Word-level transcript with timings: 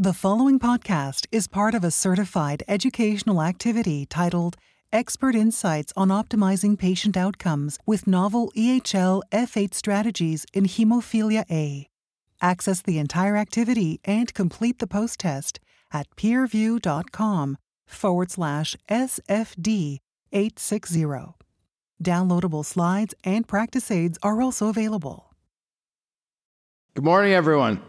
The 0.00 0.12
following 0.12 0.60
podcast 0.60 1.26
is 1.32 1.48
part 1.48 1.74
of 1.74 1.82
a 1.82 1.90
certified 1.90 2.62
educational 2.68 3.42
activity 3.42 4.06
titled 4.06 4.56
Expert 4.92 5.34
Insights 5.34 5.92
on 5.96 6.10
Optimizing 6.10 6.78
Patient 6.78 7.16
Outcomes 7.16 7.80
with 7.84 8.06
Novel 8.06 8.52
EHL 8.56 9.22
F8 9.32 9.74
Strategies 9.74 10.46
in 10.52 10.66
Hemophilia 10.66 11.44
A. 11.50 11.88
Access 12.40 12.80
the 12.80 12.96
entire 12.96 13.36
activity 13.36 13.98
and 14.04 14.32
complete 14.32 14.78
the 14.78 14.86
post 14.86 15.18
test 15.18 15.58
at 15.92 16.06
peerview.com 16.14 17.58
forward 17.84 18.30
slash 18.30 18.76
SFD 18.88 19.98
860. 20.30 21.06
Downloadable 22.04 22.64
slides 22.64 23.16
and 23.24 23.48
practice 23.48 23.90
aids 23.90 24.16
are 24.22 24.40
also 24.40 24.68
available. 24.68 25.34
Good 26.94 27.04
morning, 27.04 27.32
everyone. 27.32 27.82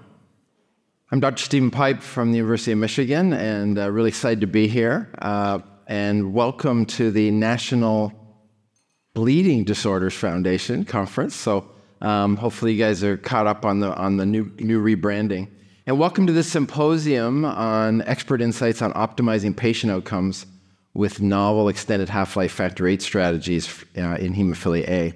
I'm 1.12 1.20
Dr. 1.20 1.44
Steven 1.44 1.72
Pipe 1.72 2.04
from 2.04 2.32
the 2.32 2.38
University 2.38 2.72
of 2.72 2.78
Michigan, 2.78 3.34
and 3.34 3.80
uh, 3.80 3.90
really 3.90 4.10
excited 4.10 4.42
to 4.42 4.48
be 4.48 4.68
here. 4.68 5.10
Uh, 5.18 5.58
and 5.88 6.36
welcome 6.36 6.86
to 6.86 7.10
the 7.10 7.32
National 7.32 8.14
Bleeding 9.16 9.64
Disorders 9.64 10.14
Foundation 10.14 10.86
conference. 10.86 11.36
So 11.36 11.68
um, 12.00 12.36
hopefully 12.36 12.74
you 12.74 12.78
guys 12.78 13.04
are 13.04 13.18
caught 13.18 13.48
up 13.48 13.66
on 13.66 13.80
the 13.80 13.92
on 13.96 14.18
the 14.18 14.26
new 14.28 14.52
new 14.60 14.80
rebranding. 14.84 15.48
And 15.88 15.98
welcome 15.98 16.28
to 16.28 16.34
this 16.34 16.52
symposium 16.52 17.44
on 17.44 18.04
expert 18.04 18.40
insights 18.40 18.84
on 18.84 18.94
optimizing 18.94 19.58
patient 19.58 19.92
outcomes 19.92 20.46
with 20.94 21.22
novel 21.22 21.70
extended 21.70 22.10
half-life 22.10 22.52
factor 22.52 22.84
VIII 22.84 23.00
strategies 23.00 23.84
uh, 23.98 24.18
in 24.20 24.36
hemophilia 24.36 24.88
A. 24.88 25.14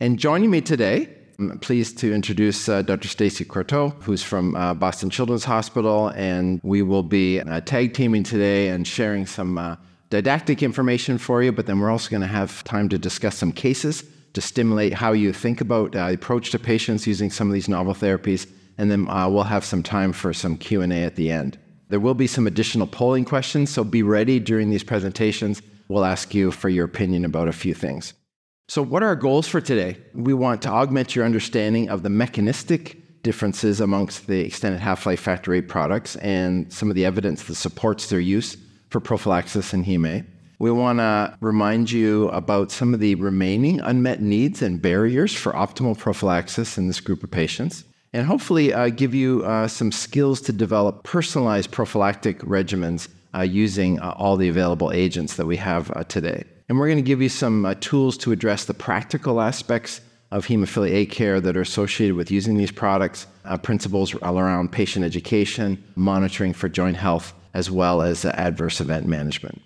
And 0.00 0.18
joining 0.18 0.50
me 0.50 0.60
today 0.60 1.17
I'm 1.40 1.56
pleased 1.60 1.98
to 1.98 2.12
introduce 2.12 2.68
uh, 2.68 2.82
Dr. 2.82 3.06
Stacy 3.06 3.44
Croteau, 3.44 3.94
who's 4.02 4.24
from 4.24 4.56
uh, 4.56 4.74
Boston 4.74 5.08
Children's 5.08 5.44
Hospital, 5.44 6.08
and 6.16 6.60
we 6.64 6.82
will 6.82 7.04
be 7.04 7.38
uh, 7.38 7.60
tag 7.60 7.94
teaming 7.94 8.24
today 8.24 8.70
and 8.70 8.84
sharing 8.84 9.24
some 9.24 9.56
uh, 9.56 9.76
didactic 10.10 10.64
information 10.64 11.16
for 11.16 11.40
you, 11.40 11.52
but 11.52 11.66
then 11.66 11.78
we're 11.78 11.90
also 11.90 12.10
going 12.10 12.22
to 12.22 12.26
have 12.26 12.64
time 12.64 12.88
to 12.88 12.98
discuss 12.98 13.36
some 13.36 13.52
cases 13.52 14.02
to 14.32 14.40
stimulate 14.40 14.92
how 14.92 15.12
you 15.12 15.32
think 15.32 15.60
about 15.60 15.94
uh, 15.94 16.08
approach 16.12 16.50
to 16.50 16.58
patients 16.58 17.06
using 17.06 17.30
some 17.30 17.46
of 17.46 17.54
these 17.54 17.68
novel 17.68 17.94
therapies, 17.94 18.50
and 18.76 18.90
then 18.90 19.08
uh, 19.08 19.28
we'll 19.28 19.44
have 19.44 19.64
some 19.64 19.84
time 19.84 20.12
for 20.12 20.32
some 20.32 20.56
Q&A 20.56 21.04
at 21.04 21.14
the 21.14 21.30
end. 21.30 21.56
There 21.88 22.00
will 22.00 22.14
be 22.14 22.26
some 22.26 22.48
additional 22.48 22.88
polling 22.88 23.24
questions, 23.24 23.70
so 23.70 23.84
be 23.84 24.02
ready 24.02 24.40
during 24.40 24.70
these 24.70 24.82
presentations. 24.82 25.62
We'll 25.86 26.04
ask 26.04 26.34
you 26.34 26.50
for 26.50 26.68
your 26.68 26.84
opinion 26.84 27.24
about 27.24 27.46
a 27.46 27.52
few 27.52 27.74
things. 27.74 28.12
So, 28.70 28.82
what 28.82 29.02
are 29.02 29.06
our 29.06 29.16
goals 29.16 29.48
for 29.48 29.62
today? 29.62 29.96
We 30.12 30.34
want 30.34 30.60
to 30.62 30.68
augment 30.68 31.16
your 31.16 31.24
understanding 31.24 31.88
of 31.88 32.02
the 32.02 32.10
mechanistic 32.10 33.22
differences 33.22 33.80
amongst 33.80 34.26
the 34.26 34.40
extended 34.40 34.78
half 34.78 35.06
life 35.06 35.20
factor 35.20 35.52
VIII 35.52 35.62
products 35.62 36.16
and 36.16 36.70
some 36.70 36.90
of 36.90 36.94
the 36.94 37.06
evidence 37.06 37.44
that 37.44 37.54
supports 37.54 38.10
their 38.10 38.20
use 38.20 38.58
for 38.90 39.00
prophylaxis 39.00 39.72
in 39.72 39.84
heme. 39.84 40.26
We 40.58 40.70
want 40.70 40.98
to 40.98 41.34
remind 41.40 41.90
you 41.90 42.28
about 42.28 42.70
some 42.70 42.92
of 42.92 43.00
the 43.00 43.14
remaining 43.14 43.80
unmet 43.80 44.20
needs 44.20 44.60
and 44.60 44.82
barriers 44.82 45.32
for 45.32 45.52
optimal 45.52 45.96
prophylaxis 45.96 46.76
in 46.76 46.88
this 46.88 47.00
group 47.00 47.24
of 47.24 47.30
patients, 47.30 47.84
and 48.12 48.26
hopefully 48.26 48.74
uh, 48.74 48.90
give 48.90 49.14
you 49.14 49.46
uh, 49.46 49.66
some 49.66 49.90
skills 49.90 50.42
to 50.42 50.52
develop 50.52 51.04
personalized 51.04 51.70
prophylactic 51.70 52.40
regimens 52.40 53.08
uh, 53.34 53.40
using 53.40 53.98
uh, 54.00 54.12
all 54.18 54.36
the 54.36 54.50
available 54.50 54.92
agents 54.92 55.36
that 55.36 55.46
we 55.46 55.56
have 55.56 55.90
uh, 55.92 56.04
today. 56.04 56.44
And 56.68 56.78
we're 56.78 56.88
going 56.88 56.98
to 56.98 57.02
give 57.02 57.22
you 57.22 57.30
some 57.30 57.64
uh, 57.64 57.74
tools 57.80 58.18
to 58.18 58.32
address 58.32 58.66
the 58.66 58.74
practical 58.74 59.40
aspects 59.40 60.02
of 60.30 60.46
hemophilia 60.46 60.92
A 60.92 61.06
care 61.06 61.40
that 61.40 61.56
are 61.56 61.62
associated 61.62 62.14
with 62.14 62.30
using 62.30 62.58
these 62.58 62.70
products, 62.70 63.26
uh, 63.46 63.56
principles 63.56 64.14
around 64.14 64.70
patient 64.70 65.04
education, 65.04 65.82
monitoring 65.96 66.52
for 66.52 66.68
joint 66.68 66.98
health, 66.98 67.32
as 67.54 67.70
well 67.70 68.02
as 68.02 68.26
uh, 68.26 68.28
adverse 68.34 68.82
event 68.82 69.06
management. 69.06 69.62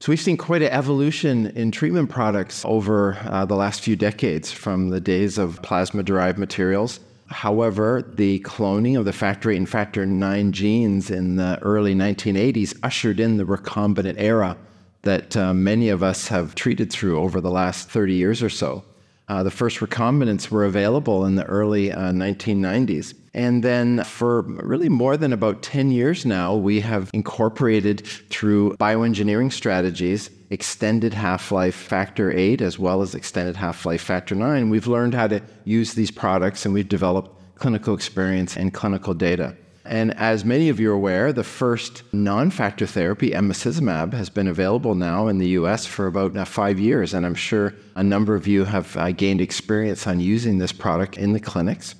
So, 0.00 0.12
we've 0.12 0.20
seen 0.20 0.36
quite 0.36 0.62
an 0.62 0.68
evolution 0.68 1.46
in 1.56 1.72
treatment 1.72 2.10
products 2.10 2.62
over 2.64 3.16
uh, 3.22 3.46
the 3.46 3.56
last 3.56 3.80
few 3.80 3.96
decades 3.96 4.52
from 4.52 4.90
the 4.90 5.00
days 5.00 5.38
of 5.38 5.60
plasma 5.62 6.02
derived 6.02 6.38
materials. 6.38 7.00
However, 7.28 8.02
the 8.14 8.40
cloning 8.40 8.98
of 8.98 9.06
the 9.06 9.12
factor 9.12 9.48
VIII 9.48 9.56
and 9.56 9.68
factor 9.68 10.02
IX 10.02 10.50
genes 10.50 11.10
in 11.10 11.36
the 11.36 11.58
early 11.62 11.94
1980s 11.94 12.78
ushered 12.82 13.18
in 13.18 13.38
the 13.38 13.44
recombinant 13.44 14.16
era 14.18 14.56
that 15.02 15.36
uh, 15.36 15.54
many 15.54 15.88
of 15.88 16.02
us 16.02 16.28
have 16.28 16.54
treated 16.54 16.92
through 16.92 17.18
over 17.18 17.40
the 17.40 17.50
last 17.50 17.88
30 17.90 18.14
years 18.14 18.42
or 18.42 18.50
so. 18.50 18.84
Uh, 19.28 19.42
the 19.42 19.50
first 19.50 19.78
recombinants 19.80 20.50
were 20.50 20.64
available 20.64 21.26
in 21.26 21.34
the 21.34 21.44
early 21.44 21.92
uh, 21.92 22.12
1990s. 22.12 23.14
And 23.34 23.62
then 23.62 24.02
for 24.04 24.42
really 24.42 24.88
more 24.88 25.16
than 25.16 25.32
about 25.32 25.62
10 25.62 25.90
years 25.90 26.24
now, 26.24 26.54
we 26.54 26.80
have 26.80 27.10
incorporated 27.12 28.06
through 28.30 28.74
bioengineering 28.76 29.52
strategies 29.52 30.30
extended 30.50 31.12
half 31.12 31.52
life 31.52 31.74
factor 31.74 32.32
8 32.32 32.62
as 32.62 32.78
well 32.78 33.02
as 33.02 33.14
extended 33.14 33.54
half 33.54 33.84
life 33.84 34.00
factor 34.00 34.34
9. 34.34 34.70
We've 34.70 34.86
learned 34.86 35.12
how 35.12 35.28
to 35.28 35.42
use 35.64 35.92
these 35.92 36.10
products 36.10 36.64
and 36.64 36.72
we've 36.72 36.88
developed 36.88 37.30
clinical 37.56 37.94
experience 37.94 38.56
and 38.56 38.72
clinical 38.72 39.12
data. 39.12 39.56
And 39.88 40.14
as 40.16 40.44
many 40.44 40.68
of 40.68 40.78
you 40.78 40.90
are 40.90 40.94
aware, 40.94 41.32
the 41.32 41.42
first 41.42 42.02
non 42.12 42.50
factor 42.50 42.86
therapy, 42.86 43.30
emicizumab, 43.30 44.12
has 44.12 44.28
been 44.28 44.46
available 44.46 44.94
now 44.94 45.28
in 45.28 45.38
the 45.38 45.48
US 45.60 45.86
for 45.86 46.06
about 46.06 46.36
uh, 46.36 46.44
five 46.44 46.78
years. 46.78 47.14
And 47.14 47.24
I'm 47.24 47.34
sure 47.34 47.74
a 47.96 48.02
number 48.02 48.34
of 48.34 48.46
you 48.46 48.64
have 48.64 48.96
uh, 48.96 49.12
gained 49.12 49.40
experience 49.40 50.06
on 50.06 50.20
using 50.20 50.58
this 50.58 50.72
product 50.72 51.16
in 51.16 51.32
the 51.32 51.40
clinics. 51.40 51.94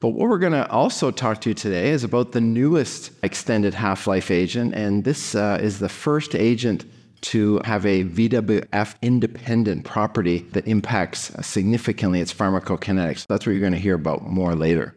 But 0.00 0.10
what 0.10 0.28
we're 0.28 0.38
going 0.38 0.52
to 0.52 0.68
also 0.68 1.10
talk 1.10 1.40
to 1.42 1.50
you 1.50 1.54
today 1.54 1.90
is 1.90 2.04
about 2.04 2.32
the 2.32 2.40
newest 2.40 3.12
extended 3.22 3.72
half 3.72 4.06
life 4.06 4.30
agent. 4.30 4.74
And 4.74 5.04
this 5.04 5.34
uh, 5.34 5.58
is 5.62 5.78
the 5.78 5.88
first 5.88 6.34
agent 6.34 6.84
to 7.22 7.60
have 7.64 7.86
a 7.86 8.04
VWF 8.04 8.96
independent 9.00 9.84
property 9.84 10.40
that 10.52 10.66
impacts 10.66 11.32
significantly 11.46 12.20
its 12.20 12.34
pharmacokinetics. 12.34 13.26
That's 13.26 13.46
what 13.46 13.52
you're 13.52 13.60
going 13.60 13.72
to 13.72 13.78
hear 13.78 13.94
about 13.94 14.24
more 14.24 14.54
later. 14.54 14.94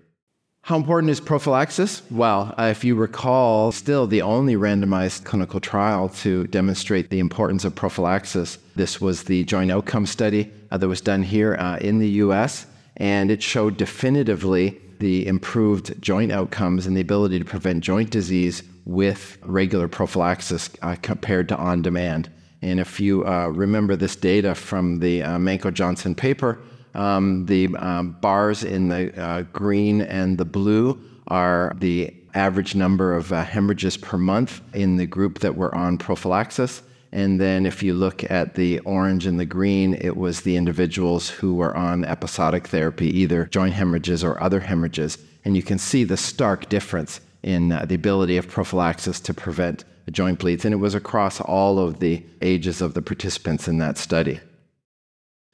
How 0.65 0.77
important 0.77 1.11
is 1.11 1.19
prophylaxis? 1.19 2.01
Well, 2.09 2.55
uh, 2.57 2.63
if 2.71 2.83
you 2.83 2.95
recall, 2.95 3.71
still 3.71 4.07
the 4.07 4.23
only 4.23 4.55
randomized 4.55 5.23
clinical 5.23 5.59
trial 5.59 6.09
to 6.23 6.47
demonstrate 6.47 7.11
the 7.11 7.19
importance 7.19 7.65
of 7.65 7.75
prophylaxis. 7.75 8.57
This 8.75 8.99
was 8.99 9.25
the 9.25 9.43
joint 9.43 9.69
outcome 9.69 10.07
study 10.07 10.51
uh, 10.71 10.77
that 10.77 10.87
was 10.87 11.01
done 11.01 11.21
here 11.21 11.55
uh, 11.59 11.77
in 11.77 11.99
the 11.99 12.09
US, 12.23 12.65
and 12.97 13.29
it 13.29 13.43
showed 13.43 13.77
definitively 13.77 14.81
the 14.97 15.27
improved 15.27 16.01
joint 16.01 16.31
outcomes 16.31 16.87
and 16.87 16.97
the 16.97 17.01
ability 17.01 17.37
to 17.37 17.45
prevent 17.45 17.83
joint 17.83 18.09
disease 18.09 18.63
with 18.85 19.37
regular 19.43 19.87
prophylaxis 19.87 20.71
uh, 20.81 20.95
compared 21.03 21.47
to 21.49 21.57
on 21.57 21.83
demand. 21.83 22.31
And 22.63 22.79
if 22.79 22.99
you 22.99 23.23
uh, 23.27 23.49
remember 23.49 23.95
this 23.95 24.15
data 24.15 24.55
from 24.55 24.97
the 24.97 25.21
uh, 25.21 25.37
Manco-Johnson 25.37 26.15
paper, 26.15 26.57
um, 26.95 27.45
the 27.45 27.75
um, 27.77 28.11
bars 28.21 28.63
in 28.63 28.89
the 28.89 29.21
uh, 29.21 29.41
green 29.53 30.01
and 30.01 30.37
the 30.37 30.45
blue 30.45 30.99
are 31.27 31.75
the 31.79 32.13
average 32.33 32.75
number 32.75 33.15
of 33.15 33.31
uh, 33.31 33.43
hemorrhages 33.43 33.97
per 33.97 34.17
month 34.17 34.61
in 34.73 34.97
the 34.97 35.05
group 35.05 35.39
that 35.39 35.55
were 35.55 35.73
on 35.73 35.97
prophylaxis. 35.97 36.81
And 37.11 37.39
then 37.39 37.65
if 37.65 37.81
you 37.81 37.93
look 37.93 38.29
at 38.29 38.55
the 38.55 38.79
orange 38.79 39.25
and 39.25 39.39
the 39.39 39.45
green, 39.45 39.93
it 40.01 40.17
was 40.17 40.41
the 40.41 40.57
individuals 40.57 41.29
who 41.29 41.55
were 41.55 41.75
on 41.75 42.03
episodic 42.03 42.67
therapy, 42.67 43.07
either 43.07 43.45
joint 43.45 43.73
hemorrhages 43.73 44.23
or 44.23 44.41
other 44.43 44.59
hemorrhages. 44.59 45.17
And 45.45 45.55
you 45.55 45.63
can 45.63 45.77
see 45.77 46.03
the 46.03 46.17
stark 46.17 46.67
difference 46.67 47.21
in 47.41 47.71
uh, 47.71 47.85
the 47.85 47.95
ability 47.95 48.35
of 48.35 48.49
prophylaxis 48.49 49.21
to 49.21 49.33
prevent 49.33 49.85
joint 50.11 50.39
bleeds. 50.39 50.65
And 50.65 50.73
it 50.73 50.77
was 50.77 50.93
across 50.93 51.39
all 51.39 51.79
of 51.79 51.99
the 51.99 52.21
ages 52.41 52.81
of 52.81 52.95
the 52.95 53.01
participants 53.01 53.67
in 53.67 53.77
that 53.77 53.97
study. 53.97 54.41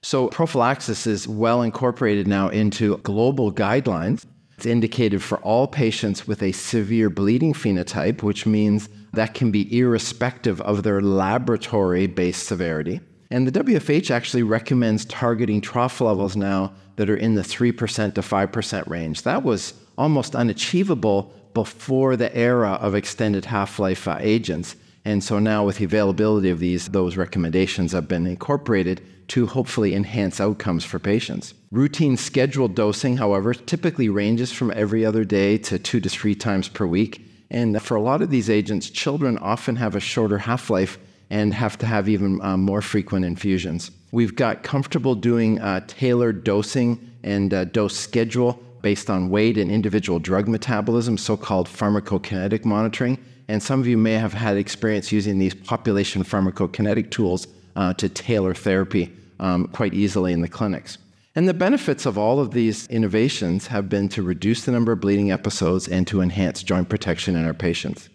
So, 0.04 0.30
prophylaxis 0.30 1.06
is 1.06 1.28
well 1.28 1.62
incorporated 1.62 2.28
now 2.28 2.50
into 2.50 2.98
global 2.98 3.52
guidelines. 3.52 4.26
It's 4.58 4.66
indicated 4.66 5.22
for 5.22 5.38
all 5.40 5.68
patients 5.68 6.26
with 6.28 6.42
a 6.42 6.52
severe 6.54 7.12
bleeding 7.12 7.54
phenotype, 7.54 8.24
which 8.24 8.48
means 8.48 8.90
that 9.14 9.36
can 9.36 9.52
be 9.52 9.78
irrespective 9.78 10.60
of 10.62 10.82
their 10.82 11.02
laboratory 11.02 12.08
based 12.08 12.48
severity. 12.48 13.00
And 13.30 13.48
the 13.48 13.64
WFH 13.64 14.10
actually 14.10 14.44
recommends 14.44 15.06
targeting 15.06 15.62
trough 15.62 16.02
levels 16.02 16.36
now 16.36 16.74
that 16.96 17.10
are 17.10 17.16
in 17.16 17.36
the 17.36 17.44
3% 17.44 18.16
to 18.16 18.22
5% 18.22 18.90
range. 18.90 19.22
That 19.22 19.44
was 19.44 19.74
almost 20.00 20.36
unachievable 20.36 21.32
before 21.54 22.16
the 22.16 22.36
era 22.36 22.72
of 22.74 22.96
extended 22.96 23.46
half 23.46 23.78
life 23.78 24.08
uh, 24.08 24.18
agents. 24.20 24.76
And 25.04 25.24
so 25.24 25.40
now, 25.40 25.66
with 25.66 25.78
the 25.78 25.86
availability 25.86 26.50
of 26.50 26.60
these, 26.60 26.90
those 26.90 27.18
recommendations 27.18 27.92
have 27.94 28.08
been 28.08 28.28
incorporated 28.28 29.02
to 29.30 29.48
hopefully 29.48 29.96
enhance 29.96 30.40
outcomes 30.40 30.84
for 30.84 31.00
patients. 31.00 31.54
Routine 31.72 32.18
scheduled 32.18 32.76
dosing, 32.76 33.18
however, 33.18 33.54
typically 33.54 34.10
ranges 34.10 34.52
from 34.52 34.72
every 34.76 35.06
other 35.06 35.24
day 35.24 35.58
to 35.58 35.80
two 35.80 36.00
to 36.02 36.10
three 36.10 36.36
times 36.36 36.68
per 36.68 36.86
week. 36.86 37.26
And 37.50 37.82
for 37.82 37.96
a 37.96 38.02
lot 38.02 38.22
of 38.22 38.30
these 38.30 38.50
agents, 38.50 38.90
children 38.90 39.38
often 39.38 39.78
have 39.78 39.96
a 39.96 40.00
shorter 40.00 40.38
half 40.38 40.70
life 40.70 40.98
and 41.30 41.54
have 41.54 41.78
to 41.78 41.86
have 41.86 42.10
even 42.10 42.42
uh, 42.42 42.58
more 42.58 42.82
frequent 42.82 43.26
infusions. 43.26 43.90
We've 44.12 44.36
got 44.36 44.64
comfortable 44.64 45.16
doing 45.16 45.60
uh, 45.60 45.82
tailored 45.88 46.44
dosing 46.44 47.10
and 47.24 47.54
uh, 47.54 47.66
dose 47.66 47.96
schedule 47.96 48.62
based 48.82 49.10
on 49.10 49.30
weight 49.30 49.58
and 49.58 49.72
individual 49.72 50.20
drug 50.20 50.48
metabolism, 50.48 51.18
so 51.18 51.38
called 51.38 51.68
pharmacokinetic 51.68 52.66
monitoring. 52.66 53.18
And 53.52 53.62
some 53.62 53.82
of 53.82 53.88
you 53.88 53.98
may 53.98 54.14
have 54.14 54.32
had 54.32 54.56
experience 54.56 55.12
using 55.12 55.38
these 55.38 55.54
population 55.54 56.24
pharmacokinetic 56.24 57.12
tools 57.12 57.48
uh, 57.76 57.94
to 57.96 58.08
tailor 58.08 58.54
therapy 58.54 59.12
um, 59.42 59.68
quite 59.68 59.94
easily 59.94 60.32
in 60.32 60.40
the 60.40 60.48
clinics. 60.48 60.98
And 61.36 61.50
the 61.50 61.54
benefits 61.54 62.06
of 62.06 62.18
all 62.18 62.40
of 62.40 62.52
these 62.52 62.88
innovations 62.88 63.68
have 63.68 63.90
been 63.90 64.08
to 64.10 64.24
reduce 64.24 64.64
the 64.64 64.72
number 64.72 64.94
of 64.94 65.02
bleeding 65.02 65.32
episodes 65.32 65.90
and 65.90 66.08
to 66.08 66.22
enhance 66.22 66.64
joint 66.64 66.88
protection 66.88 67.36
in 67.36 67.46
our 67.46 67.54
patients. 67.54 68.08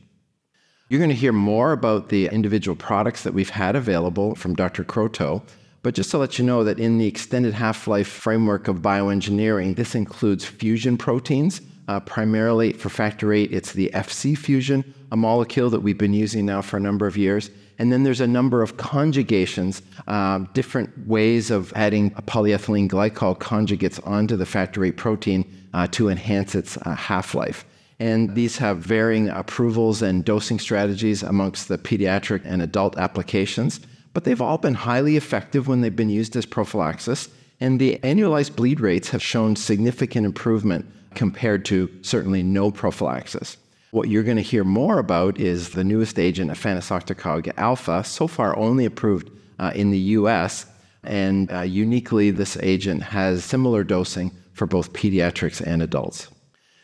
You're 0.89 1.01
going 1.01 1.11
to 1.11 1.15
hear 1.17 1.35
more 1.35 1.73
about 1.73 2.09
the 2.09 2.29
individual 2.29 2.75
products 2.75 3.23
that 3.25 3.35
we've 3.35 3.51
had 3.51 3.77
available 3.77 4.37
from 4.37 4.55
Dr. 4.55 4.85
Croteau. 4.85 5.43
But 5.83 5.95
just 5.95 6.11
to 6.13 6.19
let 6.19 6.39
you 6.39 6.47
know 6.47 6.65
that 6.65 6.79
in 6.79 6.97
the 6.97 7.07
extended 7.07 7.53
half 7.53 7.87
life 7.87 8.09
framework 8.09 8.69
of 8.69 8.77
bioengineering, 8.77 9.77
this 9.77 9.95
includes 9.95 10.47
fusion 10.47 10.97
proteins. 10.97 11.61
Uh, 11.89 12.01
primarily 12.01 12.73
for 12.73 12.89
factor 12.89 13.29
VIII, 13.29 13.45
it's 13.45 13.73
the 13.73 13.91
FC 13.95 14.37
fusion, 14.37 14.95
a 15.13 15.17
molecule 15.17 15.71
that 15.71 15.81
we've 15.81 15.99
been 15.99 16.15
using 16.15 16.45
now 16.45 16.61
for 16.61 16.77
a 16.77 16.81
number 16.81 17.07
of 17.07 17.17
years. 17.17 17.51
And 17.79 17.93
then 17.93 18.03
there's 18.03 18.21
a 18.21 18.27
number 18.27 18.63
of 18.63 18.77
conjugations, 18.77 19.83
uh, 20.09 20.41
different 20.53 21.07
ways 21.07 21.51
of 21.51 21.73
adding 21.77 22.11
polyethylene 22.11 22.89
glycol 22.89 23.39
conjugates 23.39 24.05
onto 24.07 24.37
the 24.37 24.47
factor 24.47 24.81
VIII 24.81 24.93
protein 24.93 25.45
uh, 25.75 25.87
to 25.89 26.09
enhance 26.09 26.55
its 26.55 26.77
uh, 26.79 26.95
half 26.95 27.35
life. 27.35 27.65
And 27.99 28.35
these 28.35 28.59
have 28.59 28.79
varying 28.79 29.29
approvals 29.29 30.03
and 30.03 30.25
dosing 30.25 30.59
strategies 30.59 31.23
amongst 31.23 31.69
the 31.69 31.79
pediatric 31.79 32.43
and 32.45 32.63
adult 32.63 32.99
applications, 32.99 33.81
but 34.13 34.25
they've 34.25 34.41
all 34.41 34.59
been 34.59 34.75
highly 34.75 35.17
effective 35.17 35.69
when 35.69 35.83
they've 35.83 35.95
been 35.95 36.11
used 36.11 36.37
as 36.37 36.47
prophylaxis. 36.47 37.29
And 37.61 37.81
the 37.81 37.99
annualized 38.03 38.57
bleed 38.57 38.81
rates 38.81 39.11
have 39.11 39.23
shown 39.23 39.57
significant 39.57 40.27
improvement 40.27 40.87
compared 41.17 41.65
to 41.65 41.91
certainly 42.03 42.43
no 42.43 42.71
prophylaxis. 42.71 43.57
What 43.91 44.09
you're 44.09 44.23
going 44.23 44.37
to 44.37 44.43
hear 44.43 44.65
more 44.65 44.99
about 44.99 45.41
is 45.41 45.71
the 45.71 45.85
newest 45.85 46.19
agent, 46.19 46.51
efanesoctocog 46.51 47.53
alfa, 47.57 48.05
so 48.05 48.29
far 48.29 48.57
only 48.57 48.85
approved 48.85 49.31
uh, 49.59 49.73
in 49.75 49.91
the 49.91 49.99
US. 49.99 50.67
And 51.03 51.51
uh, 51.53 51.61
uniquely, 51.61 52.31
this 52.31 52.57
agent 52.59 53.03
has 53.03 53.45
similar 53.45 53.85
dosing 53.85 54.33
for 54.53 54.67
both 54.67 54.93
pediatrics 54.93 55.61
and 55.65 55.83
adults. 55.83 56.29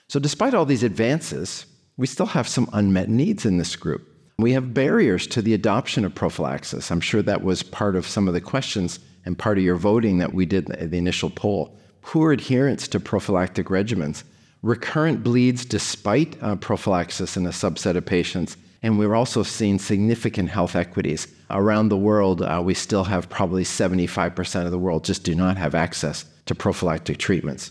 So, 0.08 0.20
despite 0.20 0.54
all 0.54 0.64
these 0.64 0.82
advances, 0.82 1.66
we 1.96 2.06
still 2.06 2.26
have 2.26 2.48
some 2.48 2.70
unmet 2.72 3.08
needs 3.08 3.44
in 3.44 3.58
this 3.58 3.76
group. 3.76 4.08
We 4.38 4.52
have 4.52 4.74
barriers 4.74 5.26
to 5.28 5.42
the 5.42 5.54
adoption 5.54 6.04
of 6.04 6.14
prophylaxis. 6.14 6.90
I'm 6.90 7.00
sure 7.00 7.22
that 7.22 7.42
was 7.42 7.62
part 7.62 7.96
of 7.96 8.06
some 8.06 8.28
of 8.28 8.34
the 8.34 8.40
questions 8.40 8.98
and 9.24 9.38
part 9.38 9.58
of 9.58 9.64
your 9.64 9.76
voting 9.76 10.18
that 10.18 10.34
we 10.34 10.46
did 10.46 10.66
the 10.66 10.96
initial 10.96 11.30
poll. 11.30 11.78
Poor 12.02 12.32
adherence 12.32 12.86
to 12.88 13.00
prophylactic 13.00 13.66
regimens 13.66 14.24
recurrent 14.62 15.24
bleeds 15.24 15.64
despite 15.64 16.40
uh, 16.42 16.56
prophylaxis 16.56 17.36
in 17.36 17.46
a 17.46 17.50
subset 17.50 17.96
of 17.96 18.06
patients. 18.06 18.56
And 18.82 18.98
we're 18.98 19.14
also 19.14 19.42
seeing 19.42 19.78
significant 19.78 20.48
health 20.48 20.74
equities. 20.74 21.28
Around 21.50 21.88
the 21.88 21.96
world, 21.96 22.42
uh, 22.42 22.62
we 22.64 22.74
still 22.74 23.04
have 23.04 23.28
probably 23.28 23.64
75% 23.64 24.64
of 24.64 24.70
the 24.70 24.78
world 24.78 25.04
just 25.04 25.22
do 25.22 25.34
not 25.34 25.56
have 25.56 25.74
access 25.74 26.24
to 26.46 26.54
prophylactic 26.54 27.18
treatments. 27.18 27.70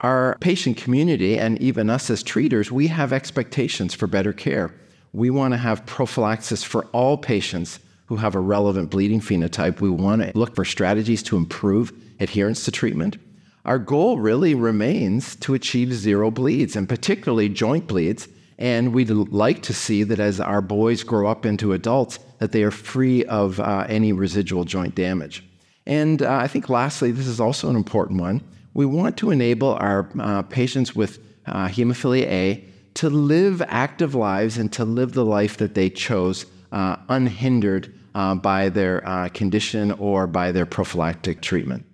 Our 0.00 0.36
patient 0.40 0.76
community, 0.76 1.38
and 1.38 1.60
even 1.62 1.90
us 1.90 2.10
as 2.10 2.22
treaters, 2.22 2.70
we 2.70 2.88
have 2.88 3.12
expectations 3.12 3.94
for 3.94 4.06
better 4.06 4.32
care. 4.32 4.72
We 5.12 5.30
want 5.30 5.54
to 5.54 5.58
have 5.58 5.86
prophylaxis 5.86 6.64
for 6.64 6.86
all 6.86 7.16
patients 7.16 7.78
who 8.06 8.16
have 8.16 8.34
a 8.34 8.40
relevant 8.40 8.90
bleeding 8.90 9.20
phenotype. 9.20 9.80
We 9.80 9.90
want 9.90 10.22
to 10.22 10.32
look 10.36 10.54
for 10.54 10.64
strategies 10.64 11.22
to 11.24 11.36
improve 11.36 11.92
adherence 12.20 12.64
to 12.64 12.70
treatment. 12.70 13.16
Our 13.64 13.78
goal 13.78 14.18
really 14.18 14.54
remains 14.56 15.36
to 15.36 15.54
achieve 15.54 15.92
zero 15.94 16.32
bleeds, 16.32 16.74
and 16.74 16.88
particularly 16.88 17.48
joint 17.48 17.86
bleeds. 17.86 18.26
And 18.58 18.92
we'd 18.92 19.10
like 19.10 19.62
to 19.62 19.72
see 19.72 20.02
that 20.02 20.18
as 20.18 20.40
our 20.40 20.60
boys 20.60 21.04
grow 21.04 21.28
up 21.28 21.46
into 21.46 21.72
adults, 21.72 22.18
that 22.38 22.52
they 22.52 22.64
are 22.64 22.72
free 22.72 23.24
of 23.24 23.60
uh, 23.60 23.86
any 23.88 24.12
residual 24.12 24.64
joint 24.64 24.94
damage. 24.94 25.44
And 25.86 26.22
uh, 26.22 26.32
I 26.32 26.48
think 26.48 26.68
lastly, 26.68 27.12
this 27.12 27.26
is 27.26 27.40
also 27.40 27.70
an 27.70 27.76
important 27.76 28.20
one. 28.20 28.42
We 28.74 28.86
want 28.86 29.16
to 29.18 29.30
enable 29.30 29.74
our 29.74 30.08
uh, 30.18 30.42
patients 30.42 30.94
with 30.94 31.20
uh, 31.46 31.68
hemophilia 31.68 32.24
A 32.24 32.64
to 32.94 33.10
live 33.10 33.62
active 33.62 34.14
lives 34.14 34.58
and 34.58 34.72
to 34.72 34.84
live 34.84 35.12
the 35.12 35.24
life 35.24 35.56
that 35.58 35.74
they 35.74 35.88
chose 35.88 36.46
uh, 36.72 36.96
unhindered 37.08 37.92
uh, 38.14 38.34
by 38.34 38.68
their 38.68 39.28
condition 39.34 39.92
or 39.92 40.26
by 40.26 40.52
their 40.52 40.66
prophylactic 40.66 41.42
treatment. 41.42 41.84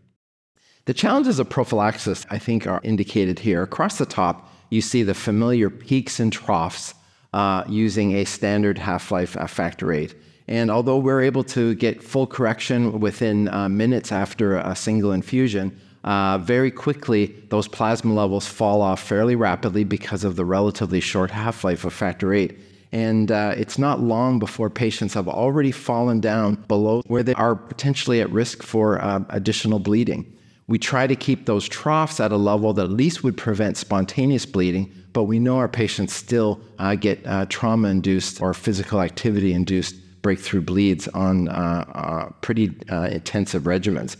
The 0.88 0.94
challenges 0.94 1.38
of 1.38 1.50
prophylaxis, 1.50 2.24
I 2.30 2.38
think, 2.38 2.66
are 2.66 2.80
indicated 2.82 3.40
here. 3.40 3.62
Across 3.62 3.98
the 3.98 4.06
top, 4.06 4.50
you 4.70 4.80
see 4.80 5.02
the 5.02 5.12
familiar 5.12 5.68
peaks 5.68 6.18
and 6.18 6.32
troughs 6.32 6.94
uh, 7.34 7.64
using 7.68 8.14
a 8.14 8.24
standard 8.24 8.78
half 8.78 9.12
life 9.12 9.36
factor 9.50 9.88
VIII. 9.88 10.12
And 10.46 10.70
although 10.70 10.96
we're 10.96 11.20
able 11.20 11.44
to 11.44 11.74
get 11.74 12.02
full 12.02 12.26
correction 12.26 13.00
within 13.00 13.48
uh, 13.48 13.68
minutes 13.68 14.12
after 14.12 14.56
a 14.56 14.74
single 14.74 15.12
infusion, 15.12 15.78
uh, 16.04 16.38
very 16.38 16.70
quickly 16.70 17.34
those 17.50 17.68
plasma 17.68 18.14
levels 18.14 18.46
fall 18.46 18.80
off 18.80 19.02
fairly 19.02 19.36
rapidly 19.36 19.84
because 19.84 20.24
of 20.24 20.36
the 20.36 20.44
relatively 20.46 21.00
short 21.00 21.30
half 21.30 21.64
life 21.64 21.84
of 21.84 21.92
factor 21.92 22.30
VIII. 22.30 22.56
And 22.92 23.30
uh, 23.30 23.52
it's 23.58 23.76
not 23.76 24.00
long 24.00 24.38
before 24.38 24.70
patients 24.70 25.12
have 25.12 25.28
already 25.28 25.70
fallen 25.70 26.20
down 26.20 26.54
below 26.66 27.02
where 27.08 27.22
they 27.22 27.34
are 27.34 27.54
potentially 27.54 28.22
at 28.22 28.30
risk 28.30 28.62
for 28.62 28.98
uh, 29.02 29.20
additional 29.28 29.80
bleeding. 29.80 30.32
We 30.68 30.78
try 30.78 31.06
to 31.06 31.16
keep 31.16 31.46
those 31.46 31.66
troughs 31.66 32.20
at 32.20 32.30
a 32.30 32.36
level 32.36 32.74
that 32.74 32.84
at 32.84 32.90
least 32.90 33.24
would 33.24 33.38
prevent 33.38 33.78
spontaneous 33.78 34.44
bleeding, 34.44 34.92
but 35.14 35.24
we 35.24 35.38
know 35.38 35.56
our 35.56 35.68
patients 35.68 36.12
still 36.12 36.60
uh, 36.78 36.94
get 36.94 37.26
uh, 37.26 37.46
trauma 37.48 37.88
induced 37.88 38.42
or 38.42 38.52
physical 38.52 39.00
activity 39.00 39.54
induced 39.54 39.96
breakthrough 40.20 40.60
bleeds 40.60 41.08
on 41.08 41.48
uh, 41.48 41.84
uh 41.94 42.30
pretty 42.42 42.76
uh, 42.90 43.04
intensive 43.04 43.62
regimens. 43.62 44.16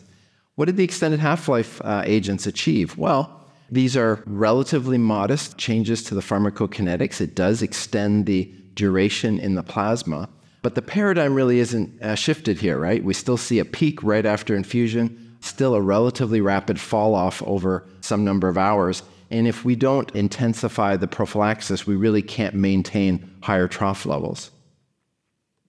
What 0.54 0.66
did 0.66 0.78
the 0.78 0.84
extended 0.84 1.20
half 1.20 1.48
life 1.48 1.82
uh, 1.84 2.02
agents 2.06 2.46
achieve? 2.46 2.96
Well, 2.96 3.44
these 3.70 3.94
are 3.94 4.22
relatively 4.24 4.96
modest 4.96 5.58
changes 5.58 6.02
to 6.04 6.14
the 6.14 6.22
pharmacokinetics. 6.22 7.20
It 7.20 7.34
does 7.34 7.60
extend 7.60 8.24
the 8.24 8.50
duration 8.72 9.38
in 9.38 9.54
the 9.54 9.62
plasma, 9.62 10.30
but 10.62 10.74
the 10.74 10.82
paradigm 10.82 11.34
really 11.34 11.58
isn't 11.58 12.16
shifted 12.16 12.58
here, 12.58 12.78
right? 12.78 13.04
We 13.04 13.12
still 13.12 13.36
see 13.36 13.58
a 13.58 13.66
peak 13.66 14.02
right 14.02 14.24
after 14.24 14.56
infusion 14.56 15.27
still 15.40 15.74
a 15.74 15.80
relatively 15.80 16.40
rapid 16.40 16.80
fall 16.80 17.14
off 17.14 17.42
over 17.44 17.86
some 18.00 18.24
number 18.24 18.48
of 18.48 18.58
hours. 18.58 19.02
And 19.30 19.46
if 19.46 19.64
we 19.64 19.76
don't 19.76 20.10
intensify 20.14 20.96
the 20.96 21.06
prophylaxis, 21.06 21.86
we 21.86 21.96
really 21.96 22.22
can't 22.22 22.54
maintain 22.54 23.30
higher 23.42 23.68
trough 23.68 24.06
levels. 24.06 24.50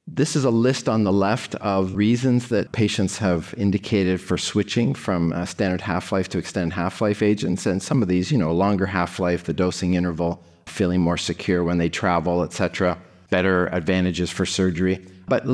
This 0.07 0.35
is 0.35 0.43
a 0.43 0.49
list 0.49 0.89
on 0.89 1.03
the 1.03 1.13
left 1.13 1.53
of 1.55 1.95
reasons 1.95 2.47
that 2.49 2.71
patients 2.71 3.19
have 3.19 3.53
indicated 3.57 4.19
for 4.19 4.39
switching 4.39 4.95
from 4.95 5.33
standard 5.45 5.81
half 5.81 6.11
life 6.11 6.29
to 6.29 6.39
extended 6.39 6.73
half 6.73 6.99
life 6.99 7.21
agents. 7.21 7.67
And 7.67 7.83
some 7.83 8.01
of 8.01 8.07
these, 8.07 8.31
you 8.31 8.37
know, 8.37 8.51
longer 8.51 8.87
half 8.87 9.19
life, 9.19 9.43
the 9.43 9.53
dosing 9.53 9.93
interval, 9.93 10.43
feeling 10.65 11.01
more 11.01 11.17
secure 11.17 11.63
when 11.63 11.77
they 11.77 11.89
travel, 11.89 12.41
etc., 12.43 12.97
better 13.29 13.67
advantages 13.67 14.31
for 14.31 14.47
surgery. 14.47 15.05
But 15.27 15.45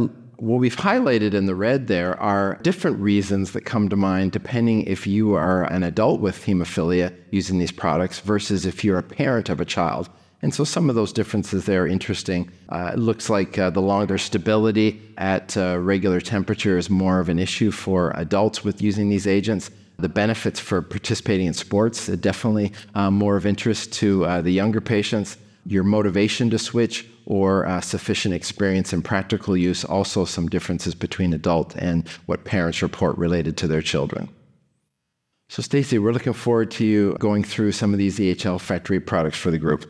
what 0.46 0.60
we've 0.60 0.76
highlighted 0.76 1.34
in 1.34 1.48
the 1.48 1.56
red 1.56 1.88
there 1.88 2.20
are 2.20 2.60
different 2.62 3.00
reasons 3.00 3.54
that 3.54 3.62
come 3.62 3.90
to 3.90 3.96
mind 3.96 4.32
depending 4.32 4.84
if 4.84 5.08
you 5.08 5.34
are 5.34 5.64
an 5.74 5.82
adult 5.82 6.22
with 6.22 6.46
hemophilia 6.46 7.12
using 7.32 7.58
these 7.58 7.72
products 7.72 8.20
versus 8.20 8.64
if 8.64 8.84
you're 8.84 9.00
a 9.00 9.04
parent 9.04 9.50
of 9.50 9.60
a 9.60 9.66
child. 9.66 10.08
And 10.44 10.54
so 10.54 10.64
some 10.64 10.88
of 10.88 10.96
those 10.96 11.12
differences 11.12 11.66
there 11.66 11.84
are 11.84 11.88
interesting. 11.88 12.52
Uh, 12.70 12.92
it 12.94 13.00
looks 13.00 13.28
like 13.28 13.58
uh, 13.58 13.72
the 13.72 13.82
longer 13.82 14.20
stability 14.20 15.02
at 15.18 15.58
uh, 15.58 15.80
regular 15.80 16.22
temperature 16.22 16.78
is 16.78 16.92
more 16.92 17.20
of 17.20 17.30
an 17.30 17.40
issue 17.40 17.72
for 17.72 18.12
adults 18.12 18.64
with 18.64 18.84
using 18.84 19.10
these 19.10 19.26
agents. 19.26 19.72
The 19.98 20.10
benefits 20.10 20.60
for 20.60 20.84
participating 20.84 21.48
in 21.48 21.56
sports 21.56 22.08
are 22.08 22.18
definitely 22.18 22.72
uh, 22.94 23.10
more 23.10 23.36
of 23.36 23.48
interest 23.48 23.94
to 23.94 24.26
uh, 24.26 24.42
the 24.44 24.52
younger 24.52 24.80
patients. 24.80 25.38
Your 25.66 25.84
motivation 25.84 26.52
to 26.52 26.60
switch 26.60 27.08
or 27.26 27.66
uh, 27.66 27.82
sufficient 27.82 28.34
experience 28.34 28.94
in 28.94 29.02
practical 29.02 29.58
use, 29.58 29.84
also 29.84 30.26
some 30.26 30.48
differences 30.48 30.96
between 30.96 31.34
adult 31.34 31.76
and 31.76 32.08
what 32.26 32.44
parents 32.44 32.82
report 32.82 33.18
related 33.18 33.58
to 33.58 33.68
their 33.68 33.82
children. 33.82 34.30
So, 35.50 35.62
Stacy, 35.62 36.00
we're 36.00 36.12
looking 36.12 36.34
forward 36.34 36.72
to 36.72 36.86
you 36.86 37.16
going 37.20 37.44
through 37.44 37.72
some 37.72 37.94
of 37.94 38.00
these 38.00 38.18
EHL 38.18 38.60
factor 38.60 38.94
VIII 38.94 39.00
products 39.02 39.38
for 39.38 39.52
the 39.52 39.60
group. 39.60 39.86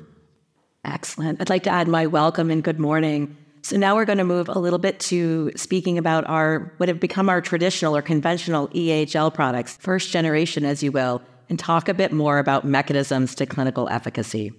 Excellent. 0.84 1.42
I'd 1.42 1.50
like 1.50 1.64
to 1.64 1.70
add 1.70 1.88
my 1.88 2.06
welcome 2.06 2.52
and 2.52 2.64
good 2.64 2.80
morning. 2.80 3.36
So 3.64 3.78
now 3.78 3.96
we're 3.96 4.06
going 4.06 4.20
to 4.20 4.24
move 4.24 4.48
a 4.48 4.60
little 4.60 4.78
bit 4.78 5.00
to 5.02 5.52
speaking 5.56 5.98
about 5.98 6.28
our 6.28 6.72
what 6.78 6.88
have 6.88 7.00
become 7.00 7.30
our 7.30 7.42
traditional 7.42 7.96
or 7.96 8.02
conventional 8.04 8.68
EHL 8.70 9.34
products, 9.34 9.78
first 9.78 10.12
generation, 10.12 10.66
as 10.66 10.84
you 10.84 10.92
will, 10.92 11.22
and 11.50 11.58
talk 11.58 11.90
a 11.90 11.94
bit 11.94 12.12
more 12.12 12.38
about 12.38 12.64
mechanisms 12.66 13.34
to 13.36 13.46
clinical 13.48 13.90
efficacy. 13.90 14.54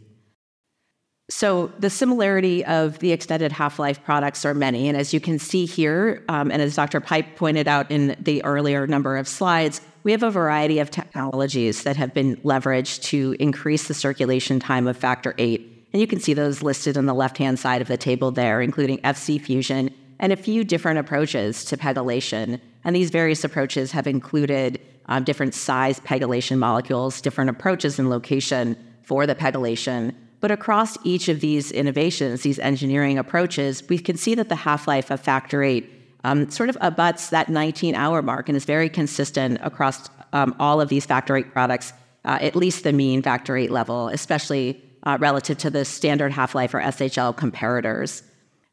So, 1.28 1.72
the 1.80 1.90
similarity 1.90 2.64
of 2.64 3.00
the 3.00 3.10
extended 3.10 3.50
half 3.50 3.80
life 3.80 4.02
products 4.04 4.44
are 4.44 4.54
many. 4.54 4.88
And 4.88 4.96
as 4.96 5.12
you 5.12 5.18
can 5.18 5.40
see 5.40 5.66
here, 5.66 6.22
um, 6.28 6.52
and 6.52 6.62
as 6.62 6.76
Dr. 6.76 7.00
Pipe 7.00 7.34
pointed 7.34 7.66
out 7.66 7.90
in 7.90 8.16
the 8.20 8.44
earlier 8.44 8.86
number 8.86 9.16
of 9.16 9.26
slides, 9.26 9.80
we 10.04 10.12
have 10.12 10.22
a 10.22 10.30
variety 10.30 10.78
of 10.78 10.92
technologies 10.92 11.82
that 11.82 11.96
have 11.96 12.14
been 12.14 12.36
leveraged 12.38 13.02
to 13.04 13.34
increase 13.40 13.88
the 13.88 13.94
circulation 13.94 14.60
time 14.60 14.86
of 14.86 14.96
factor 14.96 15.34
VIII. 15.36 15.76
And 15.92 16.00
you 16.00 16.06
can 16.06 16.20
see 16.20 16.32
those 16.32 16.62
listed 16.62 16.96
on 16.96 17.06
the 17.06 17.14
left 17.14 17.38
hand 17.38 17.58
side 17.58 17.82
of 17.82 17.88
the 17.88 17.96
table 17.96 18.30
there, 18.30 18.60
including 18.60 18.98
FC 18.98 19.40
fusion 19.40 19.92
and 20.18 20.32
a 20.32 20.36
few 20.36 20.62
different 20.62 20.98
approaches 20.98 21.64
to 21.64 21.76
pegylation. 21.76 22.60
And 22.84 22.94
these 22.94 23.10
various 23.10 23.44
approaches 23.44 23.92
have 23.92 24.06
included 24.06 24.80
um, 25.06 25.24
different 25.24 25.54
size 25.54 26.00
pegylation 26.00 26.58
molecules, 26.58 27.20
different 27.20 27.50
approaches 27.50 27.98
and 27.98 28.10
location 28.10 28.76
for 29.02 29.26
the 29.26 29.34
pegylation. 29.34 30.14
But 30.40 30.50
across 30.50 30.98
each 31.04 31.28
of 31.28 31.40
these 31.40 31.72
innovations, 31.72 32.42
these 32.42 32.58
engineering 32.58 33.18
approaches, 33.18 33.82
we 33.88 33.98
can 33.98 34.16
see 34.16 34.34
that 34.34 34.48
the 34.48 34.56
half 34.56 34.86
life 34.86 35.10
of 35.10 35.20
factor 35.20 35.62
VIII 35.62 35.88
um, 36.24 36.50
sort 36.50 36.68
of 36.68 36.76
abuts 36.80 37.30
that 37.30 37.48
19 37.48 37.94
hour 37.94 38.20
mark 38.20 38.48
and 38.48 38.56
is 38.56 38.64
very 38.64 38.88
consistent 38.88 39.58
across 39.62 40.10
um, 40.32 40.54
all 40.58 40.80
of 40.80 40.88
these 40.88 41.06
factor 41.06 41.34
VIII 41.34 41.44
products, 41.44 41.92
uh, 42.24 42.38
at 42.40 42.56
least 42.56 42.84
the 42.84 42.92
mean 42.92 43.22
factor 43.22 43.54
VIII 43.54 43.68
level, 43.68 44.08
especially 44.08 44.82
uh, 45.04 45.16
relative 45.20 45.56
to 45.58 45.70
the 45.70 45.84
standard 45.84 46.32
half 46.32 46.54
life 46.54 46.74
or 46.74 46.80
SHL 46.80 47.34
comparators. 47.36 48.22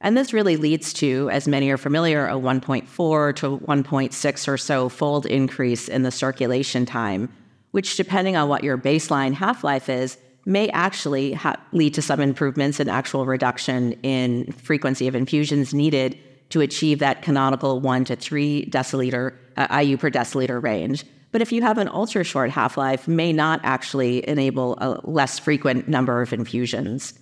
And 0.01 0.17
this 0.17 0.33
really 0.33 0.57
leads 0.57 0.91
to, 0.93 1.29
as 1.29 1.47
many 1.47 1.69
are 1.69 1.77
familiar, 1.77 2.27
a 2.27 2.33
1.4 2.33 3.35
to 3.37 3.57
1.6 3.59 4.47
or 4.47 4.57
so 4.57 4.89
fold 4.89 5.25
increase 5.25 5.87
in 5.87 6.01
the 6.01 6.11
circulation 6.11 6.85
time, 6.85 7.29
which, 7.71 7.95
depending 7.95 8.35
on 8.35 8.49
what 8.49 8.63
your 8.63 8.77
baseline 8.77 9.33
half 9.33 9.63
life 9.63 9.87
is, 9.87 10.17
may 10.45 10.69
actually 10.69 11.33
ha- 11.33 11.55
lead 11.71 11.93
to 11.93 12.01
some 12.01 12.19
improvements 12.19 12.79
in 12.79 12.89
actual 12.89 13.25
reduction 13.25 13.93
in 14.03 14.51
frequency 14.51 15.07
of 15.07 15.15
infusions 15.15 15.73
needed 15.73 16.17
to 16.49 16.61
achieve 16.61 16.99
that 16.99 17.21
canonical 17.21 17.79
1 17.79 18.05
to 18.05 18.15
3 18.15 18.69
deciliter 18.69 19.33
uh, 19.57 19.81
IU 19.81 19.97
per 19.97 20.09
deciliter 20.09 20.61
range. 20.61 21.05
But 21.31 21.41
if 21.41 21.51
you 21.51 21.63
have 21.63 21.79
an 21.79 21.87
ultra 21.87 22.23
short 22.23 22.51
half 22.51 22.77
life, 22.77 23.07
may 23.07 23.33
not 23.33 23.59
actually 23.63 24.27
enable 24.27 24.77
a 24.79 24.99
less 25.03 25.39
frequent 25.39 25.87
number 25.87 26.21
of 26.21 26.31
infusions. 26.31 27.13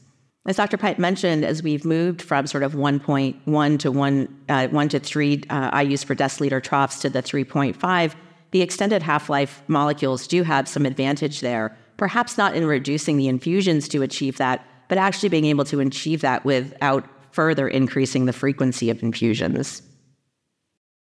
As 0.45 0.57
Dr. 0.57 0.77
Pipe 0.77 0.97
mentioned, 0.97 1.45
as 1.45 1.61
we've 1.61 1.85
moved 1.85 2.21
from 2.21 2.47
sort 2.47 2.63
of 2.63 2.73
1.1 2.73 3.79
to 3.79 3.91
1, 3.91 4.43
uh, 4.49 4.67
1 4.67 4.89
to 4.89 4.99
3 4.99 5.43
uh, 5.49 5.71
IUs 5.71 6.05
per 6.05 6.15
deciliter 6.15 6.61
troughs 6.61 6.99
to 6.99 7.09
the 7.09 7.21
3.5, 7.21 8.15
the 8.49 8.61
extended 8.61 9.03
half 9.03 9.29
life 9.29 9.61
molecules 9.67 10.27
do 10.27 10.43
have 10.43 10.67
some 10.67 10.85
advantage 10.85 11.39
there, 11.39 11.77
perhaps 12.01 12.35
not 12.35 12.55
in 12.55 12.65
reducing 12.65 13.15
the 13.15 13.27
infusions 13.27 13.87
to 13.87 14.01
achieve 14.01 14.37
that, 14.37 14.65
but 14.89 14.97
actually 14.97 15.29
being 15.29 15.45
able 15.45 15.63
to 15.63 15.79
achieve 15.79 16.21
that 16.21 16.43
without 16.43 17.07
further 17.31 17.67
increasing 17.67 18.25
the 18.25 18.33
frequency 18.33 18.89
of 18.89 19.03
infusions. 19.03 19.83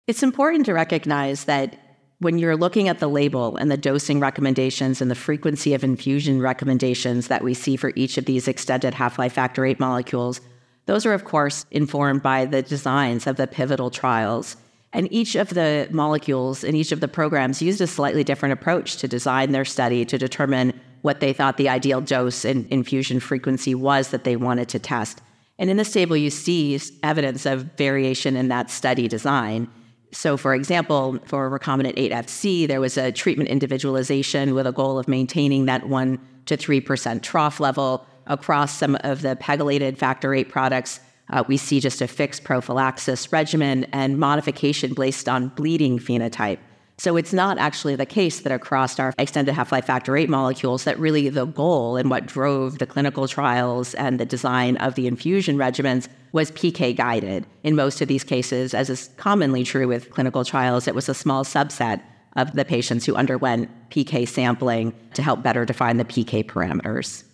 It's 0.06 0.22
important 0.22 0.64
to 0.66 0.74
recognize 0.74 1.46
that 1.46 1.76
when 2.20 2.38
you're 2.38 2.56
looking 2.56 2.86
at 2.86 3.00
the 3.00 3.08
label 3.08 3.56
and 3.56 3.68
the 3.68 3.76
dosing 3.76 4.20
recommendations 4.20 5.02
and 5.02 5.10
the 5.10 5.16
frequency 5.16 5.74
of 5.74 5.82
infusion 5.82 6.40
recommendations 6.40 7.26
that 7.26 7.42
we 7.42 7.52
see 7.52 7.74
for 7.74 7.92
each 7.96 8.16
of 8.16 8.26
these 8.26 8.46
extended 8.46 8.94
half 8.94 9.18
life 9.18 9.32
factor 9.32 9.64
VIII 9.64 9.78
molecules, 9.80 10.40
those 10.84 11.04
are, 11.04 11.14
of 11.14 11.24
course, 11.24 11.66
informed 11.72 12.22
by 12.22 12.44
the 12.44 12.62
designs 12.62 13.26
of 13.26 13.34
the 13.34 13.48
pivotal 13.48 13.90
trials. 13.90 14.56
And 14.96 15.12
each 15.12 15.34
of 15.34 15.50
the 15.50 15.88
molecules 15.90 16.64
in 16.64 16.74
each 16.74 16.90
of 16.90 17.00
the 17.00 17.06
programs 17.06 17.60
used 17.60 17.82
a 17.82 17.86
slightly 17.86 18.24
different 18.24 18.54
approach 18.54 18.96
to 18.96 19.06
design 19.06 19.52
their 19.52 19.66
study 19.66 20.06
to 20.06 20.16
determine 20.16 20.72
what 21.02 21.20
they 21.20 21.34
thought 21.34 21.58
the 21.58 21.68
ideal 21.68 22.00
dose 22.00 22.46
and 22.46 22.66
infusion 22.68 23.20
frequency 23.20 23.74
was 23.74 24.08
that 24.08 24.24
they 24.24 24.36
wanted 24.36 24.70
to 24.70 24.78
test. 24.78 25.20
And 25.58 25.68
in 25.68 25.76
this 25.76 25.92
table, 25.92 26.16
you 26.16 26.30
see 26.30 26.80
evidence 27.02 27.44
of 27.44 27.76
variation 27.76 28.36
in 28.36 28.48
that 28.48 28.70
study 28.70 29.06
design. 29.06 29.68
So, 30.12 30.38
for 30.38 30.54
example, 30.54 31.18
for 31.26 31.50
recombinant 31.50 31.98
8FC, 31.98 32.66
there 32.66 32.80
was 32.80 32.96
a 32.96 33.12
treatment 33.12 33.50
individualization 33.50 34.54
with 34.54 34.66
a 34.66 34.72
goal 34.72 34.98
of 34.98 35.08
maintaining 35.08 35.66
that 35.66 35.90
1 35.90 36.18
to 36.46 36.56
3% 36.56 37.22
trough 37.22 37.60
level. 37.60 38.06
Across 38.28 38.78
some 38.78 38.96
of 39.04 39.20
the 39.20 39.36
pegylated 39.36 39.98
factor 39.98 40.32
VIII 40.32 40.44
products, 40.44 41.00
uh, 41.30 41.44
we 41.48 41.56
see 41.56 41.80
just 41.80 42.00
a 42.00 42.08
fixed 42.08 42.44
prophylaxis 42.44 43.32
regimen 43.32 43.84
and 43.92 44.18
modification 44.18 44.94
based 44.94 45.28
on 45.28 45.48
bleeding 45.48 45.98
phenotype. 45.98 46.58
So 46.98 47.16
it's 47.16 47.34
not 47.34 47.58
actually 47.58 47.94
the 47.94 48.06
case 48.06 48.40
that 48.40 48.52
across 48.52 48.98
our 48.98 49.12
extended 49.18 49.52
half-life 49.52 49.84
factor 49.84 50.14
VIII 50.14 50.28
molecules 50.28 50.84
that 50.84 50.98
really 50.98 51.28
the 51.28 51.44
goal 51.44 51.96
and 51.96 52.08
what 52.08 52.24
drove 52.24 52.78
the 52.78 52.86
clinical 52.86 53.28
trials 53.28 53.92
and 53.94 54.18
the 54.18 54.24
design 54.24 54.78
of 54.78 54.94
the 54.94 55.06
infusion 55.06 55.58
regimens 55.58 56.08
was 56.32 56.50
PK 56.52 56.96
guided. 56.96 57.44
In 57.62 57.76
most 57.76 58.00
of 58.00 58.08
these 58.08 58.24
cases, 58.24 58.72
as 58.72 58.88
is 58.88 59.10
commonly 59.18 59.62
true 59.62 59.86
with 59.88 60.10
clinical 60.10 60.42
trials, 60.42 60.88
it 60.88 60.94
was 60.94 61.10
a 61.10 61.14
small 61.14 61.44
subset 61.44 62.00
of 62.34 62.52
the 62.52 62.64
patients 62.64 63.04
who 63.04 63.14
underwent 63.14 63.68
PK 63.90 64.26
sampling 64.26 64.94
to 65.14 65.22
help 65.22 65.42
better 65.42 65.66
define 65.66 65.98
the 65.98 66.04
PK 66.04 66.44
parameters. 66.44 67.24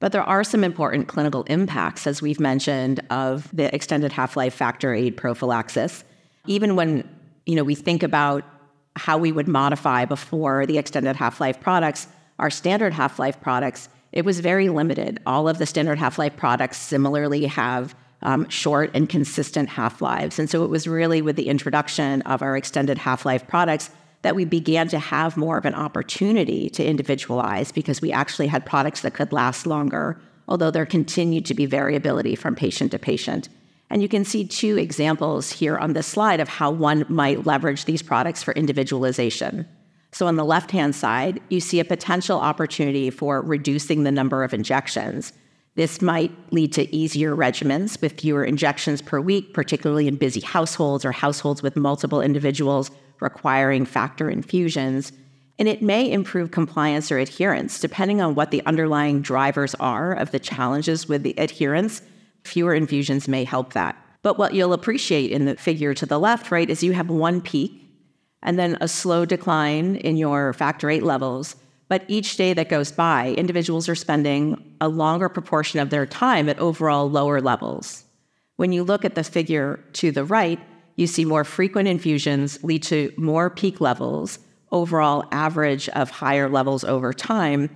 But 0.00 0.12
there 0.12 0.22
are 0.22 0.44
some 0.44 0.62
important 0.62 1.08
clinical 1.08 1.42
impacts, 1.44 2.06
as 2.06 2.22
we've 2.22 2.38
mentioned, 2.38 3.00
of 3.10 3.48
the 3.54 3.74
extended 3.74 4.12
half-life 4.12 4.54
factor 4.54 4.94
VIII 4.94 5.10
prophylaxis. 5.12 6.04
Even 6.46 6.76
when 6.76 7.08
you 7.46 7.56
know 7.56 7.64
we 7.64 7.74
think 7.74 8.02
about 8.02 8.44
how 8.96 9.18
we 9.18 9.32
would 9.32 9.48
modify 9.48 10.04
before 10.04 10.66
the 10.66 10.78
extended 10.78 11.16
half 11.16 11.40
life 11.40 11.60
products, 11.60 12.06
our 12.38 12.50
standard 12.50 12.92
half 12.92 13.18
life 13.18 13.40
products, 13.40 13.88
it 14.12 14.24
was 14.24 14.40
very 14.40 14.68
limited. 14.68 15.20
All 15.26 15.48
of 15.48 15.58
the 15.58 15.66
standard 15.66 15.98
half 15.98 16.18
life 16.18 16.36
products 16.36 16.78
similarly 16.78 17.46
have 17.46 17.94
um, 18.22 18.48
short 18.48 18.90
and 18.94 19.08
consistent 19.08 19.68
half 19.68 20.00
lives. 20.00 20.38
And 20.38 20.50
so 20.50 20.64
it 20.64 20.70
was 20.70 20.88
really 20.88 21.22
with 21.22 21.36
the 21.36 21.48
introduction 21.48 22.22
of 22.22 22.42
our 22.42 22.56
extended 22.56 22.98
half 22.98 23.24
life 23.24 23.46
products 23.46 23.90
that 24.22 24.34
we 24.34 24.44
began 24.44 24.88
to 24.88 24.98
have 24.98 25.36
more 25.36 25.58
of 25.58 25.64
an 25.64 25.74
opportunity 25.74 26.68
to 26.70 26.84
individualize 26.84 27.70
because 27.72 28.00
we 28.00 28.12
actually 28.12 28.48
had 28.48 28.66
products 28.66 29.02
that 29.02 29.14
could 29.14 29.32
last 29.32 29.66
longer, 29.66 30.20
although 30.48 30.70
there 30.70 30.86
continued 30.86 31.46
to 31.46 31.54
be 31.54 31.66
variability 31.66 32.34
from 32.34 32.54
patient 32.54 32.90
to 32.90 32.98
patient. 32.98 33.48
And 33.90 34.02
you 34.02 34.08
can 34.08 34.24
see 34.24 34.46
two 34.46 34.76
examples 34.76 35.52
here 35.52 35.78
on 35.78 35.92
this 35.92 36.06
slide 36.06 36.40
of 36.40 36.48
how 36.48 36.70
one 36.70 37.06
might 37.08 37.46
leverage 37.46 37.84
these 37.84 38.02
products 38.02 38.42
for 38.42 38.52
individualization. 38.52 39.66
So, 40.12 40.26
on 40.26 40.36
the 40.36 40.44
left 40.44 40.70
hand 40.70 40.94
side, 40.94 41.40
you 41.48 41.60
see 41.60 41.80
a 41.80 41.84
potential 41.84 42.38
opportunity 42.38 43.10
for 43.10 43.40
reducing 43.42 44.04
the 44.04 44.12
number 44.12 44.42
of 44.42 44.54
injections. 44.54 45.32
This 45.74 46.02
might 46.02 46.32
lead 46.50 46.72
to 46.72 46.94
easier 46.94 47.36
regimens 47.36 48.00
with 48.00 48.20
fewer 48.20 48.44
injections 48.44 49.00
per 49.00 49.20
week, 49.20 49.54
particularly 49.54 50.08
in 50.08 50.16
busy 50.16 50.40
households 50.40 51.04
or 51.04 51.12
households 51.12 51.62
with 51.62 51.76
multiple 51.76 52.20
individuals 52.20 52.90
requiring 53.20 53.84
factor 53.84 54.28
infusions. 54.30 55.12
And 55.58 55.68
it 55.68 55.82
may 55.82 56.10
improve 56.10 56.50
compliance 56.50 57.10
or 57.10 57.18
adherence, 57.18 57.80
depending 57.80 58.20
on 58.20 58.34
what 58.34 58.50
the 58.50 58.64
underlying 58.64 59.22
drivers 59.22 59.74
are 59.76 60.12
of 60.12 60.30
the 60.30 60.38
challenges 60.38 61.08
with 61.08 61.22
the 61.22 61.34
adherence 61.38 62.02
fewer 62.44 62.74
infusions 62.74 63.28
may 63.28 63.44
help 63.44 63.74
that. 63.74 63.96
But 64.22 64.38
what 64.38 64.54
you'll 64.54 64.72
appreciate 64.72 65.30
in 65.30 65.44
the 65.44 65.56
figure 65.56 65.94
to 65.94 66.06
the 66.06 66.18
left, 66.18 66.50
right, 66.50 66.68
is 66.68 66.82
you 66.82 66.92
have 66.92 67.10
one 67.10 67.40
peak 67.40 67.84
and 68.42 68.58
then 68.58 68.76
a 68.80 68.88
slow 68.88 69.24
decline 69.24 69.96
in 69.96 70.16
your 70.16 70.52
factor 70.52 70.88
VIII 70.88 71.00
levels. 71.00 71.56
But 71.88 72.04
each 72.08 72.36
day 72.36 72.52
that 72.54 72.68
goes 72.68 72.92
by, 72.92 73.34
individuals 73.36 73.88
are 73.88 73.94
spending 73.94 74.76
a 74.80 74.88
longer 74.88 75.28
proportion 75.28 75.80
of 75.80 75.90
their 75.90 76.06
time 76.06 76.48
at 76.48 76.58
overall 76.58 77.10
lower 77.10 77.40
levels. 77.40 78.04
When 78.56 78.72
you 78.72 78.84
look 78.84 79.04
at 79.04 79.14
the 79.14 79.24
figure 79.24 79.80
to 79.94 80.10
the 80.10 80.24
right, 80.24 80.60
you 80.98 81.06
see 81.06 81.24
more 81.24 81.44
frequent 81.44 81.86
infusions 81.86 82.62
lead 82.64 82.82
to 82.82 83.12
more 83.16 83.48
peak 83.48 83.80
levels, 83.80 84.40
overall 84.72 85.24
average 85.30 85.88
of 85.90 86.10
higher 86.10 86.48
levels 86.48 86.82
over 86.82 87.12
time, 87.12 87.70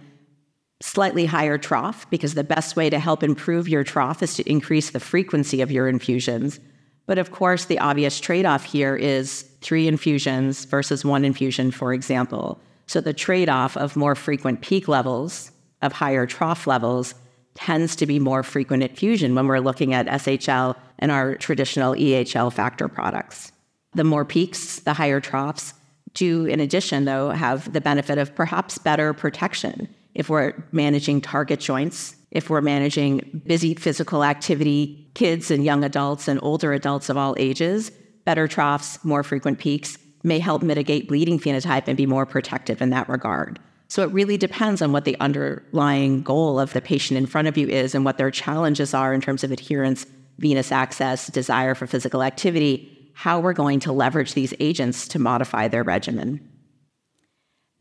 slightly 0.83 1.27
higher 1.27 1.57
trough 1.57 2.11
because 2.11 2.35
the 2.35 2.43
best 2.43 2.75
way 2.75 2.91
to 2.91 2.99
help 2.99 3.23
improve 3.23 3.69
your 3.69 3.85
trough 3.85 4.25
is 4.25 4.35
to 4.35 4.51
increase 4.51 4.91
the 4.91 4.99
frequency 4.99 5.61
of 5.61 5.71
your 5.71 5.89
infusions. 5.89 6.59
But 7.07 7.19
of 7.19 7.31
course, 7.31 7.67
the 7.67 7.79
obvious 7.79 8.19
trade 8.19 8.45
off 8.45 8.65
here 8.65 8.97
is 8.97 9.43
three 9.61 9.87
infusions 9.87 10.65
versus 10.65 11.05
one 11.05 11.25
infusion, 11.25 11.71
for 11.71 11.95
example. 11.95 12.61
So 12.89 13.01
the 13.01 13.15
trade 13.15 13.49
off 13.49 13.77
of 13.77 13.95
more 13.95 14.17
frequent 14.17 14.63
peak 14.63 14.89
levels, 14.89 15.53
of 15.81 15.93
higher 15.93 16.27
trough 16.27 16.67
levels, 16.67 17.15
tends 17.55 17.97
to 17.97 18.07
be 18.07 18.19
more 18.19 18.43
frequent 18.43 18.83
at 18.83 18.97
Fusion 18.97 19.35
when 19.35 19.47
we're 19.47 19.59
looking 19.59 19.95
at 19.95 20.07
SHL 20.07 20.77
and 20.99 21.11
our 21.11 21.35
traditional 21.37 21.95
EHL 21.95 22.53
factor 22.53 22.89
products. 22.89 23.53
The 23.95 24.05
more 24.05 24.25
peaks, 24.25 24.81
the 24.81 24.95
higher 24.95 25.21
troughs 25.21 25.75
do, 26.15 26.47
in 26.47 26.61
addition, 26.61 27.05
though, 27.05 27.31
have 27.31 27.73
the 27.73 27.81
benefit 27.81 28.19
of 28.19 28.35
perhaps 28.35 28.79
better 28.79 29.13
protection 29.13 29.89
if 30.15 30.29
we're 30.29 30.53
managing 30.73 31.21
target 31.21 31.61
joints, 31.61 32.17
if 32.31 32.51
we're 32.51 32.61
managing 32.61 33.43
busy 33.47 33.75
physical 33.75 34.25
activity, 34.25 35.11
kids 35.15 35.51
and 35.51 35.65
young 35.65 35.85
adults 35.85 36.29
and 36.29 36.39
older 36.43 36.73
adults 36.73 37.09
of 37.09 37.17
all 37.17 37.35
ages, 37.39 37.91
better 38.25 38.47
troughs, 38.47 39.03
more 39.05 39.23
frequent 39.23 39.59
peaks 39.59 39.99
may 40.23 40.39
help 40.39 40.63
mitigate 40.63 41.09
bleeding 41.09 41.39
phenotype 41.39 41.89
and 41.89 41.97
be 41.97 42.07
more 42.07 42.27
protective 42.27 42.81
in 42.81 42.91
that 42.91 43.09
regard. 43.09 43.59
So 43.93 44.03
it 44.03 44.11
really 44.11 44.39
depends 44.39 44.81
on 44.81 44.91
what 44.93 45.05
the 45.05 45.21
underlying 45.21 46.23
goal 46.23 46.59
of 46.59 46.73
the 46.73 46.81
patient 46.81 47.19
in 47.19 47.27
front 47.27 47.47
of 47.47 47.59
you 47.59 47.69
is 47.69 47.95
and 47.95 48.07
what 48.07 48.17
their 48.17 48.31
challenges 48.31 48.95
are 48.95 49.13
in 49.13 49.21
terms 49.21 49.45
of 49.45 49.53
adherence, 49.53 50.07
venous 50.39 50.73
access, 50.73 51.27
desire 51.27 51.75
for 51.75 51.87
physical 51.87 52.23
activity, 52.23 53.13
how 53.13 53.39
we're 53.39 53.53
going 53.53 53.81
to 53.81 53.93
leverage 53.93 54.33
these 54.33 54.55
agents 54.61 55.07
to 55.09 55.19
modify 55.19 55.69
their 55.69 55.83
regimen. 55.83 56.41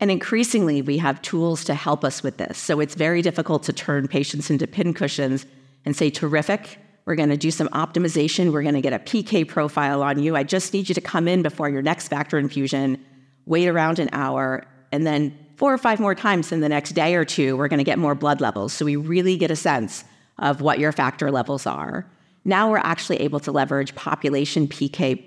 And 0.00 0.10
increasingly, 0.10 0.82
we 0.82 0.98
have 0.98 1.22
tools 1.22 1.64
to 1.64 1.74
help 1.74 2.04
us 2.04 2.22
with 2.22 2.36
this. 2.36 2.58
So 2.58 2.78
it's 2.80 2.94
very 2.94 3.22
difficult 3.22 3.62
to 3.62 3.72
turn 3.72 4.06
patients 4.06 4.50
into 4.50 4.66
pincushions 4.66 5.46
and 5.86 5.96
say, 5.96 6.10
terrific, 6.10 6.76
we're 7.06 7.14
going 7.14 7.30
to 7.30 7.38
do 7.38 7.50
some 7.50 7.68
optimization. 7.68 8.52
We're 8.52 8.60
going 8.60 8.74
to 8.74 8.82
get 8.82 8.92
a 8.92 8.98
PK 8.98 9.48
profile 9.48 10.02
on 10.02 10.22
you. 10.22 10.36
I 10.36 10.42
just 10.42 10.74
need 10.74 10.90
you 10.90 10.94
to 10.94 11.00
come 11.00 11.26
in 11.26 11.40
before 11.40 11.70
your 11.70 11.80
next 11.80 12.08
factor 12.08 12.38
infusion, 12.38 13.02
wait 13.46 13.66
around 13.66 13.98
an 13.98 14.10
hour, 14.12 14.66
and 14.92 15.06
then 15.06 15.38
four 15.62 15.72
or 15.72 15.78
five 15.78 16.00
more 16.00 16.16
times 16.16 16.50
in 16.50 16.58
the 16.58 16.68
next 16.68 16.90
day 16.90 17.14
or 17.14 17.24
two, 17.24 17.56
we're 17.56 17.68
going 17.68 17.78
to 17.78 17.84
get 17.84 17.96
more 17.96 18.16
blood 18.16 18.40
levels. 18.40 18.72
So 18.72 18.84
we 18.84 18.96
really 18.96 19.36
get 19.36 19.48
a 19.48 19.54
sense 19.54 20.02
of 20.40 20.60
what 20.60 20.80
your 20.80 20.90
factor 20.90 21.30
levels 21.30 21.68
are. 21.68 22.04
Now 22.44 22.68
we're 22.68 22.78
actually 22.78 23.20
able 23.20 23.38
to 23.38 23.52
leverage 23.52 23.94
population 23.94 24.66
PK 24.66 25.24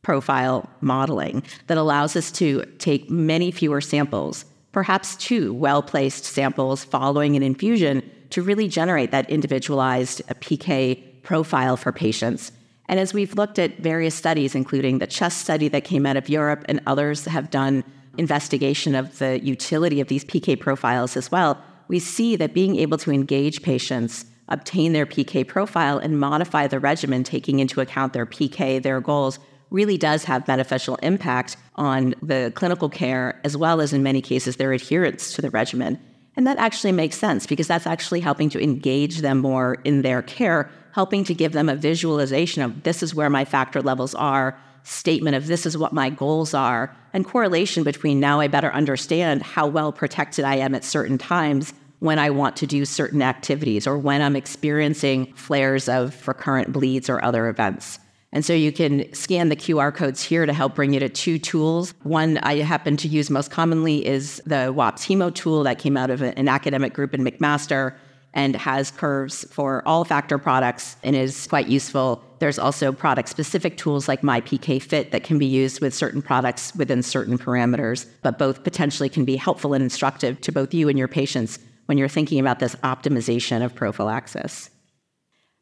profile 0.00 0.70
modeling 0.80 1.42
that 1.66 1.76
allows 1.76 2.16
us 2.16 2.32
to 2.32 2.64
take 2.78 3.10
many 3.10 3.50
fewer 3.50 3.82
samples, 3.82 4.46
perhaps 4.72 5.16
two 5.16 5.52
well 5.52 5.82
placed 5.82 6.24
samples 6.24 6.82
following 6.82 7.36
an 7.36 7.42
infusion, 7.42 8.10
to 8.30 8.40
really 8.40 8.68
generate 8.68 9.10
that 9.10 9.28
individualized 9.28 10.22
uh, 10.30 10.34
PK 10.40 11.22
profile 11.22 11.76
for 11.76 11.92
patients. 11.92 12.52
And 12.88 12.98
as 12.98 13.12
we've 13.12 13.34
looked 13.34 13.58
at 13.58 13.76
various 13.76 14.14
studies, 14.14 14.54
including 14.54 14.98
the 14.98 15.06
CHEST 15.06 15.42
study 15.42 15.68
that 15.68 15.84
came 15.84 16.06
out 16.06 16.16
of 16.16 16.30
Europe, 16.30 16.64
and 16.70 16.80
others 16.86 17.26
have 17.26 17.50
done 17.50 17.84
investigation 18.18 18.94
of 18.94 19.18
the 19.18 19.44
utility 19.44 20.00
of 20.00 20.08
these 20.08 20.24
PK 20.24 20.58
profiles 20.58 21.16
as 21.16 21.30
well, 21.30 21.62
we 21.88 21.98
see 21.98 22.36
that 22.36 22.54
being 22.54 22.76
able 22.76 22.98
to 22.98 23.10
engage 23.10 23.62
patients, 23.62 24.24
obtain 24.48 24.92
their 24.92 25.06
PK 25.06 25.46
profile, 25.46 25.98
and 25.98 26.18
modify 26.18 26.66
the 26.66 26.80
regimen, 26.80 27.24
taking 27.24 27.58
into 27.58 27.80
account 27.80 28.12
their 28.12 28.26
PK, 28.26 28.82
their 28.82 29.00
goals, 29.00 29.38
really 29.70 29.98
does 29.98 30.24
have 30.24 30.46
beneficial 30.46 30.96
impact 30.96 31.56
on 31.74 32.14
the 32.22 32.52
clinical 32.54 32.88
care, 32.88 33.40
as 33.44 33.56
well 33.56 33.80
as 33.80 33.92
in 33.92 34.02
many 34.02 34.22
cases 34.22 34.56
their 34.56 34.72
adherence 34.72 35.34
to 35.34 35.42
the 35.42 35.50
regimen. 35.50 35.98
And 36.36 36.46
that 36.46 36.58
actually 36.58 36.92
makes 36.92 37.16
sense 37.16 37.46
because 37.46 37.66
that's 37.66 37.86
actually 37.86 38.20
helping 38.20 38.48
to 38.50 38.62
engage 38.62 39.18
them 39.18 39.38
more 39.38 39.74
in 39.84 40.02
their 40.02 40.22
care, 40.22 40.70
helping 40.92 41.24
to 41.24 41.34
give 41.34 41.52
them 41.52 41.68
a 41.68 41.76
visualization 41.76 42.62
of 42.62 42.82
this 42.82 43.02
is 43.02 43.14
where 43.14 43.30
my 43.30 43.44
factor 43.44 43.82
levels 43.82 44.14
are, 44.14 44.58
statement 44.84 45.34
of 45.34 45.46
this 45.46 45.66
is 45.66 45.76
what 45.76 45.92
my 45.92 46.10
goals 46.10 46.54
are, 46.54 46.94
and 47.12 47.26
correlation 47.26 47.82
between 47.82 48.20
now 48.20 48.40
I 48.40 48.48
better 48.48 48.72
understand 48.72 49.42
how 49.42 49.66
well 49.66 49.92
protected 49.92 50.44
I 50.44 50.56
am 50.56 50.74
at 50.74 50.84
certain 50.84 51.18
times 51.18 51.74
when 51.98 52.18
I 52.18 52.30
want 52.30 52.56
to 52.56 52.66
do 52.66 52.84
certain 52.84 53.22
activities 53.22 53.86
or 53.86 53.98
when 53.98 54.20
I'm 54.20 54.36
experiencing 54.36 55.32
flares 55.34 55.88
of 55.88 56.28
recurrent 56.28 56.72
bleeds 56.72 57.08
or 57.08 57.24
other 57.24 57.48
events. 57.48 57.98
And 58.30 58.44
so 58.44 58.52
you 58.52 58.72
can 58.72 59.12
scan 59.14 59.48
the 59.48 59.56
QR 59.56 59.94
codes 59.94 60.22
here 60.22 60.44
to 60.44 60.52
help 60.52 60.74
bring 60.74 60.92
you 60.92 61.00
to 61.00 61.08
two 61.08 61.38
tools. 61.38 61.94
One 62.02 62.38
I 62.38 62.56
happen 62.56 62.96
to 62.98 63.08
use 63.08 63.30
most 63.30 63.50
commonly 63.50 64.04
is 64.04 64.42
the 64.44 64.72
WAPPS-Hemo 64.74 65.34
tool 65.34 65.62
that 65.62 65.78
came 65.78 65.96
out 65.96 66.10
of 66.10 66.20
an 66.20 66.48
academic 66.48 66.92
group 66.94 67.14
in 67.14 67.24
McMaster 67.24 67.94
and 68.34 68.56
has 68.56 68.90
curves 68.90 69.44
for 69.50 69.82
all 69.86 70.04
factor 70.04 70.38
products 70.38 70.96
and 71.02 71.16
is 71.16 71.46
quite 71.46 71.68
useful. 71.68 72.22
There's 72.40 72.58
also 72.58 72.92
product 72.92 73.28
specific 73.28 73.78
tools 73.78 74.08
like 74.08 74.22
myPKFiT 74.22 75.12
that 75.12 75.24
can 75.24 75.38
be 75.38 75.46
used 75.46 75.80
with 75.80 75.94
certain 75.94 76.20
products 76.20 76.74
within 76.74 77.02
certain 77.02 77.38
parameters, 77.38 78.06
but 78.22 78.38
both 78.38 78.64
potentially 78.64 79.08
can 79.08 79.24
be 79.24 79.36
helpful 79.36 79.72
and 79.72 79.82
instructive 79.82 80.40
to 80.42 80.52
both 80.52 80.74
you 80.74 80.88
and 80.88 80.98
your 80.98 81.08
patients 81.08 81.58
when 81.86 81.96
you're 81.96 82.08
thinking 82.08 82.40
about 82.40 82.58
this 82.58 82.74
optimization 82.76 83.64
of 83.64 83.74
prophylaxis. 83.74 84.68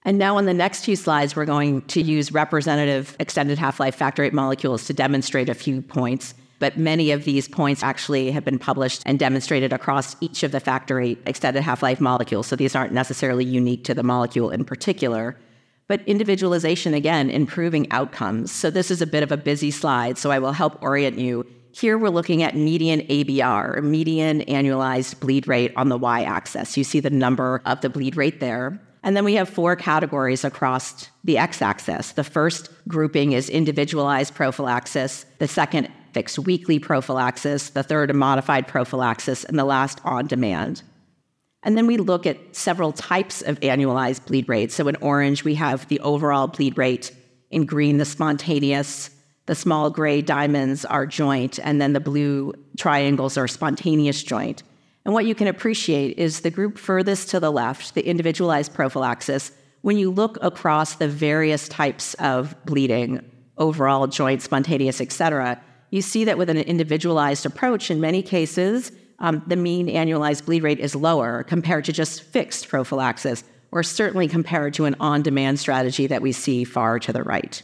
And 0.04 0.18
now 0.18 0.36
on 0.36 0.46
the 0.46 0.54
next 0.54 0.84
two 0.84 0.96
slides, 0.96 1.36
we're 1.36 1.44
going 1.44 1.82
to 1.82 2.02
use 2.02 2.32
representative 2.32 3.14
extended 3.20 3.58
half-life 3.58 3.94
factor 3.94 4.22
VIII 4.24 4.32
molecules 4.32 4.86
to 4.86 4.92
demonstrate 4.92 5.48
a 5.48 5.54
few 5.54 5.80
points. 5.82 6.34
But 6.62 6.78
many 6.78 7.10
of 7.10 7.24
these 7.24 7.48
points 7.48 7.82
actually 7.82 8.30
have 8.30 8.44
been 8.44 8.60
published 8.60 9.02
and 9.04 9.18
demonstrated 9.18 9.72
across 9.72 10.14
each 10.20 10.44
of 10.44 10.52
the 10.52 10.60
factor 10.60 11.00
VIII 11.00 11.18
extended 11.26 11.64
half-life 11.64 12.00
molecules. 12.00 12.46
So 12.46 12.54
these 12.54 12.76
aren't 12.76 12.92
necessarily 12.92 13.44
unique 13.44 13.82
to 13.82 13.94
the 13.94 14.04
molecule 14.04 14.48
in 14.50 14.64
particular. 14.64 15.36
But 15.88 16.02
individualization, 16.06 16.94
again, 16.94 17.30
improving 17.30 17.90
outcomes. 17.90 18.52
So 18.52 18.70
this 18.70 18.92
is 18.92 19.02
a 19.02 19.08
bit 19.08 19.24
of 19.24 19.32
a 19.32 19.36
busy 19.36 19.72
slide, 19.72 20.18
so 20.18 20.30
I 20.30 20.38
will 20.38 20.52
help 20.52 20.80
orient 20.80 21.18
you. 21.18 21.44
Here 21.72 21.98
we're 21.98 22.10
looking 22.10 22.44
at 22.44 22.54
median 22.54 23.00
ABR, 23.08 23.82
median 23.82 24.42
annualized 24.42 25.18
bleed 25.18 25.48
rate 25.48 25.72
on 25.74 25.88
the 25.88 25.98
y 25.98 26.22
axis. 26.22 26.76
You 26.76 26.84
see 26.84 27.00
the 27.00 27.10
number 27.10 27.60
of 27.66 27.80
the 27.80 27.90
bleed 27.90 28.16
rate 28.16 28.38
there. 28.38 28.80
And 29.02 29.16
then 29.16 29.24
we 29.24 29.34
have 29.34 29.48
four 29.48 29.74
categories 29.74 30.44
across 30.44 31.08
the 31.24 31.38
x 31.38 31.60
axis. 31.60 32.12
The 32.12 32.22
first 32.22 32.70
grouping 32.86 33.32
is 33.32 33.50
individualized 33.50 34.36
prophylaxis, 34.36 35.26
the 35.40 35.48
second, 35.48 35.88
fixed 36.12 36.38
weekly 36.38 36.78
prophylaxis, 36.78 37.70
the 37.70 37.82
third, 37.82 38.10
a 38.10 38.14
modified 38.14 38.68
prophylaxis, 38.68 39.44
and 39.44 39.58
the 39.58 39.64
last, 39.64 40.00
on 40.04 40.26
demand. 40.26 40.82
And 41.62 41.76
then 41.76 41.86
we 41.86 41.96
look 41.96 42.26
at 42.26 42.38
several 42.54 42.92
types 42.92 43.40
of 43.42 43.60
annualized 43.60 44.26
bleed 44.26 44.48
rates. 44.48 44.74
So 44.74 44.88
in 44.88 44.96
orange, 44.96 45.44
we 45.44 45.54
have 45.54 45.86
the 45.88 46.00
overall 46.00 46.48
bleed 46.48 46.76
rate. 46.76 47.14
In 47.50 47.66
green, 47.66 47.98
the 47.98 48.04
spontaneous. 48.04 49.10
The 49.46 49.54
small 49.54 49.90
gray 49.90 50.22
diamonds 50.22 50.84
are 50.84 51.06
joint, 51.06 51.58
and 51.62 51.80
then 51.80 51.92
the 51.92 52.00
blue 52.00 52.52
triangles 52.78 53.36
are 53.36 53.48
spontaneous 53.48 54.22
joint. 54.22 54.62
And 55.04 55.12
what 55.12 55.26
you 55.26 55.34
can 55.34 55.48
appreciate 55.48 56.18
is 56.18 56.40
the 56.40 56.50
group 56.50 56.78
furthest 56.78 57.30
to 57.30 57.40
the 57.40 57.50
left, 57.50 57.94
the 57.94 58.06
individualized 58.06 58.72
prophylaxis, 58.72 59.50
when 59.80 59.98
you 59.98 60.12
look 60.12 60.38
across 60.42 60.94
the 60.94 61.08
various 61.08 61.66
types 61.68 62.14
of 62.14 62.54
bleeding, 62.64 63.20
overall, 63.58 64.06
joint, 64.06 64.42
spontaneous, 64.42 65.00
et 65.00 65.10
cetera, 65.10 65.60
you 65.92 66.00
see 66.00 66.24
that 66.24 66.38
with 66.38 66.48
an 66.48 66.56
individualized 66.56 67.44
approach, 67.44 67.90
in 67.90 68.00
many 68.00 68.22
cases, 68.22 68.90
um, 69.18 69.42
the 69.46 69.56
mean 69.56 69.88
annualized 69.88 70.46
bleed 70.46 70.62
rate 70.62 70.80
is 70.80 70.96
lower 70.96 71.42
compared 71.44 71.84
to 71.84 71.92
just 71.92 72.22
fixed 72.22 72.68
prophylaxis, 72.68 73.44
or 73.70 73.82
certainly 73.82 74.26
compared 74.26 74.72
to 74.74 74.86
an 74.86 74.96
on 74.98 75.22
demand 75.22 75.60
strategy 75.60 76.06
that 76.06 76.22
we 76.22 76.32
see 76.32 76.64
far 76.64 76.98
to 76.98 77.12
the 77.12 77.22
right. 77.22 77.62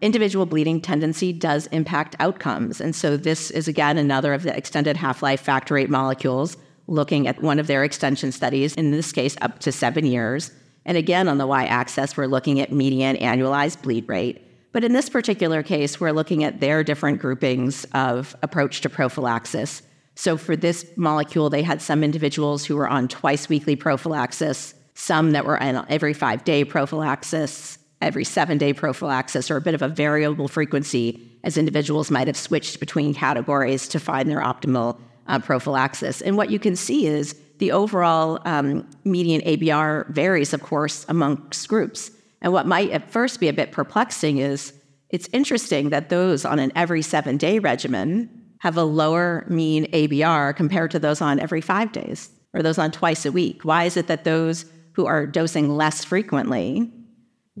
Individual 0.00 0.46
bleeding 0.46 0.80
tendency 0.80 1.30
does 1.30 1.66
impact 1.68 2.16
outcomes. 2.20 2.80
And 2.80 2.96
so, 2.96 3.18
this 3.18 3.50
is 3.50 3.68
again 3.68 3.98
another 3.98 4.32
of 4.32 4.42
the 4.42 4.56
extended 4.56 4.96
half 4.96 5.22
life 5.22 5.42
factor 5.42 5.74
VIII 5.74 5.88
molecules 5.88 6.56
looking 6.86 7.28
at 7.28 7.42
one 7.42 7.58
of 7.58 7.66
their 7.66 7.84
extension 7.84 8.32
studies, 8.32 8.74
in 8.76 8.92
this 8.92 9.12
case, 9.12 9.36
up 9.42 9.58
to 9.58 9.72
seven 9.72 10.06
years. 10.06 10.52
And 10.86 10.96
again, 10.96 11.28
on 11.28 11.36
the 11.36 11.46
y 11.46 11.66
axis, 11.66 12.16
we're 12.16 12.26
looking 12.26 12.60
at 12.60 12.72
median 12.72 13.16
annualized 13.16 13.82
bleed 13.82 14.08
rate. 14.08 14.47
But 14.72 14.84
in 14.84 14.92
this 14.92 15.08
particular 15.08 15.62
case, 15.62 15.98
we're 15.98 16.12
looking 16.12 16.44
at 16.44 16.60
their 16.60 16.84
different 16.84 17.20
groupings 17.20 17.84
of 17.94 18.36
approach 18.42 18.80
to 18.82 18.88
prophylaxis. 18.88 19.82
So, 20.14 20.36
for 20.36 20.56
this 20.56 20.84
molecule, 20.96 21.48
they 21.48 21.62
had 21.62 21.80
some 21.80 22.02
individuals 22.02 22.64
who 22.64 22.76
were 22.76 22.88
on 22.88 23.08
twice 23.08 23.48
weekly 23.48 23.76
prophylaxis, 23.76 24.74
some 24.94 25.30
that 25.30 25.44
were 25.44 25.62
on 25.62 25.86
every 25.88 26.12
five 26.12 26.44
day 26.44 26.64
prophylaxis, 26.64 27.78
every 28.00 28.24
seven 28.24 28.58
day 28.58 28.72
prophylaxis 28.72 29.50
or 29.50 29.56
a 29.56 29.60
bit 29.60 29.74
of 29.74 29.82
a 29.82 29.88
variable 29.88 30.48
frequency 30.48 31.38
as 31.44 31.56
individuals 31.56 32.10
might 32.10 32.26
have 32.26 32.36
switched 32.36 32.80
between 32.80 33.14
categories 33.14 33.88
to 33.88 34.00
find 34.00 34.30
their 34.30 34.40
optimal 34.40 34.98
uh, 35.26 35.38
prophylaxis. 35.38 36.20
And 36.20 36.36
what 36.36 36.50
you 36.50 36.58
can 36.58 36.76
see 36.76 37.06
is 37.06 37.34
the 37.58 37.72
overall 37.72 38.40
um, 38.44 38.88
median 39.04 39.40
ABR 39.42 40.08
varies, 40.10 40.54
of 40.54 40.62
course, 40.62 41.04
amongst 41.08 41.68
groups. 41.68 42.10
And 42.40 42.52
what 42.52 42.66
might 42.66 42.90
at 42.90 43.10
first 43.10 43.40
be 43.40 43.48
a 43.48 43.52
bit 43.52 43.72
perplexing 43.72 44.38
is 44.38 44.72
it's 45.10 45.28
interesting 45.32 45.90
that 45.90 46.08
those 46.08 46.44
on 46.44 46.58
an 46.58 46.72
every 46.76 47.02
seven 47.02 47.36
day 47.36 47.58
regimen 47.58 48.30
have 48.60 48.76
a 48.76 48.82
lower 48.82 49.44
mean 49.48 49.90
ABR 49.92 50.54
compared 50.54 50.90
to 50.90 50.98
those 50.98 51.20
on 51.20 51.40
every 51.40 51.60
five 51.60 51.92
days 51.92 52.30
or 52.52 52.62
those 52.62 52.78
on 52.78 52.90
twice 52.90 53.24
a 53.24 53.32
week. 53.32 53.64
Why 53.64 53.84
is 53.84 53.96
it 53.96 54.08
that 54.08 54.24
those 54.24 54.66
who 54.94 55.06
are 55.06 55.26
dosing 55.26 55.76
less 55.76 56.04
frequently 56.04 56.92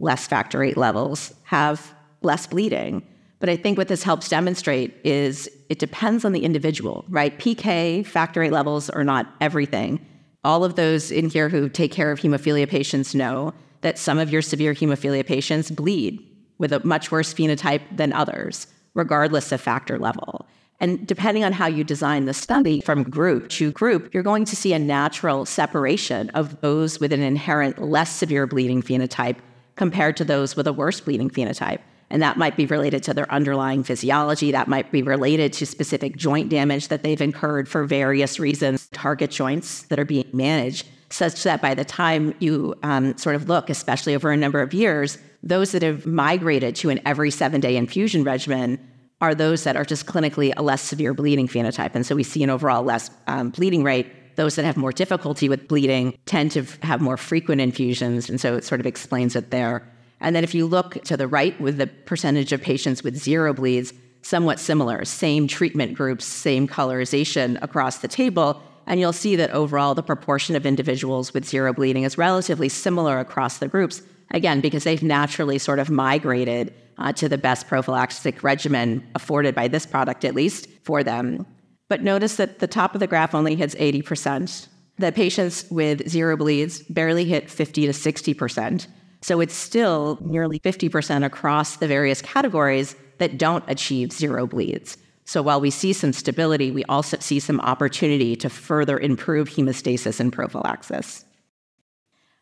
less 0.00 0.26
factor 0.26 0.60
VIII 0.60 0.74
levels 0.74 1.34
have 1.44 1.94
less 2.22 2.46
bleeding. 2.46 3.06
But 3.40 3.48
I 3.48 3.56
think 3.56 3.78
what 3.78 3.88
this 3.88 4.02
helps 4.02 4.28
demonstrate 4.28 4.94
is 5.04 5.48
it 5.68 5.78
depends 5.78 6.24
on 6.24 6.32
the 6.32 6.44
individual, 6.44 7.04
right? 7.08 7.38
PK, 7.38 8.04
factor 8.04 8.40
VIII 8.40 8.50
levels 8.50 8.90
are 8.90 9.04
not 9.04 9.32
everything. 9.40 10.04
All 10.44 10.64
of 10.64 10.76
those 10.76 11.10
in 11.10 11.30
here 11.30 11.48
who 11.48 11.68
take 11.68 11.92
care 11.92 12.10
of 12.10 12.20
hemophilia 12.20 12.68
patients 12.68 13.14
know 13.14 13.54
that 13.80 13.98
some 13.98 14.18
of 14.18 14.30
your 14.30 14.42
severe 14.42 14.74
hemophilia 14.74 15.24
patients 15.24 15.70
bleed 15.70 16.24
with 16.58 16.72
a 16.72 16.84
much 16.84 17.10
worse 17.10 17.32
phenotype 17.32 17.82
than 17.96 18.12
others, 18.12 18.66
regardless 18.94 19.52
of 19.52 19.60
factor 19.60 19.98
level. 19.98 20.46
And 20.80 21.06
depending 21.06 21.44
on 21.44 21.52
how 21.52 21.66
you 21.66 21.82
design 21.82 22.26
the 22.26 22.34
study 22.34 22.80
from 22.80 23.02
group 23.02 23.48
to 23.50 23.72
group, 23.72 24.14
you're 24.14 24.22
going 24.22 24.44
to 24.44 24.54
see 24.54 24.72
a 24.72 24.78
natural 24.78 25.44
separation 25.44 26.30
of 26.30 26.60
those 26.60 27.00
with 27.00 27.12
an 27.12 27.20
inherent 27.20 27.82
less 27.82 28.10
severe 28.10 28.46
bleeding 28.46 28.82
phenotype 28.82 29.36
compared 29.74 30.16
to 30.18 30.24
those 30.24 30.54
with 30.54 30.66
a 30.66 30.72
worse 30.72 31.00
bleeding 31.00 31.30
phenotype. 31.30 31.80
And 32.10 32.22
that 32.22 32.36
might 32.36 32.56
be 32.56 32.64
related 32.64 33.02
to 33.04 33.14
their 33.14 33.30
underlying 33.30 33.82
physiology. 33.82 34.52
That 34.52 34.68
might 34.68 34.90
be 34.90 35.02
related 35.02 35.52
to 35.54 35.66
specific 35.66 36.16
joint 36.16 36.48
damage 36.48 36.88
that 36.88 37.02
they've 37.02 37.20
incurred 37.20 37.68
for 37.68 37.84
various 37.84 38.38
reasons, 38.38 38.88
target 38.92 39.30
joints 39.30 39.82
that 39.84 39.98
are 39.98 40.06
being 40.06 40.28
managed, 40.32 40.88
such 41.10 41.42
that 41.44 41.62
by 41.62 41.74
the 41.74 41.84
time 41.84 42.34
you 42.38 42.74
um, 42.82 43.16
sort 43.16 43.34
of 43.34 43.48
look, 43.48 43.70
especially 43.70 44.14
over 44.14 44.30
a 44.30 44.36
number 44.36 44.60
of 44.60 44.74
years, 44.74 45.18
those 45.42 45.72
that 45.72 45.82
have 45.82 46.06
migrated 46.06 46.74
to 46.76 46.90
an 46.90 47.00
every 47.06 47.30
seven 47.30 47.60
day 47.60 47.76
infusion 47.76 48.24
regimen 48.24 48.78
are 49.20 49.34
those 49.34 49.64
that 49.64 49.76
are 49.76 49.84
just 49.84 50.06
clinically 50.06 50.52
a 50.56 50.62
less 50.62 50.82
severe 50.82 51.12
bleeding 51.12 51.48
phenotype. 51.48 51.94
And 51.94 52.06
so 52.06 52.14
we 52.14 52.22
see 52.22 52.42
an 52.42 52.50
overall 52.50 52.82
less 52.82 53.10
um, 53.26 53.50
bleeding 53.50 53.82
rate. 53.82 54.36
Those 54.36 54.54
that 54.56 54.64
have 54.64 54.76
more 54.76 54.92
difficulty 54.92 55.48
with 55.48 55.66
bleeding 55.66 56.16
tend 56.26 56.52
to 56.52 56.64
have 56.82 57.00
more 57.00 57.16
frequent 57.16 57.60
infusions. 57.60 58.28
And 58.28 58.40
so 58.40 58.56
it 58.56 58.64
sort 58.64 58.80
of 58.80 58.86
explains 58.86 59.34
it 59.34 59.50
there. 59.50 59.90
And 60.20 60.36
then 60.36 60.44
if 60.44 60.54
you 60.54 60.66
look 60.66 61.02
to 61.04 61.16
the 61.16 61.26
right 61.26 61.60
with 61.60 61.78
the 61.78 61.86
percentage 61.86 62.52
of 62.52 62.60
patients 62.62 63.02
with 63.02 63.16
zero 63.16 63.52
bleeds, 63.52 63.92
somewhat 64.22 64.60
similar, 64.60 65.04
same 65.04 65.48
treatment 65.48 65.94
groups, 65.94 66.24
same 66.24 66.68
colorization 66.68 67.60
across 67.62 67.98
the 67.98 68.08
table. 68.08 68.62
And 68.88 68.98
you'll 68.98 69.12
see 69.12 69.36
that 69.36 69.50
overall, 69.50 69.94
the 69.94 70.02
proportion 70.02 70.56
of 70.56 70.64
individuals 70.64 71.34
with 71.34 71.44
zero 71.44 71.74
bleeding 71.74 72.04
is 72.04 72.16
relatively 72.16 72.70
similar 72.70 73.20
across 73.20 73.58
the 73.58 73.68
groups. 73.68 74.02
Again, 74.30 74.60
because 74.62 74.84
they've 74.84 75.02
naturally 75.02 75.58
sort 75.58 75.78
of 75.78 75.90
migrated 75.90 76.74
uh, 76.96 77.12
to 77.12 77.28
the 77.28 77.38
best 77.38 77.68
prophylactic 77.68 78.42
regimen 78.42 79.06
afforded 79.14 79.54
by 79.54 79.68
this 79.68 79.84
product, 79.84 80.24
at 80.24 80.34
least 80.34 80.68
for 80.84 81.04
them. 81.04 81.46
But 81.88 82.02
notice 82.02 82.36
that 82.36 82.58
the 82.58 82.66
top 82.66 82.94
of 82.94 83.00
the 83.00 83.06
graph 83.06 83.34
only 83.34 83.56
hits 83.56 83.74
80%. 83.74 84.68
The 84.96 85.12
patients 85.12 85.66
with 85.70 86.08
zero 86.08 86.36
bleeds 86.36 86.82
barely 86.84 87.26
hit 87.26 87.50
50 87.50 87.86
to 87.86 87.92
60%. 87.92 88.86
So 89.20 89.40
it's 89.40 89.54
still 89.54 90.18
nearly 90.22 90.60
50% 90.60 91.24
across 91.24 91.76
the 91.76 91.88
various 91.88 92.22
categories 92.22 92.96
that 93.18 93.36
don't 93.36 93.64
achieve 93.68 94.12
zero 94.12 94.46
bleeds. 94.46 94.96
So 95.28 95.42
while 95.42 95.60
we 95.60 95.68
see 95.68 95.92
some 95.92 96.14
stability, 96.14 96.70
we 96.70 96.84
also 96.84 97.18
see 97.20 97.38
some 97.38 97.60
opportunity 97.60 98.34
to 98.36 98.48
further 98.48 98.98
improve 98.98 99.50
hemostasis 99.50 100.20
and 100.20 100.32
prophylaxis. 100.32 101.22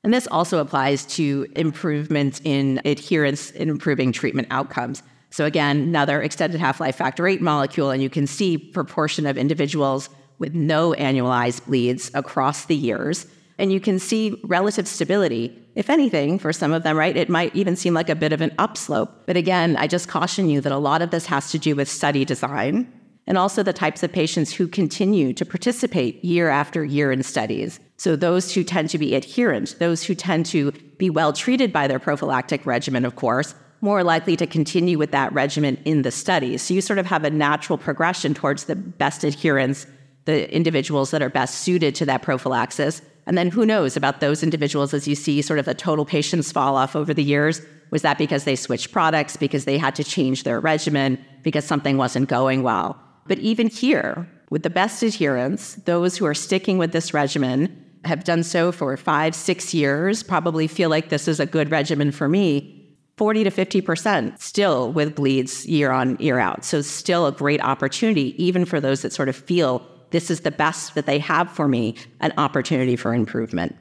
And 0.05 0.14
this 0.14 0.29
also 0.29 0.59
applies 0.59 1.05
to 1.16 1.49
improvements 1.57 2.40
in 2.44 2.81
adherence 2.85 3.51
in 3.51 3.68
improving 3.70 4.12
treatment 4.12 4.46
outcomes. 4.53 5.03
So 5.31 5.46
again, 5.46 5.79
another 5.79 6.22
extended 6.22 6.61
half-life 6.61 6.94
factor 6.94 7.27
8 7.27 7.42
molecule, 7.42 7.90
and 7.90 8.01
you 8.01 8.09
can 8.09 8.29
see 8.29 8.57
proportion 8.57 9.27
of 9.27 9.37
individuals 9.37 10.09
with 10.38 10.55
no 10.55 10.92
annualized 10.92 11.66
bleeds 11.66 12.12
across 12.14 12.66
the 12.66 12.77
years. 12.77 13.27
And 13.59 13.72
you 13.72 13.81
can 13.81 13.99
see 13.99 14.40
relative 14.44 14.87
stability. 14.87 15.61
If 15.76 15.90
anything, 15.90 16.38
for 16.38 16.54
some 16.54 16.72
of 16.72 16.82
them, 16.82 16.96
right, 16.96 17.14
it 17.14 17.28
might 17.28 17.54
even 17.54 17.76
seem 17.76 17.92
like 17.92 18.08
a 18.08 18.14
bit 18.16 18.32
of 18.32 18.40
an 18.40 18.52
upslope. 18.58 19.26
But 19.26 19.36
again, 19.36 19.76
I 19.76 19.86
just 19.86 20.08
caution 20.08 20.48
you 20.48 20.62
that 20.62 20.72
a 20.72 20.78
lot 20.78 21.02
of 21.02 21.10
this 21.10 21.26
has 21.26 21.50
to 21.50 21.58
do 21.58 21.76
with 21.76 21.86
study 21.86 22.24
design 22.24 22.90
and 23.26 23.36
also 23.36 23.62
the 23.62 23.72
types 23.72 24.02
of 24.02 24.10
patients 24.10 24.54
who 24.54 24.68
continue 24.68 25.34
to 25.34 25.44
participate 25.44 26.24
year 26.24 26.48
after 26.48 26.82
year 26.82 27.12
in 27.12 27.22
studies. 27.22 27.78
So, 27.98 28.16
those 28.16 28.54
who 28.54 28.64
tend 28.64 28.88
to 28.90 28.98
be 28.98 29.14
adherent, 29.14 29.78
those 29.78 30.02
who 30.02 30.14
tend 30.14 30.46
to 30.46 30.72
be 30.96 31.10
well 31.10 31.32
treated 31.32 31.72
by 31.72 31.88
their 31.88 31.98
prophylactic 31.98 32.64
regimen, 32.64 33.04
of 33.04 33.16
course, 33.16 33.54
more 33.82 34.02
likely 34.02 34.36
to 34.36 34.46
continue 34.46 34.96
with 34.96 35.10
that 35.10 35.32
regimen 35.34 35.76
in 35.84 36.02
the 36.02 36.10
study. 36.10 36.56
So, 36.56 36.72
you 36.72 36.80
sort 36.80 36.98
of 36.98 37.06
have 37.06 37.24
a 37.24 37.30
natural 37.30 37.78
progression 37.78 38.32
towards 38.32 38.64
the 38.64 38.76
best 38.76 39.24
adherence, 39.24 39.86
the 40.24 40.54
individuals 40.54 41.10
that 41.10 41.22
are 41.22 41.30
best 41.30 41.56
suited 41.56 41.94
to 41.96 42.06
that 42.06 42.22
prophylaxis. 42.22 43.02
And 43.26 43.36
then 43.36 43.50
who 43.50 43.66
knows 43.66 43.96
about 43.96 44.20
those 44.20 44.42
individuals 44.42 44.94
as 44.94 45.08
you 45.08 45.14
see 45.14 45.42
sort 45.42 45.58
of 45.58 45.64
the 45.64 45.74
total 45.74 46.04
patients 46.04 46.52
fall 46.52 46.76
off 46.76 46.94
over 46.94 47.12
the 47.12 47.24
years? 47.24 47.60
Was 47.90 48.02
that 48.02 48.18
because 48.18 48.44
they 48.44 48.56
switched 48.56 48.92
products, 48.92 49.36
because 49.36 49.64
they 49.64 49.78
had 49.78 49.94
to 49.96 50.04
change 50.04 50.44
their 50.44 50.60
regimen, 50.60 51.24
because 51.42 51.64
something 51.64 51.96
wasn't 51.96 52.28
going 52.28 52.62
well? 52.62 53.00
But 53.26 53.38
even 53.40 53.68
here, 53.68 54.28
with 54.50 54.62
the 54.62 54.70
best 54.70 55.02
adherence, 55.02 55.74
those 55.84 56.16
who 56.16 56.26
are 56.26 56.34
sticking 56.34 56.78
with 56.78 56.92
this 56.92 57.12
regimen 57.12 57.84
have 58.04 58.24
done 58.24 58.44
so 58.44 58.70
for 58.70 58.96
five, 58.96 59.34
six 59.34 59.74
years, 59.74 60.22
probably 60.22 60.68
feel 60.68 60.88
like 60.88 61.08
this 61.08 61.26
is 61.26 61.40
a 61.40 61.46
good 61.46 61.70
regimen 61.70 62.12
for 62.12 62.28
me. 62.28 62.72
40 63.16 63.44
to 63.44 63.50
50% 63.50 64.38
still 64.38 64.92
with 64.92 65.14
bleeds 65.14 65.66
year 65.66 65.90
on, 65.90 66.16
year 66.20 66.38
out. 66.38 66.64
So, 66.64 66.82
still 66.82 67.26
a 67.26 67.32
great 67.32 67.62
opportunity, 67.62 68.40
even 68.42 68.64
for 68.64 68.78
those 68.78 69.02
that 69.02 69.12
sort 69.12 69.28
of 69.28 69.36
feel 69.36 69.86
this 70.10 70.30
is 70.30 70.40
the 70.40 70.50
best 70.50 70.94
that 70.94 71.06
they 71.06 71.18
have 71.18 71.50
for 71.50 71.68
me, 71.68 71.96
an 72.20 72.32
opportunity 72.38 72.96
for 72.96 73.14
improvement. 73.14 73.76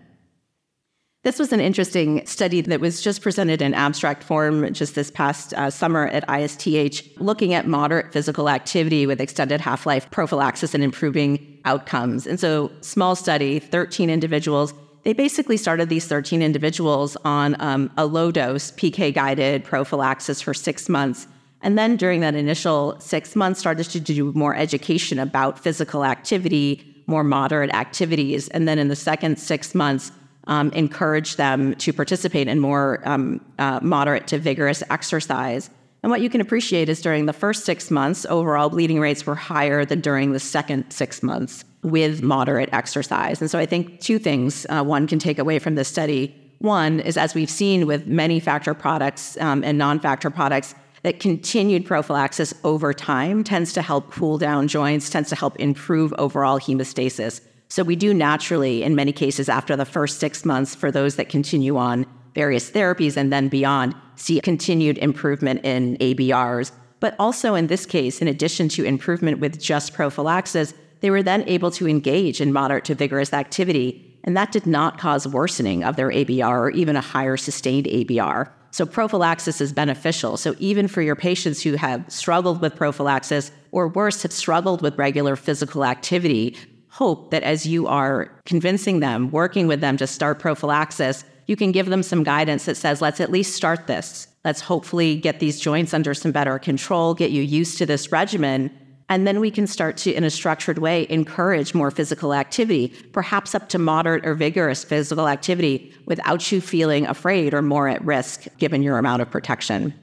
This 1.25 1.39
was 1.39 1.51
an 1.51 1.59
interesting 1.59 2.23
study 2.27 2.61
that 2.61 2.79
was 2.79 3.01
just 3.01 3.23
presented 3.23 3.59
in 3.59 3.73
abstract 3.73 4.23
form 4.23 4.71
just 4.73 4.93
this 4.93 5.09
past 5.09 5.55
uh, 5.55 5.71
summer 5.71 6.05
at 6.05 6.23
ISTH, 6.29 7.19
looking 7.19 7.55
at 7.55 7.67
moderate 7.67 8.13
physical 8.13 8.47
activity 8.47 9.07
with 9.07 9.19
extended 9.19 9.59
half 9.59 9.87
life 9.87 10.07
prophylaxis 10.11 10.75
and 10.75 10.83
improving 10.83 11.59
outcomes. 11.65 12.27
And 12.27 12.39
so, 12.39 12.71
small 12.81 13.15
study, 13.15 13.57
13 13.57 14.11
individuals. 14.11 14.75
They 15.01 15.13
basically 15.13 15.57
started 15.57 15.89
these 15.89 16.05
13 16.05 16.43
individuals 16.43 17.17
on 17.25 17.59
um, 17.59 17.91
a 17.97 18.05
low 18.05 18.31
dose 18.31 18.69
PK 18.73 19.11
guided 19.11 19.63
prophylaxis 19.63 20.41
for 20.41 20.53
six 20.53 20.87
months. 20.87 21.27
And 21.61 21.77
then 21.77 21.95
during 21.95 22.21
that 22.21 22.35
initial 22.35 22.99
six 22.99 23.35
months, 23.35 23.59
started 23.59 23.85
to 23.85 23.99
do 23.99 24.31
more 24.33 24.55
education 24.55 25.19
about 25.19 25.59
physical 25.59 26.05
activity, 26.05 27.03
more 27.07 27.23
moderate 27.23 27.73
activities. 27.73 28.47
And 28.49 28.67
then 28.67 28.77
in 28.77 28.87
the 28.87 28.95
second 28.95 29.39
six 29.39 29.73
months, 29.73 30.11
um, 30.47 30.71
encourage 30.71 31.37
them 31.37 31.73
to 31.75 31.91
participate 31.91 32.47
in 32.47 32.59
more 32.59 33.01
um, 33.05 33.41
uh, 33.57 33.79
moderate 33.81 34.27
to 34.27 34.37
vigorous 34.37 34.83
exercise. 34.89 35.69
And 36.03 36.11
what 36.11 36.21
you 36.21 36.29
can 36.29 36.39
appreciate 36.39 36.87
is 36.87 37.01
during 37.01 37.25
the 37.25 37.33
first 37.33 37.65
six 37.65 37.89
months, 37.89 38.27
overall 38.27 38.69
bleeding 38.69 38.99
rates 38.99 39.25
were 39.25 39.33
higher 39.33 39.85
than 39.85 40.01
during 40.01 40.33
the 40.33 40.39
second 40.39 40.91
six 40.91 41.23
months 41.23 41.65
with 41.81 42.21
moderate 42.21 42.69
exercise. 42.71 43.41
And 43.41 43.49
so 43.49 43.57
I 43.57 43.65
think 43.65 44.01
two 44.01 44.19
things 44.19 44.67
uh, 44.69 44.83
one 44.83 45.07
can 45.07 45.17
take 45.17 45.39
away 45.39 45.57
from 45.57 45.73
this 45.73 45.87
study. 45.87 46.35
One 46.59 46.99
is, 46.99 47.17
as 47.17 47.33
we've 47.33 47.49
seen 47.49 47.87
with 47.87 48.05
many 48.05 48.39
factor 48.39 48.73
products 48.75 49.35
um, 49.37 49.63
and 49.63 49.79
non 49.79 49.99
factor 49.99 50.29
products, 50.29 50.75
that 51.05 51.19
continued 51.19 51.85
prophylaxis 51.85 52.51
over 52.63 52.91
time 52.91 53.43
tends 53.43 53.73
to 53.73 53.83
help 53.83 54.09
cool 54.09 54.39
down 54.39 54.67
joints, 54.67 55.07
tends 55.07 55.29
to 55.29 55.35
help 55.35 55.55
improve 55.59 56.11
overall 56.17 56.59
hemostasis. 56.59 57.41
So 57.67 57.83
we 57.83 57.95
do 57.95 58.11
naturally, 58.11 58.81
in 58.81 58.95
many 58.95 59.13
cases, 59.13 59.47
after 59.47 59.75
the 59.75 59.85
first 59.85 60.19
six 60.19 60.43
months, 60.43 60.73
for 60.73 60.89
those 60.89 61.15
that 61.17 61.29
continue 61.29 61.77
on 61.77 62.07
various 62.33 62.71
therapies 62.71 63.17
and 63.17 63.31
then 63.31 63.49
beyond, 63.49 63.93
see 64.15 64.41
continued 64.41 64.97
improvement 64.97 65.63
in 65.63 65.95
ABRs. 65.97 66.71
But 66.99 67.15
also 67.19 67.53
in 67.53 67.67
this 67.67 67.85
case, 67.85 68.19
in 68.19 68.27
addition 68.27 68.67
to 68.69 68.83
improvement 68.83 69.37
with 69.37 69.61
just 69.61 69.93
prophylaxis, 69.93 70.73
they 71.01 71.11
were 71.11 71.21
then 71.21 71.47
able 71.47 71.69
to 71.69 71.87
engage 71.87 72.41
in 72.41 72.51
moderate 72.51 72.85
to 72.85 72.95
vigorous 72.95 73.31
activity, 73.31 74.19
and 74.23 74.35
that 74.35 74.51
did 74.51 74.65
not 74.65 74.97
cause 74.97 75.27
worsening 75.27 75.83
of 75.83 75.97
their 75.97 76.09
ABR 76.09 76.57
or 76.61 76.71
even 76.71 76.95
a 76.95 77.01
higher 77.01 77.37
sustained 77.37 77.85
ABR. 77.85 78.49
So 78.75 78.85
prophylaxis 78.85 79.61
is 79.61 79.71
beneficial. 79.71 80.35
So 80.35 80.53
even 80.59 80.89
for 80.89 81.01
your 81.01 81.15
patients 81.15 81.63
who 81.63 81.75
have 81.75 82.03
struggled 82.11 82.59
with 82.59 82.75
prophylaxis 82.75 83.49
or 83.71 83.87
worse, 83.87 84.23
have 84.23 84.33
struggled 84.33 84.81
with 84.81 84.97
regular 84.97 85.37
physical 85.37 85.85
activity, 85.85 86.57
hope 86.89 87.31
that 87.31 87.41
as 87.43 87.65
you 87.65 87.87
are 87.87 88.29
convincing 88.43 88.99
them, 88.99 89.31
working 89.31 89.67
with 89.67 89.79
them 89.79 89.95
to 89.95 90.05
start 90.05 90.39
prophylaxis, 90.39 91.23
you 91.47 91.55
can 91.55 91.71
give 91.71 91.85
them 91.85 92.03
some 92.03 92.21
guidance 92.21 92.65
that 92.65 92.75
says, 92.75 93.01
let's 93.01 93.21
at 93.21 93.31
least 93.31 93.55
start 93.55 93.87
this. 93.87 94.27
Let's 94.43 94.59
hopefully 94.59 95.15
get 95.15 95.39
these 95.39 95.57
joints 95.57 95.93
under 95.93 96.13
some 96.13 96.33
better 96.33 96.59
control, 96.59 97.13
get 97.13 97.31
you 97.31 97.43
used 97.43 97.77
to 97.77 97.85
this 97.85 98.11
regimen. 98.11 98.71
And 99.07 99.27
then 99.27 99.39
we 99.39 99.51
can 99.51 99.67
start 99.67 99.97
to, 99.97 100.13
in 100.13 100.23
a 100.23 100.31
structured 100.31 100.79
way, 100.79 101.05
encourage 101.09 101.75
more 101.75 101.91
physical 101.91 102.33
activity, 102.33 102.87
perhaps 103.11 103.53
up 103.53 103.69
to 103.69 103.77
moderate 103.77 104.25
or 104.25 104.33
vigorous 104.33 104.83
physical 104.83 105.27
activity 105.27 105.93
without 106.05 106.51
you 106.51 106.59
feeling 106.59 107.05
afraid 107.05 107.53
or 107.53 107.61
more 107.61 107.87
at 107.87 108.03
risk 108.03 108.47
given 108.57 108.81
your 108.81 108.97
amount 108.97 109.21
of 109.21 109.29
protection. 109.29 109.93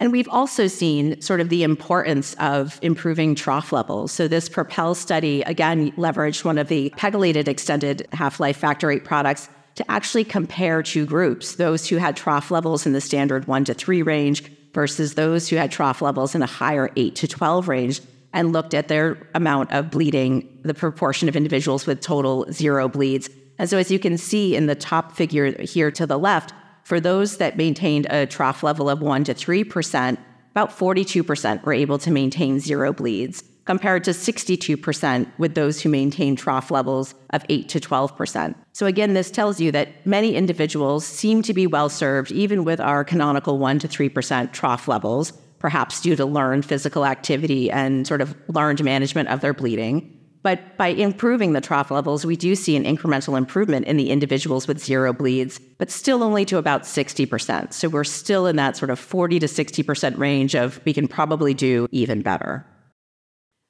And 0.00 0.12
we've 0.12 0.28
also 0.28 0.66
seen 0.66 1.20
sort 1.20 1.40
of 1.40 1.48
the 1.48 1.62
importance 1.62 2.34
of 2.34 2.78
improving 2.82 3.34
trough 3.34 3.72
levels. 3.72 4.12
So, 4.12 4.28
this 4.28 4.48
Propel 4.48 4.94
study, 4.94 5.42
again, 5.42 5.92
leveraged 5.92 6.44
one 6.44 6.58
of 6.58 6.68
the 6.68 6.92
pegylated 6.96 7.48
extended 7.48 8.06
half 8.12 8.38
life 8.38 8.56
factor 8.56 8.90
eight 8.90 9.04
products 9.04 9.48
to 9.76 9.90
actually 9.90 10.24
compare 10.24 10.82
two 10.82 11.06
groups 11.06 11.56
those 11.56 11.88
who 11.88 11.96
had 11.96 12.16
trough 12.16 12.50
levels 12.50 12.86
in 12.86 12.92
the 12.92 13.00
standard 13.00 13.46
one 13.46 13.64
to 13.64 13.74
three 13.74 14.02
range 14.02 14.44
versus 14.74 15.14
those 15.14 15.48
who 15.48 15.56
had 15.56 15.70
trough 15.70 16.02
levels 16.02 16.34
in 16.34 16.42
a 16.42 16.46
higher 16.46 16.90
eight 16.96 17.16
to 17.16 17.28
12 17.28 17.68
range, 17.68 18.00
and 18.34 18.52
looked 18.52 18.74
at 18.74 18.88
their 18.88 19.16
amount 19.34 19.70
of 19.72 19.90
bleeding, 19.90 20.58
the 20.64 20.74
proportion 20.74 21.28
of 21.28 21.36
individuals 21.36 21.86
with 21.86 22.00
total 22.00 22.44
zero 22.52 22.88
bleeds. 22.88 23.30
And 23.58 23.70
so, 23.70 23.78
as 23.78 23.92
you 23.92 24.00
can 24.00 24.18
see 24.18 24.56
in 24.56 24.66
the 24.66 24.74
top 24.74 25.12
figure 25.12 25.62
here 25.62 25.92
to 25.92 26.04
the 26.04 26.18
left, 26.18 26.52
for 26.82 27.00
those 27.00 27.38
that 27.38 27.56
maintained 27.56 28.06
a 28.10 28.26
trough 28.26 28.62
level 28.62 28.90
of 28.90 29.00
1 29.00 29.24
to 29.24 29.34
3%, 29.34 30.18
about 30.50 30.70
42% 30.70 31.62
were 31.62 31.72
able 31.72 31.98
to 31.98 32.10
maintain 32.10 32.60
zero 32.60 32.92
bleeds, 32.92 33.42
compared 33.64 34.04
to 34.04 34.10
62% 34.10 35.26
with 35.38 35.54
those 35.54 35.80
who 35.80 35.88
maintain 35.88 36.36
trough 36.36 36.70
levels 36.70 37.14
of 37.30 37.44
8 37.48 37.68
to 37.70 37.80
12%. 37.80 38.54
So, 38.72 38.86
again, 38.86 39.14
this 39.14 39.30
tells 39.30 39.60
you 39.60 39.72
that 39.72 40.06
many 40.06 40.34
individuals 40.34 41.06
seem 41.06 41.42
to 41.42 41.54
be 41.54 41.66
well 41.66 41.88
served, 41.88 42.32
even 42.32 42.64
with 42.64 42.80
our 42.80 43.04
canonical 43.04 43.58
1 43.58 43.78
to 43.80 43.88
3% 43.88 44.52
trough 44.52 44.88
levels, 44.88 45.32
perhaps 45.58 46.00
due 46.00 46.16
to 46.16 46.26
learned 46.26 46.64
physical 46.64 47.06
activity 47.06 47.70
and 47.70 48.06
sort 48.06 48.20
of 48.20 48.36
learned 48.48 48.84
management 48.84 49.28
of 49.28 49.40
their 49.40 49.54
bleeding. 49.54 50.10
But 50.42 50.76
by 50.76 50.88
improving 50.88 51.54
the 51.54 51.62
trough 51.62 51.90
levels, 51.90 52.26
we 52.26 52.36
do 52.36 52.54
see 52.54 52.76
an 52.76 52.84
incremental 52.84 53.38
improvement 53.38 53.86
in 53.86 53.96
the 53.96 54.10
individuals 54.10 54.68
with 54.68 54.78
zero 54.78 55.14
bleeds, 55.14 55.58
but 55.78 55.90
still 55.90 56.22
only 56.22 56.44
to 56.44 56.58
about 56.58 56.82
60%. 56.82 57.72
So 57.72 57.88
we're 57.88 58.04
still 58.04 58.46
in 58.46 58.56
that 58.56 58.76
sort 58.76 58.90
of 58.90 58.98
40 58.98 59.38
to 59.38 59.46
60% 59.46 60.18
range 60.18 60.54
of 60.54 60.82
we 60.84 60.92
can 60.92 61.08
probably 61.08 61.54
do 61.54 61.88
even 61.92 62.20
better. 62.20 62.66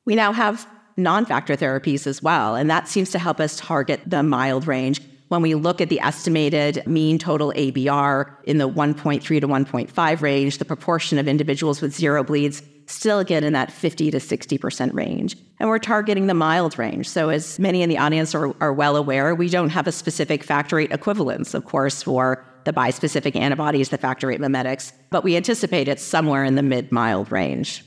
We 0.04 0.14
now 0.14 0.32
have 0.32 0.68
non 0.96 1.24
factor 1.24 1.56
therapies 1.56 2.06
as 2.06 2.22
well, 2.22 2.54
and 2.54 2.70
that 2.70 2.88
seems 2.88 3.10
to 3.10 3.18
help 3.18 3.40
us 3.40 3.56
target 3.58 4.00
the 4.06 4.22
mild 4.22 4.66
range. 4.66 5.00
When 5.28 5.40
we 5.40 5.54
look 5.54 5.80
at 5.80 5.88
the 5.88 6.00
estimated 6.00 6.86
mean 6.86 7.18
total 7.18 7.52
ABR 7.56 8.36
in 8.44 8.58
the 8.58 8.68
1.3 8.68 9.22
to 9.22 9.48
1.5 9.48 10.20
range, 10.20 10.58
the 10.58 10.64
proportion 10.64 11.18
of 11.18 11.26
individuals 11.26 11.80
with 11.80 11.94
zero 11.94 12.22
bleeds 12.22 12.62
still 12.86 13.18
again 13.18 13.42
in 13.42 13.54
that 13.54 13.72
50 13.72 14.10
to 14.10 14.18
60% 14.18 14.92
range. 14.92 15.36
And 15.58 15.70
we're 15.70 15.78
targeting 15.78 16.26
the 16.26 16.34
mild 16.34 16.78
range. 16.78 17.08
So, 17.08 17.30
as 17.30 17.58
many 17.58 17.82
in 17.82 17.88
the 17.88 17.96
audience 17.96 18.34
are, 18.34 18.54
are 18.60 18.72
well 18.72 18.96
aware, 18.96 19.34
we 19.34 19.48
don't 19.48 19.70
have 19.70 19.86
a 19.86 19.92
specific 19.92 20.44
factor 20.44 20.76
VIII 20.76 20.88
equivalence, 20.92 21.54
of 21.54 21.64
course, 21.64 22.02
for 22.02 22.44
the 22.64 22.72
bispecific 22.72 23.34
antibodies, 23.36 23.88
the 23.88 23.98
factor 23.98 24.28
VIII 24.28 24.38
mimetics, 24.38 24.92
but 25.10 25.24
we 25.24 25.36
anticipate 25.36 25.88
it's 25.88 26.02
somewhere 26.02 26.44
in 26.44 26.54
the 26.54 26.62
mid 26.62 26.92
mild 26.92 27.32
range. 27.32 27.84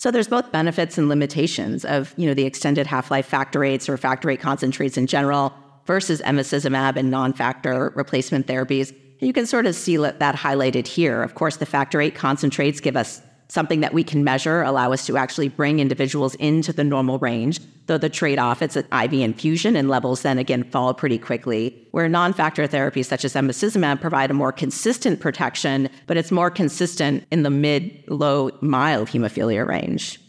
So 0.00 0.10
there's 0.10 0.28
both 0.28 0.50
benefits 0.50 0.96
and 0.96 1.10
limitations 1.10 1.84
of, 1.84 2.14
you 2.16 2.26
know, 2.26 2.32
the 2.32 2.46
extended 2.46 2.86
half-life 2.86 3.26
factor 3.26 3.60
VIIIs 3.60 3.86
or 3.86 3.98
factor 3.98 4.28
VIII 4.28 4.38
concentrates 4.38 4.96
in 4.96 5.06
general 5.06 5.52
versus 5.84 6.22
emicizumab 6.22 6.96
and 6.96 7.10
non-factor 7.10 7.92
replacement 7.94 8.46
therapies. 8.46 8.96
You 9.18 9.34
can 9.34 9.44
sort 9.44 9.66
of 9.66 9.74
see 9.74 9.98
that 9.98 10.36
highlighted 10.36 10.86
here. 10.86 11.22
Of 11.22 11.34
course, 11.34 11.58
the 11.58 11.66
factor 11.66 11.98
VIII 11.98 12.12
concentrates 12.12 12.80
give 12.80 12.96
us 12.96 13.20
something 13.50 13.80
that 13.80 13.92
we 13.92 14.04
can 14.04 14.22
measure, 14.22 14.62
allow 14.62 14.92
us 14.92 15.06
to 15.06 15.16
actually 15.16 15.48
bring 15.48 15.80
individuals 15.80 16.34
into 16.36 16.72
the 16.72 16.84
normal 16.84 17.18
range. 17.18 17.60
Though 17.86 17.98
the 17.98 18.08
trade 18.08 18.38
off, 18.38 18.62
it's 18.62 18.76
an 18.76 18.86
IV 18.92 19.14
infusion 19.14 19.74
and 19.74 19.88
levels 19.88 20.22
then 20.22 20.38
again 20.38 20.62
fall 20.62 20.94
pretty 20.94 21.18
quickly. 21.18 21.88
Where 21.90 22.08
non 22.08 22.32
factor 22.32 22.68
therapies 22.68 23.06
such 23.06 23.24
as 23.24 23.34
emicizumab 23.34 24.00
provide 24.00 24.30
a 24.30 24.34
more 24.34 24.52
consistent 24.52 25.18
protection, 25.18 25.88
but 26.06 26.16
it's 26.16 26.30
more 26.30 26.50
consistent 26.50 27.24
in 27.32 27.42
the 27.42 27.50
mid, 27.50 28.04
low, 28.06 28.50
mild 28.60 29.08
hemophilia 29.08 29.66
range. 29.66 30.19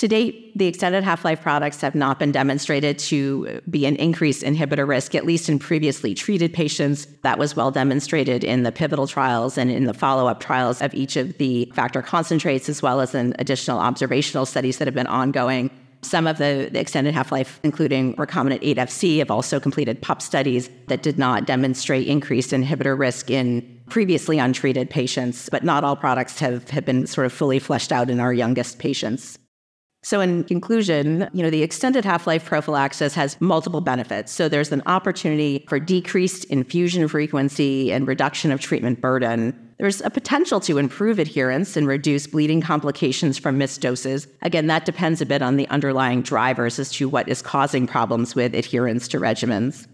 To 0.00 0.08
date, 0.08 0.56
the 0.56 0.64
extended 0.64 1.04
half 1.04 1.26
life 1.26 1.42
products 1.42 1.82
have 1.82 1.94
not 1.94 2.18
been 2.18 2.32
demonstrated 2.32 2.98
to 3.00 3.60
be 3.68 3.84
an 3.84 3.96
increased 3.96 4.42
inhibitor 4.42 4.88
risk, 4.88 5.14
at 5.14 5.26
least 5.26 5.50
in 5.50 5.58
previously 5.58 6.14
treated 6.14 6.54
patients. 6.54 7.06
That 7.20 7.38
was 7.38 7.54
well 7.54 7.70
demonstrated 7.70 8.42
in 8.42 8.62
the 8.62 8.72
pivotal 8.72 9.06
trials 9.06 9.58
and 9.58 9.70
in 9.70 9.84
the 9.84 9.92
follow 9.92 10.26
up 10.26 10.40
trials 10.40 10.80
of 10.80 10.94
each 10.94 11.16
of 11.16 11.36
the 11.36 11.70
factor 11.74 12.00
concentrates, 12.00 12.70
as 12.70 12.80
well 12.80 13.02
as 13.02 13.14
in 13.14 13.34
additional 13.38 13.78
observational 13.78 14.46
studies 14.46 14.78
that 14.78 14.88
have 14.88 14.94
been 14.94 15.06
ongoing. 15.06 15.70
Some 16.00 16.26
of 16.26 16.38
the, 16.38 16.70
the 16.72 16.80
extended 16.80 17.12
half 17.12 17.30
life, 17.30 17.60
including 17.62 18.16
recombinant 18.16 18.62
8FC, 18.62 19.18
have 19.18 19.30
also 19.30 19.60
completed 19.60 20.00
PUP 20.00 20.22
studies 20.22 20.70
that 20.86 21.02
did 21.02 21.18
not 21.18 21.44
demonstrate 21.44 22.06
increased 22.06 22.52
inhibitor 22.52 22.98
risk 22.98 23.30
in 23.30 23.82
previously 23.90 24.38
untreated 24.38 24.88
patients, 24.88 25.50
but 25.50 25.62
not 25.62 25.84
all 25.84 25.94
products 25.94 26.38
have, 26.38 26.70
have 26.70 26.86
been 26.86 27.06
sort 27.06 27.26
of 27.26 27.34
fully 27.34 27.58
fleshed 27.58 27.92
out 27.92 28.08
in 28.08 28.18
our 28.18 28.32
youngest 28.32 28.78
patients. 28.78 29.36
So, 30.02 30.22
in 30.22 30.44
conclusion, 30.44 31.28
you 31.34 31.42
know, 31.42 31.50
the 31.50 31.62
extended 31.62 32.06
half 32.06 32.26
life 32.26 32.46
prophylaxis 32.46 33.14
has 33.14 33.38
multiple 33.38 33.82
benefits. 33.82 34.32
So, 34.32 34.48
there's 34.48 34.72
an 34.72 34.82
opportunity 34.86 35.66
for 35.68 35.78
decreased 35.78 36.44
infusion 36.44 37.06
frequency 37.06 37.92
and 37.92 38.08
reduction 38.08 38.50
of 38.50 38.60
treatment 38.60 39.02
burden. 39.02 39.74
There's 39.78 40.00
a 40.00 40.08
potential 40.08 40.58
to 40.60 40.78
improve 40.78 41.18
adherence 41.18 41.76
and 41.76 41.86
reduce 41.86 42.26
bleeding 42.26 42.62
complications 42.62 43.36
from 43.36 43.58
missed 43.58 43.82
doses. 43.82 44.26
Again, 44.40 44.68
that 44.68 44.86
depends 44.86 45.20
a 45.20 45.26
bit 45.26 45.42
on 45.42 45.56
the 45.56 45.68
underlying 45.68 46.22
drivers 46.22 46.78
as 46.78 46.90
to 46.92 47.06
what 47.06 47.28
is 47.28 47.42
causing 47.42 47.86
problems 47.86 48.34
with 48.34 48.54
adherence 48.54 49.06
to 49.08 49.20
regimens. 49.20 49.86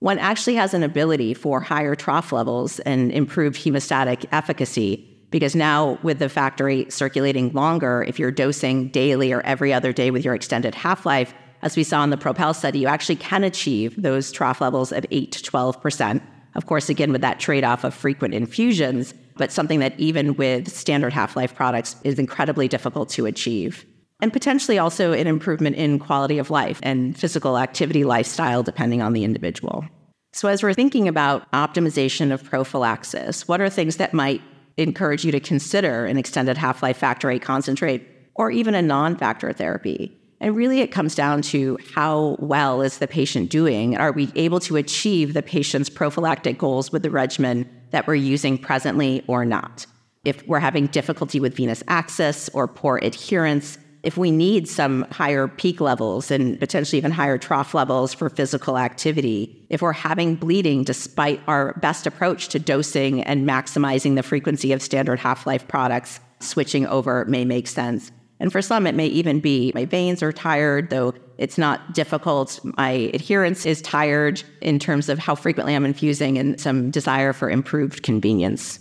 One 0.00 0.18
actually 0.18 0.56
has 0.56 0.74
an 0.74 0.82
ability 0.82 1.32
for 1.32 1.60
higher 1.60 1.94
trough 1.94 2.32
levels 2.32 2.80
and 2.80 3.10
improved 3.10 3.56
hemostatic 3.56 4.26
efficacy 4.30 5.13
because 5.34 5.56
now 5.56 5.98
with 6.04 6.20
the 6.20 6.28
factor 6.28 6.68
VIII 6.68 6.88
circulating 6.90 7.50
longer, 7.50 8.04
if 8.06 8.20
you're 8.20 8.30
dosing 8.30 8.86
daily 8.90 9.32
or 9.32 9.40
every 9.40 9.72
other 9.72 9.92
day 9.92 10.12
with 10.12 10.24
your 10.24 10.32
extended 10.32 10.76
half 10.76 11.04
life, 11.04 11.34
as 11.60 11.76
we 11.76 11.82
saw 11.82 12.04
in 12.04 12.10
the 12.10 12.16
Propel 12.16 12.54
study, 12.54 12.78
you 12.78 12.86
actually 12.86 13.16
can 13.16 13.42
achieve 13.42 14.00
those 14.00 14.30
trough 14.30 14.60
levels 14.60 14.92
of 14.92 15.04
8 15.10 15.32
to 15.32 15.50
12%. 15.50 16.22
Of 16.54 16.66
course, 16.66 16.88
again, 16.88 17.10
with 17.10 17.20
that 17.22 17.40
trade 17.40 17.64
off 17.64 17.82
of 17.82 17.94
frequent 17.94 18.32
infusions, 18.32 19.12
but 19.36 19.50
something 19.50 19.80
that 19.80 19.98
even 19.98 20.36
with 20.36 20.70
standard 20.70 21.12
half 21.12 21.34
life 21.34 21.52
products 21.52 21.96
is 22.04 22.20
incredibly 22.20 22.68
difficult 22.68 23.08
to 23.08 23.26
achieve. 23.26 23.84
And 24.20 24.32
potentially 24.32 24.78
also 24.78 25.12
an 25.12 25.26
improvement 25.26 25.74
in 25.74 25.98
quality 25.98 26.38
of 26.38 26.52
life 26.52 26.78
and 26.84 27.18
physical 27.18 27.58
activity 27.58 28.04
lifestyle, 28.04 28.62
depending 28.62 29.02
on 29.02 29.14
the 29.14 29.24
individual. 29.24 29.84
So, 30.32 30.46
as 30.46 30.62
we're 30.62 30.74
thinking 30.74 31.08
about 31.08 31.50
optimization 31.50 32.32
of 32.32 32.44
prophylaxis, 32.44 33.48
what 33.48 33.60
are 33.60 33.68
things 33.68 33.96
that 33.96 34.14
might 34.14 34.40
encourage 34.76 35.24
you 35.24 35.32
to 35.32 35.40
consider 35.40 36.06
an 36.06 36.16
extended 36.16 36.56
half 36.58 36.82
life 36.82 36.96
factor 36.96 37.28
VIII 37.30 37.38
concentrate 37.38 38.08
or 38.34 38.50
even 38.50 38.74
a 38.74 38.82
non 38.82 39.16
factor 39.16 39.52
therapy. 39.52 40.16
And 40.40 40.54
really, 40.56 40.80
it 40.80 40.88
comes 40.88 41.14
down 41.14 41.42
to 41.42 41.78
how 41.94 42.36
well 42.38 42.82
is 42.82 42.98
the 42.98 43.06
patient 43.06 43.50
doing? 43.50 43.96
Are 43.96 44.12
we 44.12 44.30
able 44.34 44.60
to 44.60 44.76
achieve 44.76 45.32
the 45.32 45.42
patient's 45.42 45.88
prophylactic 45.88 46.58
goals 46.58 46.92
with 46.92 47.02
the 47.02 47.10
regimen 47.10 47.68
that 47.92 48.06
we're 48.06 48.16
using 48.16 48.58
presently 48.58 49.24
or 49.26 49.44
not? 49.44 49.86
If 50.24 50.46
we're 50.46 50.58
having 50.58 50.88
difficulty 50.88 51.38
with 51.38 51.54
venous 51.54 51.82
access 51.86 52.48
or 52.50 52.66
poor 52.66 52.98
adherence, 53.02 53.78
if 54.04 54.18
we 54.18 54.30
need 54.30 54.68
some 54.68 55.06
higher 55.10 55.48
peak 55.48 55.80
levels 55.80 56.30
and 56.30 56.60
potentially 56.60 56.98
even 56.98 57.10
higher 57.10 57.38
trough 57.38 57.72
levels 57.72 58.12
for 58.12 58.28
physical 58.28 58.76
activity, 58.76 59.66
if 59.70 59.80
we're 59.80 59.92
having 59.92 60.36
bleeding 60.36 60.84
despite 60.84 61.40
our 61.48 61.72
best 61.80 62.06
approach 62.06 62.48
to 62.48 62.58
dosing 62.58 63.22
and 63.22 63.48
maximizing 63.48 64.14
the 64.14 64.22
frequency 64.22 64.72
of 64.72 64.82
standard 64.82 65.18
half 65.18 65.46
life 65.46 65.66
products, 65.66 66.20
switching 66.40 66.86
over 66.86 67.24
may 67.24 67.44
make 67.44 67.66
sense. 67.66 68.12
And 68.40 68.52
for 68.52 68.60
some, 68.60 68.86
it 68.86 68.94
may 68.94 69.06
even 69.06 69.40
be 69.40 69.72
my 69.74 69.86
veins 69.86 70.22
are 70.22 70.32
tired, 70.32 70.90
though 70.90 71.14
it's 71.38 71.56
not 71.56 71.94
difficult. 71.94 72.60
My 72.76 73.10
adherence 73.14 73.64
is 73.64 73.80
tired 73.80 74.42
in 74.60 74.78
terms 74.78 75.08
of 75.08 75.18
how 75.18 75.34
frequently 75.34 75.74
I'm 75.74 75.86
infusing 75.86 76.36
and 76.36 76.60
some 76.60 76.90
desire 76.90 77.32
for 77.32 77.48
improved 77.48 78.02
convenience. 78.02 78.80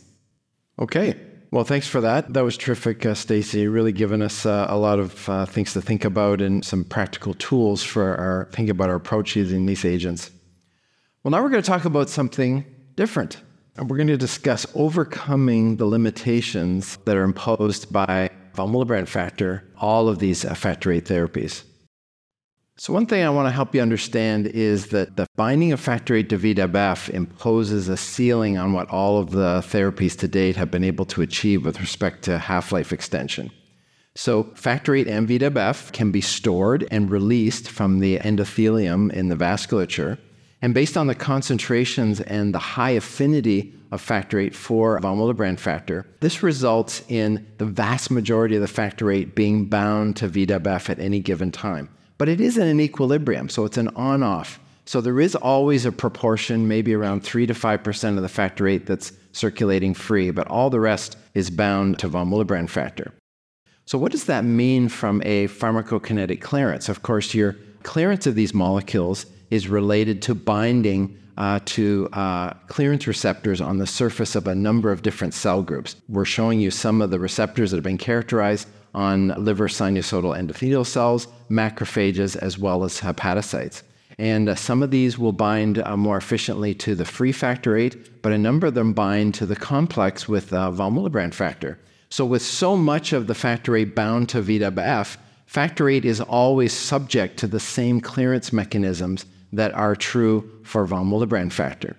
Okay. 0.79 1.15
Well, 1.53 1.63
thanks 1.63 1.87
for 1.87 2.01
that. 2.01 2.33
That 2.33 2.43
was 2.43 2.57
terrific, 2.57 3.05
uh, 3.05 3.13
Stacy. 3.13 3.67
Really 3.67 3.91
given 3.91 4.23
us 4.23 4.43
uh, 4.43 4.65
a 4.69 4.75
lot 4.75 4.97
of 4.97 5.29
uh, 5.29 5.45
things 5.45 5.73
to 5.73 5.83
think 5.83 6.03
about 6.03 6.41
and 6.41 6.65
some 6.65 6.83
practical 6.83 7.35
tools 7.35 7.83
for 7.83 8.15
our 8.15 8.49
thinking 8.51 8.71
about 8.71 8.89
our 8.89 8.95
approach 8.95 9.35
using 9.35 9.67
these 9.67 9.85
agents. 9.85 10.31
Well, 11.21 11.29
now 11.29 11.43
we're 11.43 11.51
going 11.51 11.61
to 11.61 11.69
talk 11.69 11.85
about 11.85 12.09
something 12.09 12.65
different. 12.95 13.37
And 13.75 13.87
we're 13.87 13.97
going 13.97 14.07
to 14.07 14.17
discuss 14.17 14.65
overcoming 14.73 15.77
the 15.77 15.85
limitations 15.85 16.97
that 17.05 17.15
are 17.15 17.23
imposed 17.23 17.93
by 17.93 18.31
von 18.55 18.71
Willebrand 18.71 19.07
factor, 19.07 19.63
all 19.77 20.09
of 20.09 20.17
these 20.17 20.43
uh, 20.43 20.55
factor 20.55 20.89
VIII 20.89 21.01
therapies. 21.01 21.65
So, 22.75 22.91
one 22.91 23.05
thing 23.05 23.23
I 23.23 23.29
want 23.29 23.45
to 23.45 23.51
help 23.51 23.75
you 23.75 23.81
understand 23.81 24.47
is 24.47 24.87
that 24.87 25.15
the 25.15 25.27
binding 25.35 25.73
of 25.73 25.79
factor 25.79 26.15
VIII 26.15 26.23
to 26.23 26.39
VWF 26.39 27.09
imposes 27.09 27.87
a 27.87 27.95
ceiling 27.95 28.57
on 28.57 28.73
what 28.73 28.89
all 28.89 29.19
of 29.19 29.29
the 29.29 29.59
therapies 29.59 30.17
to 30.19 30.27
date 30.27 30.55
have 30.55 30.71
been 30.71 30.83
able 30.83 31.05
to 31.05 31.21
achieve 31.21 31.65
with 31.65 31.79
respect 31.79 32.23
to 32.23 32.39
half 32.39 32.71
life 32.71 32.91
extension. 32.91 33.51
So, 34.15 34.45
factor 34.55 34.93
VIII 34.93 35.07
and 35.07 35.29
VWF 35.29 35.91
can 35.91 36.11
be 36.11 36.21
stored 36.21 36.87
and 36.89 37.11
released 37.11 37.69
from 37.69 37.99
the 37.99 38.17
endothelium 38.17 39.13
in 39.13 39.29
the 39.29 39.35
vasculature. 39.35 40.17
And 40.63 40.73
based 40.73 40.97
on 40.97 41.05
the 41.05 41.15
concentrations 41.15 42.21
and 42.21 42.55
the 42.55 42.59
high 42.59 42.91
affinity 42.91 43.71
of 43.91 44.01
factor 44.01 44.39
VIII 44.39 44.49
for 44.49 44.99
von 44.99 45.19
Willebrand 45.19 45.59
factor, 45.59 46.07
this 46.21 46.41
results 46.41 47.03
in 47.07 47.45
the 47.59 47.65
vast 47.65 48.09
majority 48.09 48.55
of 48.55 48.61
the 48.61 48.67
factor 48.67 49.05
VIII 49.05 49.25
being 49.25 49.65
bound 49.65 50.15
to 50.15 50.27
VWF 50.27 50.89
at 50.89 50.99
any 50.99 51.19
given 51.19 51.51
time 51.51 51.89
but 52.17 52.29
it 52.29 52.39
is 52.39 52.57
in 52.57 52.67
an 52.67 52.79
equilibrium, 52.79 53.49
so 53.49 53.65
it's 53.65 53.77
an 53.77 53.89
on 53.95 54.23
off. 54.23 54.59
So 54.85 54.99
there 54.99 55.19
is 55.19 55.35
always 55.35 55.85
a 55.85 55.91
proportion, 55.91 56.67
maybe 56.67 56.93
around 56.93 57.23
3 57.23 57.47
to 57.47 57.53
5% 57.53 58.17
of 58.17 58.21
the 58.21 58.29
factor 58.29 58.65
VIII 58.65 58.79
that's 58.79 59.13
circulating 59.31 59.93
free, 59.93 60.31
but 60.31 60.47
all 60.47 60.69
the 60.69 60.79
rest 60.79 61.17
is 61.33 61.49
bound 61.49 61.99
to 61.99 62.07
von 62.07 62.29
Willebrand 62.29 62.69
factor. 62.69 63.13
So, 63.85 63.97
what 63.97 64.11
does 64.11 64.25
that 64.25 64.45
mean 64.45 64.87
from 64.87 65.21
a 65.25 65.47
pharmacokinetic 65.47 66.41
clearance? 66.41 66.87
Of 66.87 67.03
course, 67.03 67.33
your 67.33 67.57
clearance 67.83 68.25
of 68.27 68.35
these 68.35 68.53
molecules 68.53 69.25
is 69.49 69.67
related 69.67 70.21
to 70.23 70.35
binding 70.35 71.17
uh, 71.37 71.59
to 71.65 72.07
uh, 72.13 72.53
clearance 72.67 73.07
receptors 73.07 73.59
on 73.59 73.79
the 73.79 73.87
surface 73.87 74.35
of 74.35 74.47
a 74.47 74.55
number 74.55 74.91
of 74.91 75.01
different 75.01 75.33
cell 75.33 75.61
groups. 75.63 75.95
We're 76.07 76.25
showing 76.25 76.59
you 76.59 76.71
some 76.71 77.01
of 77.01 77.09
the 77.11 77.19
receptors 77.19 77.71
that 77.71 77.77
have 77.77 77.83
been 77.83 77.97
characterized 77.97 78.67
on 78.93 79.29
liver 79.43 79.67
sinusoidal 79.67 80.37
endothelial 80.37 80.85
cells, 80.85 81.27
macrophages, 81.49 82.35
as 82.35 82.57
well 82.57 82.83
as 82.83 82.99
hepatocytes. 82.99 83.83
And 84.19 84.49
uh, 84.49 84.55
some 84.55 84.83
of 84.83 84.91
these 84.91 85.17
will 85.17 85.31
bind 85.31 85.79
uh, 85.79 85.97
more 85.97 86.17
efficiently 86.17 86.75
to 86.75 86.95
the 86.95 87.05
free 87.05 87.31
factor 87.31 87.75
VIII, 87.75 87.93
but 88.21 88.31
a 88.31 88.37
number 88.37 88.67
of 88.67 88.73
them 88.75 88.93
bind 88.93 89.33
to 89.35 89.45
the 89.45 89.55
complex 89.55 90.27
with 90.27 90.53
uh, 90.53 90.69
von 90.71 90.95
Willebrand 90.95 91.33
factor. 91.33 91.79
So, 92.09 92.25
with 92.25 92.43
so 92.43 92.77
much 92.77 93.11
of 93.11 93.25
the 93.25 93.33
factor 93.33 93.73
VIII 93.73 93.85
bound 93.85 94.29
to 94.29 94.41
VWF, 94.43 95.17
factor 95.47 95.85
VIII 95.85 96.05
is 96.05 96.21
always 96.21 96.71
subject 96.71 97.37
to 97.37 97.47
the 97.47 97.59
same 97.59 97.99
clearance 97.99 98.53
mechanisms 98.53 99.25
that 99.51 99.73
are 99.73 99.95
true 99.95 100.49
for 100.63 100.85
von 100.85 101.09
Willebrand 101.09 101.51
factor. 101.51 101.95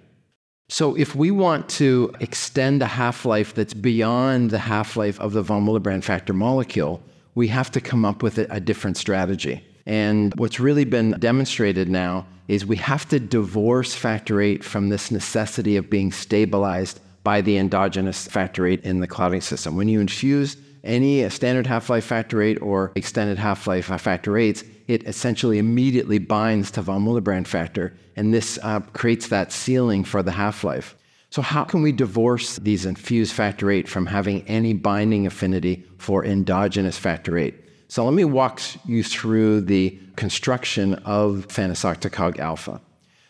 So, 0.68 0.94
if 0.94 1.14
we 1.14 1.31
want 1.31 1.68
to 1.70 2.11
extend 2.20 2.83
a 2.83 2.87
half 2.87 3.27
life 3.27 3.55
that's 3.55 3.74
beyond 3.74 4.50
the 4.50 4.59
half 4.59 4.96
life 4.96 5.20
of 5.20 5.33
the 5.33 5.42
von 5.42 5.66
Willebrand 5.66 6.05
factor 6.05 6.33
molecule, 6.33 7.03
we 7.35 7.48
have 7.48 7.70
to 7.72 7.81
come 7.81 8.05
up 8.05 8.22
with 8.22 8.38
a, 8.38 8.61
different 8.61 8.96
strategy. 8.96 9.62
And 9.87 10.33
what's 10.37 10.59
really 10.59 10.85
been 10.85 11.12
demonstrated 11.18 11.88
now 11.90 12.27
is 12.48 12.64
we 12.64 12.77
have 12.77 13.07
to 13.11 13.20
divorce 13.20 13.94
factor 13.94 14.38
VIII 14.38 14.59
from 14.59 14.88
this 14.88 15.11
necessity 15.11 15.77
of 15.77 15.90
being 15.90 16.12
stabilized 16.12 17.00
by 17.24 17.40
the 17.40 17.59
endogenous 17.59 18.27
factor 18.27 18.64
VIII 18.64 18.81
in 18.85 19.00
the 19.00 19.07
clotting 19.07 19.40
system. 19.42 19.77
When 19.77 19.88
you 19.88 20.00
infuse 20.00 20.57
any 20.83 21.29
standard 21.31 21.66
half 21.66 21.90
life 21.90 22.05
factor 22.05 22.38
VIII 22.38 22.57
or 22.59 22.92
extended 22.94 23.38
half 23.38 23.66
life 23.66 23.87
factor 23.87 24.33
VIIIs, 24.33 24.64
it 24.87 25.07
essentially 25.07 25.59
immediately 25.59 26.18
binds 26.18 26.70
to 26.73 26.83
von 26.83 27.05
Willebrand 27.05 27.47
factor, 27.47 27.97
and 28.16 28.33
this 28.33 28.59
uh, 28.62 28.81
creates 28.81 29.29
that 29.29 29.53
ceiling 29.53 30.05
for 30.05 30.23
the 30.23 30.33
half 30.33 30.64
life. 30.64 30.97
So, 31.31 31.42
how 31.42 31.64
can 31.64 31.83
we 31.83 31.90
divorce 31.90 32.57
these 32.57 32.87
infused 32.87 33.33
factor 33.33 33.66
VIII 33.66 33.83
from 33.85 34.07
having 34.07 34.47
any 34.47 34.73
binding 34.73 35.27
affinity 35.27 35.85
for 35.99 36.25
endogenous 36.25 36.97
factor 36.97 37.33
VIII? 37.33 37.55
So, 37.88 38.05
let 38.05 38.14
me 38.14 38.25
walk 38.25 38.61
you 38.85 39.03
through 39.03 39.62
the 39.62 39.99
construction 40.14 40.94
of 41.05 41.49
efanesoctocog 41.49 42.38
alfa. 42.38 42.81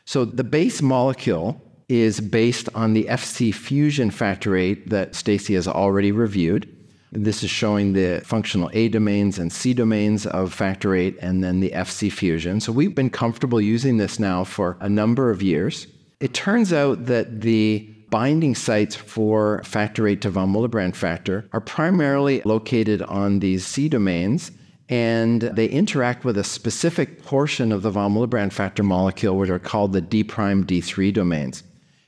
So, 0.05 0.27
the 0.27 0.45
base 0.45 0.83
molecule 0.83 1.61
is 1.89 2.21
based 2.21 2.69
on 2.75 2.93
the 2.93 3.05
FC 3.05 3.55
fusion 3.55 4.11
factor 4.11 4.53
VIII 4.53 4.75
that 4.87 5.15
Stacy 5.15 5.55
has 5.55 5.69
already 5.69 6.13
reviewed. 6.13 6.69
This 7.17 7.45
is 7.45 7.51
showing 7.51 7.93
the 7.93 8.23
functional 8.25 8.71
A 8.73 8.89
domains 8.89 9.39
and 9.39 9.53
C 9.53 9.73
domains 9.73 10.27
of 10.27 10.53
factor 10.53 10.91
VIII 10.91 11.17
and 11.21 11.45
then 11.45 11.61
the 11.61 11.71
FC 11.71 12.11
fusion. 12.11 12.61
So 12.61 12.73
we've 12.73 12.95
been 12.95 13.09
comfortable 13.09 13.61
using 13.61 13.99
this 13.99 14.19
now 14.19 14.43
for 14.43 14.77
a 14.81 14.89
number 14.89 15.31
of 15.31 15.41
years. 15.41 15.87
It 16.19 16.35
turns 16.35 16.73
out 16.73 17.07
that 17.07 17.43
the 17.43 17.89
binding 18.11 18.57
sites 18.57 18.97
for 18.97 19.63
factor 19.63 20.03
VIII 20.03 20.17
to 20.19 20.31
von 20.31 20.53
Willebrand 20.53 20.97
factor 20.97 21.49
are 21.53 21.61
primarily 21.61 22.43
located 22.45 23.01
on 23.03 23.39
these 23.39 23.65
C 23.65 23.89
domains 23.89 24.51
and 24.89 25.43
they 25.43 25.67
interact 25.67 26.25
with 26.25 26.37
a 26.37 26.45
specific 26.45 27.23
portion 27.23 27.71
of 27.71 27.83
the 27.83 27.91
von 27.91 28.15
Willebrand 28.15 28.53
factor 28.53 28.83
molecule, 28.83 29.37
which 29.37 29.51
are 29.51 29.61
called 29.61 29.93
the 29.93 30.01
D 30.01 30.25
prime 30.25 30.67
D3 30.67 31.15
domains. 31.15 31.63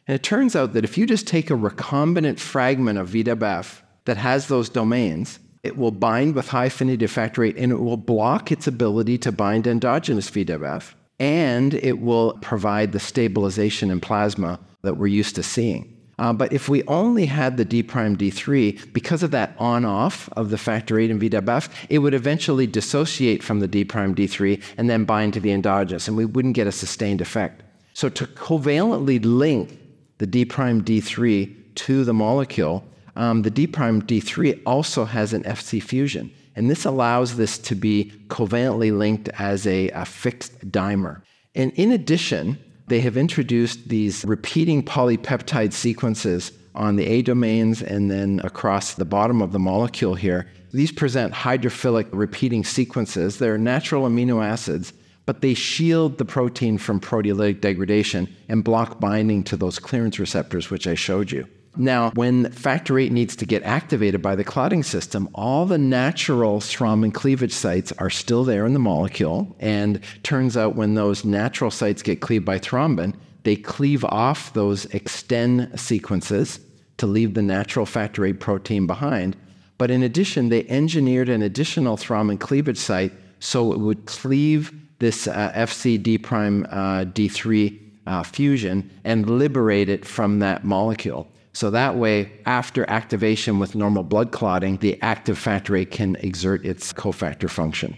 And 0.09 0.17
it 0.17 0.25
turns 0.25 0.57
out 0.57 0.73
that 0.73 0.85
if 0.85 0.99
you 0.99 1.07
just 1.07 1.29
take 1.29 1.49
a 1.49 1.55
recombinant 1.55 2.41
fragment 2.41 2.99
of 2.99 3.11
VWF 3.11 3.83
that 4.07 4.17
has 4.17 4.49
those 4.49 4.69
domains, 4.69 5.39
it 5.63 5.77
will 5.77 5.91
bind 5.91 6.35
with 6.35 6.49
high 6.49 6.67
affinity 6.67 7.07
factor 7.07 7.43
VIII 7.43 7.59
and 7.59 7.73
it 7.73 7.81
will 7.81 7.97
block 7.97 8.51
its 8.51 8.67
ability 8.67 9.19
to 9.19 9.33
bind 9.33 9.67
endogenous 9.67 10.31
VWF. 10.31 10.95
And 11.19 11.75
it 11.75 12.01
will 12.01 12.39
provide 12.41 12.93
the 12.93 13.01
stabilization 13.01 13.91
in 13.91 14.01
plasma 14.01 14.61
that 14.83 14.97
we're 14.97 15.07
used 15.09 15.35
to 15.37 15.43
seeing. 15.43 15.93
Uh, 16.19 16.33
but 16.33 16.53
if 16.53 16.69
we 16.69 16.83
only 16.85 17.27
had 17.27 17.57
the 17.57 17.65
D 17.65 17.83
prime 17.83 18.17
D3, 18.17 18.93
because 18.93 19.23
of 19.23 19.33
that 19.33 19.55
on 19.59 19.85
off 19.85 20.31
of 20.33 20.51
the 20.51 20.57
factor 20.57 20.97
VIII 20.97 21.11
and 21.11 21.21
VWF, 21.21 21.69
it 21.91 21.99
would 21.99 22.15
eventually 22.15 22.67
dissociate 22.67 23.43
from 23.43 23.61
the 23.61 23.69
D 23.69 23.85
prime 23.85 24.15
D3 24.15 24.63
and 24.79 24.89
then 24.89 25.05
bind 25.05 25.35
to 25.35 25.41
the 25.41 25.53
endogenous, 25.53 26.09
and 26.09 26.17
we 26.17 26.25
wouldn't 26.25 26.55
get 26.55 26.67
a 26.67 26.73
sustained 26.73 27.21
effect. 27.21 27.63
So, 27.93 28.09
to 28.09 28.27
covalently 28.27 29.21
link 29.23 29.79
the 30.19 30.27
D 30.27 30.47
prime 30.47 30.83
D3 30.83 31.75
to 31.75 32.05
the 32.05 32.15
molecule, 32.15 32.83
um, 33.17 33.43
the 33.43 33.51
D 33.51 33.67
prime 33.67 34.03
D3 34.03 34.63
also 34.65 35.05
has 35.05 35.33
an 35.33 35.43
FC 35.45 35.83
fusion. 35.83 36.31
And 36.55 36.71
this 36.71 36.85
allows 36.85 37.37
this 37.37 37.59
to 37.59 37.75
be 37.75 38.13
covalently 38.29 38.97
linked 38.97 39.29
as 39.39 39.67
a, 39.67 39.91
a 39.91 40.05
fixed 40.05 40.71
dimer. 40.71 41.23
And 41.55 41.73
in 41.73 41.93
addition, 41.93 42.59
they 42.87 43.01
have 43.01 43.17
introduced 43.17 43.89
these 43.89 44.25
repeating 44.25 44.83
polypeptide 44.83 45.73
sequences 45.73 46.53
on 46.75 46.97
the 46.97 47.07
A 47.07 47.23
domains 47.23 47.83
and 47.83 48.11
then 48.11 48.41
across 48.45 48.95
the 48.95 49.05
bottom 49.05 49.43
of 49.43 49.53
the 49.53 49.59
molecule 49.59 50.15
here. 50.15 50.47
These 50.73 50.93
present 50.93 51.33
hydrophilic 51.33 52.09
repeating 52.13 52.65
sequences. 52.65 53.39
They're 53.39 53.59
natural 53.59 54.05
amino 54.05 54.45
acids, 54.45 54.93
but 55.25 55.41
they 55.41 55.55
shield 55.55 56.19
the 56.19 56.25
protein 56.25 56.79
from 56.79 57.01
proteolytic 57.01 57.61
degradation 57.61 58.35
and 58.49 58.63
block 58.63 59.01
binding 59.01 59.43
to 59.45 59.57
those 59.57 59.79
clearance 59.79 60.19
receptors, 60.19 60.71
which 60.71 60.87
I 60.87 60.95
showed 60.95 61.31
you. 61.33 61.49
Now, 61.77 62.11
when 62.13 62.51
factor 62.51 62.95
VIII 62.95 63.11
needs 63.11 63.37
to 63.37 63.47
get 63.47 63.63
activated 63.63 64.23
by 64.23 64.35
the 64.35 64.45
clotting 64.45 64.83
system, 64.83 65.29
all 65.35 65.67
the 65.67 65.79
natural 65.79 66.61
thrombin 66.61 67.13
cleavage 67.13 67.53
sites 67.53 67.93
are 67.99 68.11
still 68.11 68.45
there 68.45 68.65
in 68.65 68.73
the 68.73 68.79
molecule. 68.79 69.55
And 69.61 70.01
turns 70.23 70.57
out 70.57 70.77
when 70.77 70.95
those 70.95 71.25
natural 71.25 71.71
sites 71.71 72.03
get 72.03 72.21
cleaved 72.21 72.45
by 72.45 72.59
thrombin, 72.59 73.15
they 73.45 73.57
cleave 73.57 74.05
off 74.05 74.53
those 74.55 74.87
XTEN 74.87 75.79
sequences 75.79 76.61
to 76.97 77.07
leave 77.07 77.35
the 77.35 77.43
natural 77.43 77.87
factor 77.87 78.23
VIII 78.23 78.33
protein 78.35 78.87
behind. 78.87 79.37
But 79.79 79.91
in 79.91 80.03
addition, 80.03 80.49
they 80.49 80.67
engineered 80.69 81.29
an 81.29 81.43
additional 81.43 81.97
thrombin 81.97 82.41
cleavage 82.41 82.79
site 82.79 83.13
so 83.39 83.73
it 83.73 83.79
would 83.79 84.07
cleave 84.07 84.73
this 84.99 85.29
uh, 85.29 85.53
FCD 85.55 86.23
prime 86.23 86.67
uh, 86.71 87.05
D3 87.05 87.79
uh, 88.07 88.23
fusion 88.23 88.91
and 89.05 89.29
liberate 89.29 89.89
it 89.89 90.05
from 90.05 90.39
that 90.39 90.65
molecule. 90.65 91.29
So 91.57 91.71
that 91.71 91.97
way, 91.97 92.31
after 92.45 92.85
activation 92.91 93.59
with 93.59 93.75
normal 93.75 94.03
blood 94.03 94.31
clotting, 94.31 94.77
the 94.77 95.01
active 95.01 95.39
factor 95.39 95.73
VIII 95.73 95.87
can 95.87 96.15
exert 96.17 96.67
its 96.67 96.93
cofactor 96.93 97.49
function. 97.49 97.97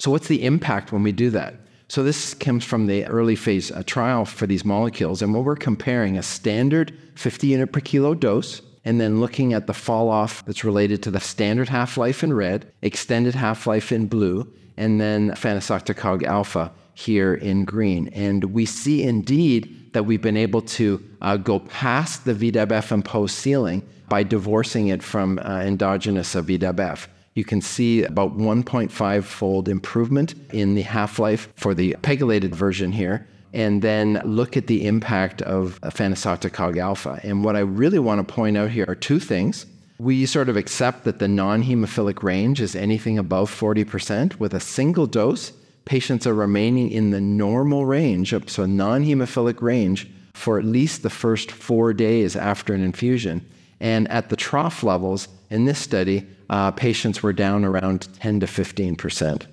So, 0.00 0.10
what's 0.10 0.28
the 0.28 0.44
impact 0.44 0.92
when 0.92 1.02
we 1.02 1.12
do 1.12 1.30
that? 1.30 1.54
So, 1.88 2.02
this 2.02 2.34
comes 2.34 2.62
from 2.62 2.88
the 2.88 3.06
early 3.06 3.36
phase 3.36 3.72
trial 3.86 4.26
for 4.26 4.46
these 4.46 4.66
molecules, 4.66 5.22
and 5.22 5.32
what 5.32 5.44
we're 5.44 5.56
comparing 5.56 6.18
a 6.18 6.22
standard 6.22 6.92
50 7.14 7.46
unit 7.46 7.72
per 7.72 7.80
kilo 7.80 8.12
dose 8.12 8.60
and 8.84 9.00
then 9.00 9.20
looking 9.20 9.54
at 9.54 9.66
the 9.66 9.72
fall 9.72 10.10
off 10.10 10.44
that's 10.44 10.62
related 10.62 11.02
to 11.04 11.10
the 11.10 11.20
standard 11.20 11.70
half 11.70 11.96
life 11.96 12.22
in 12.22 12.34
red, 12.34 12.70
extended 12.82 13.34
half 13.34 13.66
life 13.66 13.92
in 13.92 14.08
blue, 14.08 14.46
and 14.76 15.00
then 15.00 15.30
efanesoctocog 15.30 16.24
alfa 16.24 16.70
here 16.92 17.32
in 17.32 17.64
green. 17.64 18.08
And 18.08 18.44
we 18.44 18.66
see 18.66 19.04
indeed 19.04 19.79
that 19.92 20.04
we've 20.04 20.22
been 20.22 20.36
able 20.36 20.62
to 20.62 21.02
uh, 21.20 21.36
go 21.36 21.60
past 21.60 22.24
the 22.24 22.34
VWF 22.34 22.92
imposed 22.92 23.34
ceiling 23.34 23.82
by 24.08 24.22
divorcing 24.22 24.88
it 24.88 25.02
from 25.02 25.38
uh, 25.38 25.60
endogenous 25.60 26.34
VWF. 26.34 27.06
You 27.34 27.44
can 27.44 27.60
see 27.60 28.02
about 28.02 28.36
1.5 28.36 29.24
fold 29.24 29.68
improvement 29.68 30.34
in 30.52 30.74
the 30.74 30.82
half 30.82 31.18
life 31.18 31.48
for 31.56 31.74
the 31.74 31.96
pegylated 32.02 32.50
version 32.50 32.92
here. 32.92 33.26
And 33.52 33.82
then 33.82 34.20
look 34.24 34.56
at 34.56 34.68
the 34.68 34.86
impact 34.86 35.42
of 35.42 35.80
efanesoctocog 35.80 36.76
alfa. 36.76 37.20
And 37.22 37.44
what 37.44 37.56
I 37.56 37.60
really 37.60 37.98
want 37.98 38.26
to 38.26 38.34
point 38.34 38.56
out 38.56 38.70
here 38.70 38.84
are 38.86 38.94
two 38.94 39.18
things. 39.18 39.66
We 39.98 40.24
sort 40.26 40.48
of 40.48 40.56
accept 40.56 41.04
that 41.04 41.18
the 41.18 41.28
non 41.28 41.64
hemophilic 41.64 42.22
range 42.22 42.60
is 42.60 42.76
anything 42.76 43.18
above 43.18 43.50
40% 43.50 44.38
with 44.38 44.54
a 44.54 44.60
single 44.60 45.06
dose 45.06 45.52
patients 45.90 46.24
are 46.24 46.34
remaining 46.34 46.88
in 46.88 47.10
the 47.10 47.20
normal 47.20 47.84
range, 47.84 48.32
so 48.46 48.64
non 48.64 49.04
hemophilic 49.04 49.60
range, 49.60 50.08
for 50.34 50.56
at 50.56 50.64
least 50.64 51.02
the 51.02 51.10
first 51.10 51.50
four 51.50 51.92
days 51.92 52.36
after 52.36 52.72
an 52.72 52.80
infusion. 52.80 53.44
And 53.80 54.08
at 54.08 54.28
the 54.28 54.36
trough 54.36 54.84
levels 54.84 55.26
in 55.50 55.64
this 55.64 55.80
study, 55.80 56.28
uh, 56.48 56.70
patients 56.70 57.24
were 57.24 57.32
down 57.32 57.64
around 57.64 58.08
10 58.20 58.38
to 58.38 58.46
15 58.46 58.94
percent. 58.94 59.48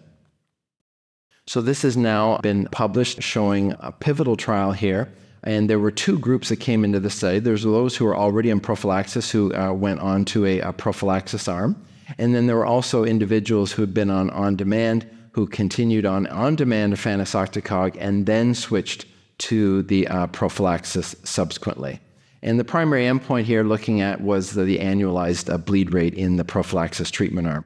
So, 1.47 1.60
this 1.60 1.82
has 1.82 1.97
now 1.97 2.38
been 2.38 2.67
published 2.71 3.23
showing 3.23 3.73
a 3.80 3.91
pivotal 3.91 4.36
trial 4.36 4.73
here. 4.73 5.12
And 5.43 5.67
there 5.67 5.80
were 5.80 5.91
two 5.91 6.19
groups 6.19 6.50
that 6.50 6.58
came 6.58 6.84
into 6.84 7.00
the 7.00 7.10
study. 7.10 7.39
There's 7.39 7.63
those 7.63 7.95
who 7.95 8.06
were 8.06 8.17
already 8.17 8.52
in 8.52 8.60
prophylaxis 8.60 9.32
who 9.32 9.56
uh, 9.56 9.73
went 9.73 10.02
on 10.02 10.26
to 10.26 10.45
a, 10.45 10.60
a 10.60 10.73
prophylaxis 10.73 11.47
arm. 11.47 11.82
And 12.19 12.36
then 12.36 12.45
there 12.45 12.58
were 12.58 12.65
also 12.65 13.06
individuals 13.06 13.71
who 13.71 13.82
had 13.82 13.93
been 13.95 14.12
on 14.12 14.30
on 14.30 14.56
demand 14.56 15.08
who 15.38 15.45
continued 15.45 16.04
on 16.04 16.26
on 16.28 16.56
demand 16.56 16.91
efanesoctocog 16.93 17.95
and 18.00 18.26
then 18.26 18.56
switched 18.56 19.06
to 19.38 19.84
the 19.84 20.08
uh, 20.08 20.26
prophylaxis 20.26 21.15
subsequently. 21.23 22.00
And 22.41 22.60
the 22.60 22.63
primary 22.63 23.04
endpoint 23.04 23.43
here 23.43 23.63
looking 23.63 24.02
at 24.02 24.19
was 24.19 24.54
the, 24.54 24.63
the 24.63 24.80
annualized 24.80 25.54
uh, 25.54 25.60
bleed 25.60 25.94
rate 25.94 26.15
in 26.15 26.38
the 26.38 26.44
prophylaxis 26.44 27.12
treatment 27.12 27.48
arm. 27.48 27.65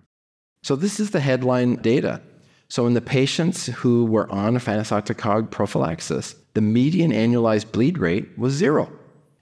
So 0.63 0.75
this 0.75 0.99
is 0.99 1.11
the 1.11 1.21
headline 1.21 1.75
data. 1.75 2.21
So 2.67 2.87
in 2.87 2.93
the 2.93 2.99
patients 2.99 3.67
who 3.67 4.03
were 4.03 4.29
on 4.29 4.55
efanesoctocog 4.55 5.49
prophylaxis, 5.49 6.35
the 6.53 6.61
median 6.61 7.11
annualized 7.11 7.71
bleed 7.71 7.97
rate 7.97 8.37
was 8.37 8.51
zero. 8.51 8.91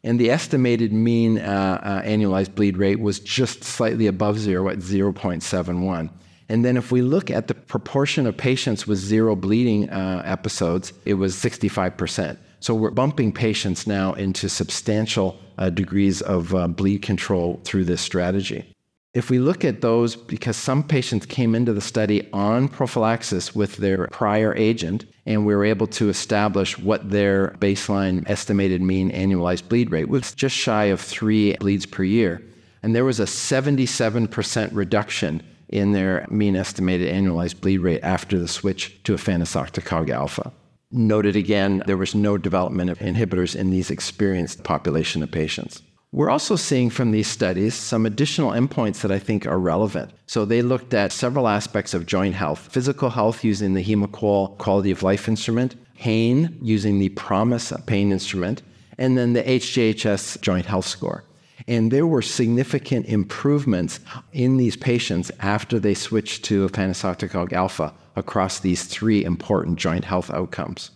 And 0.03 0.19
the 0.19 0.29
estimated 0.29 0.93
mean 0.93 1.39
uh, 1.39 1.81
uh 1.81 2.01
annualized 2.03 2.53
bleed 2.53 2.77
rate 2.77 2.99
was 2.99 3.19
just 3.19 3.63
slightly 3.63 4.05
above 4.05 4.37
zero 4.37 4.69
at 4.69 4.77
0.71. 4.77 6.11
And 6.49 6.65
then 6.65 6.75
if 6.77 6.91
we 6.91 7.03
look 7.03 7.29
at 7.29 7.47
the 7.47 7.53
proportion 7.53 8.25
of 8.25 8.35
patients 8.35 8.87
with 8.87 8.97
zero 8.97 9.35
bleeding 9.35 9.89
uh, 9.89 10.23
episodes, 10.25 10.91
it 11.05 11.13
was 11.13 11.35
65%. 11.35 12.37
So 12.59 12.73
we're 12.73 12.89
bumping 12.89 13.31
patients 13.31 13.87
now 13.87 14.13
into 14.13 14.49
substantial 14.49 15.39
uh, 15.59 15.69
degrees 15.69 16.21
of 16.21 16.53
uh, 16.53 16.67
bleed 16.67 17.03
control 17.03 17.61
through 17.63 17.85
this 17.85 18.01
strategy. 18.01 18.75
If 19.13 19.29
we 19.29 19.39
look 19.39 19.65
at 19.65 19.81
those, 19.81 20.15
because 20.15 20.55
some 20.55 20.83
patients 20.83 21.25
came 21.25 21.55
into 21.55 21.73
the 21.73 21.81
study 21.81 22.29
on 22.31 22.67
prophylaxis 22.67 23.55
with 23.55 23.77
their 23.77 24.07
prior 24.07 24.53
agent, 24.55 25.05
and 25.25 25.45
we 25.45 25.55
were 25.55 25.65
able 25.65 25.87
to 25.87 26.09
establish 26.09 26.77
what 26.77 27.09
their 27.09 27.49
baseline 27.59 28.29
estimated 28.29 28.81
mean 28.81 29.11
annualized 29.11 29.67
bleed 29.67 29.91
rate 29.91 30.09
was 30.09 30.33
just 30.33 30.55
shy 30.55 30.85
of 30.85 31.01
three 31.01 31.55
bleeds 31.55 31.85
per 31.85 32.03
year. 32.03 32.41
And 32.83 32.95
there 32.95 33.05
was 33.05 33.19
a 33.19 33.23
77% 33.23 34.69
reduction 34.73 35.41
in 35.69 35.93
their 35.93 36.25
mean 36.29 36.55
estimated 36.55 37.13
annualized 37.13 37.61
bleed 37.61 37.77
rate 37.77 38.01
after 38.03 38.37
the 38.37 38.47
switch 38.47 39.01
to 39.03 39.13
efanesoctocog 39.13 40.09
alfa. 40.09 40.51
Noted 40.91 41.35
again, 41.35 41.83
there 41.85 41.97
was 41.97 42.15
no 42.15 42.37
development 42.37 42.89
of 42.89 42.99
inhibitors 42.99 43.55
in 43.55 43.69
these 43.69 43.91
experienced 43.91 44.63
population 44.63 45.21
of 45.21 45.31
patients. 45.31 45.83
We're 46.11 46.31
also 46.31 46.55
seeing 46.55 46.89
from 46.89 47.11
these 47.11 47.27
studies 47.27 47.75
some 47.75 48.07
additional 48.07 48.51
endpoints 48.51 49.01
that 49.01 49.11
I 49.11 49.19
think 49.19 49.45
are 49.45 49.59
relevant. 49.59 50.11
So 50.25 50.43
they 50.43 50.63
looked 50.63 50.95
at 50.95 51.11
several 51.11 51.47
aspects 51.47 51.93
of 51.93 52.07
joint 52.07 52.33
health 52.33 52.69
physical 52.71 53.11
health 53.11 53.43
using 53.43 53.75
the 53.75 53.83
Haem-A-QoL 53.83 54.57
quality 54.57 54.89
of 54.89 55.03
life 55.03 55.27
instrument, 55.27 55.75
pain 55.99 56.57
using 56.63 56.97
the 56.97 57.09
PROMIS 57.09 57.71
pain 57.85 58.11
instrument, 58.11 58.63
and 58.97 59.15
then 59.15 59.33
the 59.33 59.43
HJHS 59.43 60.41
joint 60.41 60.65
health 60.65 60.87
score. 60.87 61.23
And 61.69 61.91
there 61.91 62.07
were 62.07 62.23
significant 62.23 63.05
improvements 63.05 63.99
in 64.33 64.57
these 64.57 64.75
patients 64.75 65.31
after 65.39 65.77
they 65.77 65.93
switched 65.93 66.43
to 66.45 66.67
efanesoctocog 66.67 67.53
alfa 67.53 67.93
across 68.15 68.59
these 68.59 68.85
three 68.85 69.23
important 69.23 69.77
joint 69.77 70.03
health 70.03 70.31
outcomes. 70.31 70.89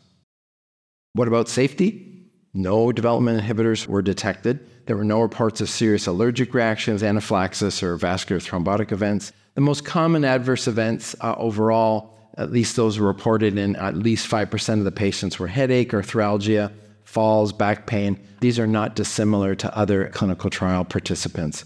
What 1.14 1.28
about 1.28 1.48
safety? 1.48 2.32
No 2.56 2.92
development 2.92 3.40
inhibitors 3.40 3.86
were 3.86 4.02
detected. 4.02 4.68
There 4.88 4.98
were 4.98 5.04
no 5.04 5.22
reports 5.22 5.62
of 5.62 5.70
serious 5.70 6.08
allergic 6.08 6.56
reactions, 6.56 7.04
anaphylaxis, 7.04 7.84
or 7.84 7.96
vascular 7.96 8.40
thrombotic 8.40 8.92
events. 8.92 9.32
The 9.54 9.62
most 9.62 9.86
common 9.86 10.26
adverse 10.26 10.68
events 10.68 11.16
uh, 11.22 11.36
overall, 11.38 12.18
at 12.36 12.52
least 12.52 12.76
those 12.76 12.98
reported 12.98 13.60
in 13.60 13.76
at 13.76 13.96
least 13.96 14.28
5% 14.28 14.80
of 14.80 14.86
the 14.86 14.92
patients, 14.92 15.38
were 15.38 15.48
headache, 15.48 15.92
arthralgia, 15.92 16.72
falls, 17.14 17.54
back 17.54 17.86
pain. 17.86 18.20
These 18.42 18.58
are 18.58 18.66
not 18.66 18.96
dissimilar 18.96 19.54
to 19.56 19.78
other 19.78 20.10
clinical 20.10 20.50
trial 20.50 20.84
participants. 20.84 21.64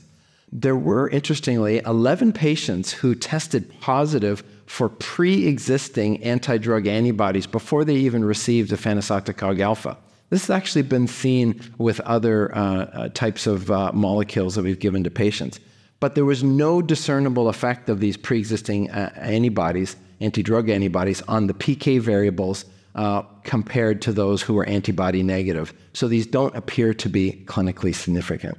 There 0.51 0.75
were, 0.75 1.09
interestingly, 1.09 1.79
11 1.85 2.33
patients 2.33 2.91
who 2.91 3.15
tested 3.15 3.79
positive 3.79 4.43
for 4.65 4.89
pre 4.89 5.47
existing 5.47 6.21
anti 6.21 6.57
drug 6.57 6.85
antibodies 6.85 7.47
before 7.47 7.85
they 7.85 7.95
even 7.95 8.25
received 8.25 8.71
efanesoctocog 8.71 9.59
alfa. 9.61 9.97
This 10.29 10.47
has 10.47 10.49
actually 10.49 10.81
been 10.81 11.07
seen 11.07 11.61
with 11.77 12.01
other 12.01 12.53
uh, 12.53 12.61
uh, 12.61 13.09
types 13.09 13.47
of 13.47 13.71
uh, 13.71 13.93
molecules 13.93 14.55
that 14.55 14.63
we've 14.63 14.79
given 14.79 15.05
to 15.05 15.09
patients. 15.09 15.61
But 16.01 16.15
there 16.15 16.25
was 16.25 16.43
no 16.43 16.81
discernible 16.81 17.47
effect 17.47 17.87
of 17.87 18.01
these 18.01 18.17
pre 18.17 18.37
existing 18.37 18.91
uh, 18.91 19.13
antibodies, 19.15 19.95
anti 20.19 20.43
drug 20.43 20.69
antibodies, 20.69 21.21
on 21.23 21.47
the 21.47 21.53
PK 21.53 22.01
variables 22.01 22.65
uh, 22.97 23.21
compared 23.43 24.01
to 24.01 24.11
those 24.11 24.41
who 24.41 24.53
were 24.53 24.65
antibody 24.65 25.23
negative. 25.23 25.73
So 25.93 26.07
these 26.07 26.27
don't 26.27 26.55
appear 26.55 26.93
to 26.95 27.07
be 27.07 27.43
clinically 27.45 27.95
significant. 27.95 28.57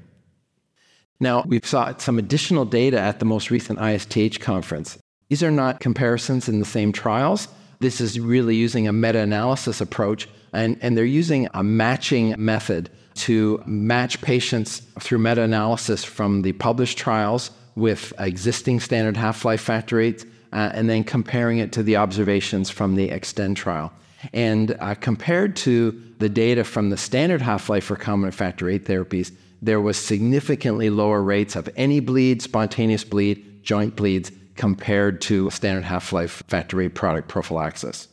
Now, 1.21 1.43
we've 1.47 1.67
saw 1.67 1.97
some 1.99 2.19
additional 2.19 2.65
data 2.65 2.99
at 2.99 3.19
the 3.19 3.25
most 3.25 3.51
recent 3.51 3.81
ISTH 3.81 4.41
conference. 4.41 4.97
These 5.29 5.43
are 5.43 5.51
not 5.51 5.81
comparisons 5.81 6.49
in 6.49 6.61
the 6.61 6.65
same 6.65 6.93
trials. 6.93 7.49
This 7.81 8.01
is 8.01 8.19
really 8.19 8.55
using 8.55 8.89
a 8.89 8.93
meta 8.93 9.19
analysis 9.19 9.81
approach 9.81 10.29
and, 10.53 10.79
and 10.81 10.97
they're 10.97 11.05
using 11.05 11.49
a 11.53 11.63
matching 11.63 12.35
method 12.39 12.91
to 13.15 13.63
match 13.67 14.21
patients 14.21 14.81
through 15.01 15.19
meta 15.19 15.43
analysis 15.43 16.05
from 16.05 16.43
the 16.43 16.53
published 16.53 16.97
trials 16.97 17.51
with 17.75 18.13
existing 18.19 18.81
standard 18.81 19.17
half 19.17 19.45
life 19.45 19.61
factor 19.61 19.97
rates, 19.97 20.25
uh, 20.53 20.71
and 20.73 20.89
then 20.89 21.05
comparing 21.05 21.59
it 21.59 21.73
to 21.73 21.83
the 21.83 21.97
observations 21.97 22.71
from 22.71 22.95
the 22.95 23.11
Extend 23.11 23.57
trial. 23.57 23.93
And 24.33 24.77
uh, 24.81 24.95
compared 24.95 25.57
to 25.57 26.01
the 26.19 26.29
data 26.29 26.65
from 26.65 26.91
the 26.91 26.97
standard 26.97 27.43
half 27.43 27.69
life 27.69 27.89
recombinant 27.89 28.35
factor 28.35 28.67
VIII 28.67 28.81
therapies, 28.81 29.33
there 29.63 29.81
was 29.81 29.97
significantly 29.97 30.91
lower 30.91 31.23
rates 31.23 31.57
of 31.57 31.69
any 31.77 32.01
bleed, 32.01 32.43
spontaneous 32.43 33.05
bleed, 33.05 33.63
joint 33.63 33.97
bleeds 33.97 34.31
compared 34.55 35.21
to 35.23 35.51
standard 35.51 35.85
half 35.85 36.13
life 36.13 36.43
factor 36.49 36.77
VIII 36.77 36.89
product 36.91 37.29
prophylaxis. 37.29 38.09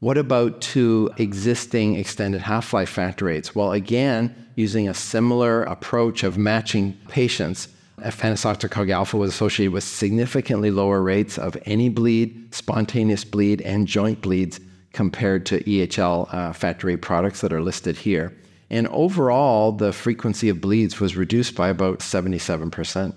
What 0.00 0.18
about 0.18 0.60
two 0.60 1.10
existing 1.16 1.94
extended 1.94 2.42
half 2.42 2.74
life 2.74 2.90
factor 2.90 3.26
VIIIs? 3.26 3.54
Well, 3.54 3.72
again, 3.72 4.34
using 4.54 4.88
a 4.88 4.94
similar 4.94 5.62
approach 5.62 6.22
of 6.22 6.36
matching 6.36 6.98
patients, 7.08 7.68
efanesoctocog 8.00 8.90
alfa 8.90 9.16
was 9.16 9.30
associated 9.30 9.72
with 9.72 9.84
significantly 9.84 10.70
lower 10.70 11.00
rates 11.00 11.38
of 11.38 11.56
any 11.64 11.88
bleed, 11.88 12.54
spontaneous 12.54 13.24
bleed, 13.24 13.62
and 13.62 13.86
joint 13.86 14.20
bleeds 14.20 14.60
compared 14.94 15.44
to 15.46 15.62
EHL 15.64 16.32
uh, 16.32 16.52
factor 16.52 16.96
products 16.96 17.42
that 17.42 17.52
are 17.52 17.60
listed 17.60 17.96
here. 17.98 18.34
And 18.70 18.88
overall, 18.88 19.72
the 19.72 19.92
frequency 19.92 20.48
of 20.48 20.60
bleeds 20.60 20.98
was 20.98 21.16
reduced 21.16 21.54
by 21.54 21.68
about 21.68 21.98
77%. 21.98 23.14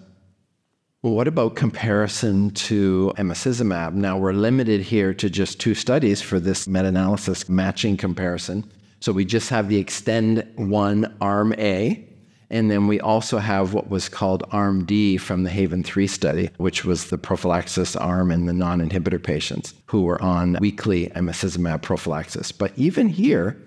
Well, 1.03 1.13
what 1.13 1.27
about 1.27 1.55
comparison 1.55 2.51
to 2.51 3.13
emicizumab? 3.17 3.93
Now, 3.93 4.17
we're 4.17 4.33
limited 4.33 4.81
here 4.81 5.13
to 5.13 5.29
just 5.29 5.59
two 5.59 5.75
studies 5.75 6.21
for 6.21 6.39
this 6.39 6.67
meta 6.67 6.87
analysis 6.87 7.47
matching 7.47 7.95
comparison. 7.95 8.69
So 8.99 9.11
we 9.13 9.23
just 9.23 9.49
have 9.49 9.69
the 9.69 9.77
Extend 9.77 10.45
1 10.55 11.17
Arm 11.21 11.53
A, 11.53 12.03
and 12.49 12.71
then 12.71 12.87
we 12.87 12.99
also 12.99 13.39
have 13.39 13.73
what 13.73 13.89
was 13.89 14.07
called 14.07 14.43
Arm 14.51 14.85
D 14.85 15.17
from 15.17 15.43
the 15.43 15.49
Haven 15.49 15.83
3 15.83 16.07
study, 16.07 16.49
which 16.57 16.85
was 16.85 17.09
the 17.09 17.17
prophylaxis 17.17 17.95
arm 17.95 18.31
in 18.31 18.45
the 18.45 18.53
non 18.53 18.79
inhibitor 18.79 19.21
patients 19.21 19.73
who 19.87 20.03
were 20.03 20.21
on 20.21 20.57
weekly 20.61 21.07
emicizumab 21.09 21.81
prophylaxis. 21.81 22.51
But 22.51 22.71
even 22.77 23.09
here, 23.09 23.57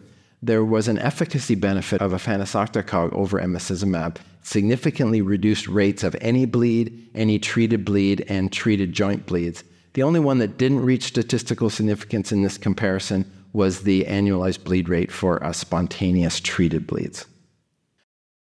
there 0.42 0.64
was 0.64 0.88
an 0.88 0.98
efficacy 0.98 1.54
benefit 1.54 2.00
of 2.00 2.12
efanesoctocog 2.12 3.12
over 3.12 3.38
emicizumab, 3.38 4.16
significantly 4.42 5.20
reduced 5.20 5.68
rates 5.68 6.02
of 6.02 6.16
any 6.22 6.46
bleed, 6.46 7.10
any 7.14 7.38
treated 7.38 7.84
bleed, 7.84 8.24
and 8.28 8.50
treated 8.50 8.94
joint 8.94 9.26
bleeds. 9.26 9.62
The 9.92 10.02
only 10.02 10.20
one 10.20 10.38
that 10.38 10.56
didn't 10.56 10.80
reach 10.80 11.04
statistical 11.04 11.68
significance 11.68 12.32
in 12.32 12.42
this 12.42 12.56
comparison 12.56 13.30
was 13.52 13.82
the 13.82 14.04
annualized 14.04 14.64
bleed 14.64 14.88
rate 14.88 15.12
for 15.12 15.42
uh, 15.44 15.52
spontaneous 15.52 16.40
treated 16.40 16.86
bleeds. 16.86 17.26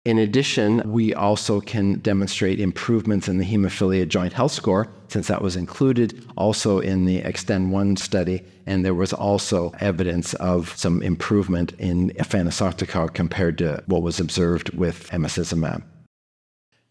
In 0.09 0.17
addition, 0.17 0.91
we 0.91 1.13
also 1.13 1.61
can 1.61 1.99
demonstrate 1.99 2.61
improvements 2.61 3.29
in 3.29 3.37
the 3.37 3.45
hemophilia 3.45 4.09
joint 4.09 4.33
health 4.33 4.53
score, 4.53 4.89
since 5.09 5.29
that 5.29 5.43
was 5.43 5.55
included 5.55 6.25
also 6.35 6.79
in 6.79 7.05
the 7.05 7.19
Extend 7.19 7.73
1 7.73 7.99
study, 7.99 8.43
and 8.65 8.87
there 8.87 8.95
was 8.95 9.13
also 9.13 9.71
evidence 9.81 10.33
of 10.33 10.75
some 10.79 11.03
improvement 11.03 11.73
in 11.73 12.09
efanesoctocog 12.13 13.13
compared 13.13 13.59
to 13.59 13.85
what 13.85 14.01
was 14.01 14.19
observed 14.19 14.71
with 14.71 15.11
emicizumab. 15.11 15.83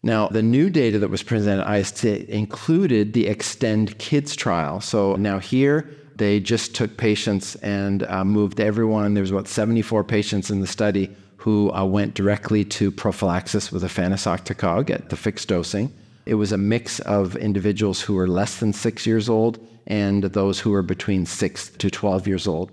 Now, 0.00 0.28
the 0.28 0.40
new 0.40 0.70
data 0.70 1.00
that 1.00 1.10
was 1.10 1.24
presented 1.24 1.66
at 1.66 1.76
IST 1.76 2.04
included 2.04 3.14
the 3.14 3.26
Extend 3.26 3.98
Kids 3.98 4.36
trial. 4.36 4.80
So 4.80 5.16
now 5.16 5.40
here, 5.40 5.90
they 6.14 6.38
just 6.38 6.72
took 6.76 6.96
patients 6.96 7.56
and 7.56 8.04
uh, 8.04 8.24
moved 8.24 8.60
everyone. 8.60 9.14
There 9.14 9.22
was 9.22 9.32
about 9.32 9.48
74 9.48 10.04
patients 10.04 10.52
in 10.52 10.60
the 10.60 10.68
study 10.68 11.16
who 11.38 11.72
uh, 11.72 11.84
went 11.84 12.14
directly 12.14 12.64
to 12.64 12.90
prophylaxis 12.90 13.72
with 13.72 13.84
a 13.84 13.86
efanesoctocog 13.86 14.90
at 14.90 15.08
the 15.08 15.16
fixed 15.16 15.48
dosing. 15.48 15.92
It 16.26 16.34
was 16.34 16.52
a 16.52 16.58
mix 16.58 17.00
of 17.00 17.36
individuals 17.36 18.02
who 18.02 18.14
were 18.14 18.28
less 18.28 18.58
than 18.60 18.72
six 18.72 19.06
years 19.06 19.28
old 19.28 19.58
and 19.86 20.24
those 20.24 20.60
who 20.60 20.70
were 20.70 20.82
between 20.82 21.24
six 21.24 21.70
to 21.70 21.90
12 21.90 22.28
years 22.28 22.46
old. 22.46 22.72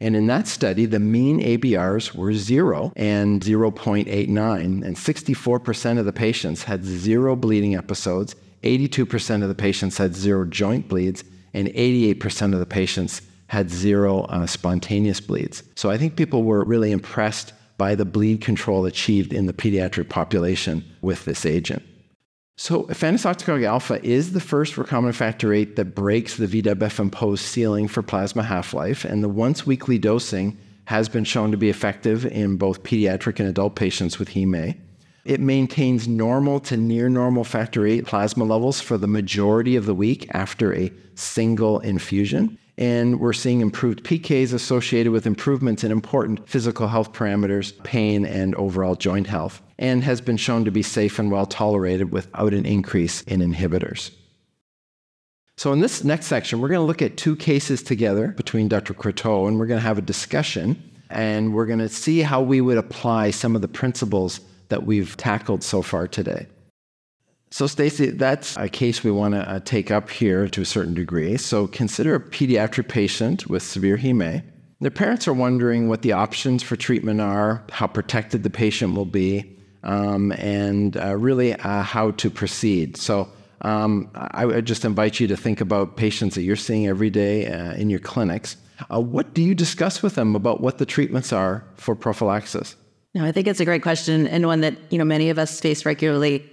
And 0.00 0.16
in 0.16 0.26
that 0.26 0.48
study, 0.48 0.86
the 0.86 0.98
mean 0.98 1.40
ABRs 1.40 2.14
were 2.14 2.32
zero 2.32 2.92
and 2.96 3.40
0.89, 3.40 4.84
and 4.84 4.96
64% 4.96 5.98
of 5.98 6.04
the 6.04 6.12
patients 6.12 6.64
had 6.64 6.84
zero 6.84 7.36
bleeding 7.36 7.76
episodes, 7.76 8.34
82% 8.64 9.42
of 9.42 9.48
the 9.48 9.54
patients 9.54 9.98
had 9.98 10.16
zero 10.16 10.44
joint 10.44 10.88
bleeds, 10.88 11.22
and 11.54 11.68
88% 11.68 12.52
of 12.52 12.58
the 12.58 12.66
patients 12.66 13.22
had 13.46 13.70
zero 13.70 14.22
uh, 14.22 14.46
spontaneous 14.46 15.20
bleeds. 15.20 15.62
So 15.76 15.90
I 15.90 15.98
think 15.98 16.16
people 16.16 16.42
were 16.42 16.64
really 16.64 16.90
impressed 16.90 17.52
by 17.82 17.96
the 17.96 18.04
bleed 18.04 18.40
control 18.40 18.86
achieved 18.86 19.32
in 19.32 19.46
the 19.46 19.52
pediatric 19.52 20.08
population 20.08 20.84
with 21.00 21.24
this 21.24 21.44
agent. 21.44 21.82
So, 22.56 22.84
efanesoctocog 22.84 23.64
alfa 23.64 24.00
is 24.06 24.34
the 24.34 24.38
first 24.38 24.74
recombinant 24.76 25.16
factor 25.16 25.48
VIII 25.48 25.64
that 25.74 25.96
breaks 25.96 26.36
the 26.36 26.46
VWF 26.46 27.00
imposed 27.00 27.44
ceiling 27.44 27.88
for 27.88 28.00
plasma 28.00 28.44
half 28.44 28.72
life, 28.72 29.04
and 29.04 29.20
the 29.20 29.28
once 29.28 29.66
weekly 29.66 29.98
dosing 29.98 30.56
has 30.84 31.08
been 31.08 31.24
shown 31.24 31.50
to 31.50 31.56
be 31.56 31.70
effective 31.70 32.24
in 32.24 32.56
both 32.56 32.84
pediatric 32.84 33.40
and 33.40 33.48
adult 33.48 33.74
patients 33.74 34.16
with 34.16 34.28
HemA. 34.28 34.78
It 35.24 35.40
maintains 35.40 36.06
normal 36.06 36.60
to 36.60 36.76
near 36.76 37.08
normal 37.08 37.42
factor 37.42 37.82
VIII 37.82 38.02
plasma 38.02 38.44
levels 38.44 38.80
for 38.80 38.96
the 38.96 39.08
majority 39.08 39.74
of 39.74 39.86
the 39.86 39.94
week 39.94 40.28
after 40.32 40.72
a 40.72 40.92
single 41.16 41.80
infusion. 41.80 42.58
And 42.78 43.20
we're 43.20 43.34
seeing 43.34 43.60
improved 43.60 44.02
PKs 44.02 44.52
associated 44.52 45.12
with 45.12 45.26
improvements 45.26 45.84
in 45.84 45.92
important 45.92 46.48
physical 46.48 46.88
health 46.88 47.12
parameters, 47.12 47.80
pain, 47.82 48.24
and 48.24 48.54
overall 48.54 48.94
joint 48.94 49.26
health, 49.26 49.60
and 49.78 50.02
has 50.02 50.20
been 50.20 50.38
shown 50.38 50.64
to 50.64 50.70
be 50.70 50.82
safe 50.82 51.18
and 51.18 51.30
well 51.30 51.46
tolerated 51.46 52.12
without 52.12 52.54
an 52.54 52.64
increase 52.64 53.20
in 53.22 53.40
inhibitors. 53.40 54.10
So, 55.58 55.72
in 55.72 55.80
this 55.80 56.02
next 56.02 56.26
section, 56.26 56.60
we're 56.60 56.68
going 56.68 56.80
to 56.80 56.86
look 56.86 57.02
at 57.02 57.18
two 57.18 57.36
cases 57.36 57.82
together 57.82 58.28
between 58.28 58.68
Dr. 58.68 58.94
Croteau, 58.94 59.46
and 59.46 59.58
we're 59.58 59.66
going 59.66 59.80
to 59.80 59.86
have 59.86 59.98
a 59.98 60.02
discussion, 60.02 60.82
and 61.10 61.54
we're 61.54 61.66
going 61.66 61.78
to 61.78 61.90
see 61.90 62.20
how 62.20 62.40
we 62.40 62.62
would 62.62 62.78
apply 62.78 63.30
some 63.30 63.54
of 63.54 63.60
the 63.60 63.68
principles 63.68 64.40
that 64.70 64.86
we've 64.86 65.16
tackled 65.18 65.62
so 65.62 65.82
far 65.82 66.08
today. 66.08 66.46
So, 67.52 67.66
Stacy, 67.66 68.06
that's 68.06 68.56
a 68.56 68.66
case 68.66 69.04
we 69.04 69.10
want 69.10 69.34
to 69.34 69.46
uh, 69.46 69.60
take 69.60 69.90
up 69.90 70.08
here 70.08 70.48
to 70.48 70.62
a 70.62 70.64
certain 70.64 70.94
degree. 70.94 71.36
So, 71.36 71.66
consider 71.66 72.14
a 72.14 72.20
pediatric 72.20 72.88
patient 72.88 73.46
with 73.46 73.62
severe 73.62 73.98
heme. 73.98 74.42
Their 74.80 74.90
parents 74.90 75.28
are 75.28 75.34
wondering 75.34 75.86
what 75.90 76.00
the 76.00 76.12
options 76.12 76.62
for 76.62 76.76
treatment 76.76 77.20
are, 77.20 77.62
how 77.70 77.88
protected 77.88 78.42
the 78.42 78.48
patient 78.48 78.94
will 78.94 79.04
be, 79.04 79.54
um, 79.82 80.32
and 80.32 80.96
uh, 80.96 81.14
really 81.14 81.52
uh, 81.52 81.82
how 81.82 82.12
to 82.12 82.30
proceed. 82.30 82.96
So, 82.96 83.28
um, 83.60 84.08
I 84.14 84.46
would 84.46 84.64
just 84.64 84.86
invite 84.86 85.20
you 85.20 85.26
to 85.26 85.36
think 85.36 85.60
about 85.60 85.98
patients 85.98 86.36
that 86.36 86.44
you're 86.44 86.56
seeing 86.56 86.86
every 86.86 87.10
day 87.10 87.48
uh, 87.48 87.74
in 87.74 87.90
your 87.90 88.00
clinics. 88.00 88.56
Uh, 88.90 88.98
what 88.98 89.34
do 89.34 89.42
you 89.42 89.54
discuss 89.54 90.02
with 90.02 90.14
them 90.14 90.34
about 90.34 90.62
what 90.62 90.78
the 90.78 90.86
treatments 90.86 91.34
are 91.34 91.64
for 91.76 91.94
prophylaxis? 91.94 92.76
No, 93.14 93.26
I 93.26 93.30
think 93.30 93.46
it's 93.46 93.60
a 93.60 93.66
great 93.66 93.82
question 93.82 94.26
and 94.26 94.46
one 94.46 94.62
that 94.62 94.74
you 94.90 94.96
know 94.96 95.04
many 95.04 95.28
of 95.28 95.38
us 95.38 95.60
face 95.60 95.84
regularly. 95.84 96.48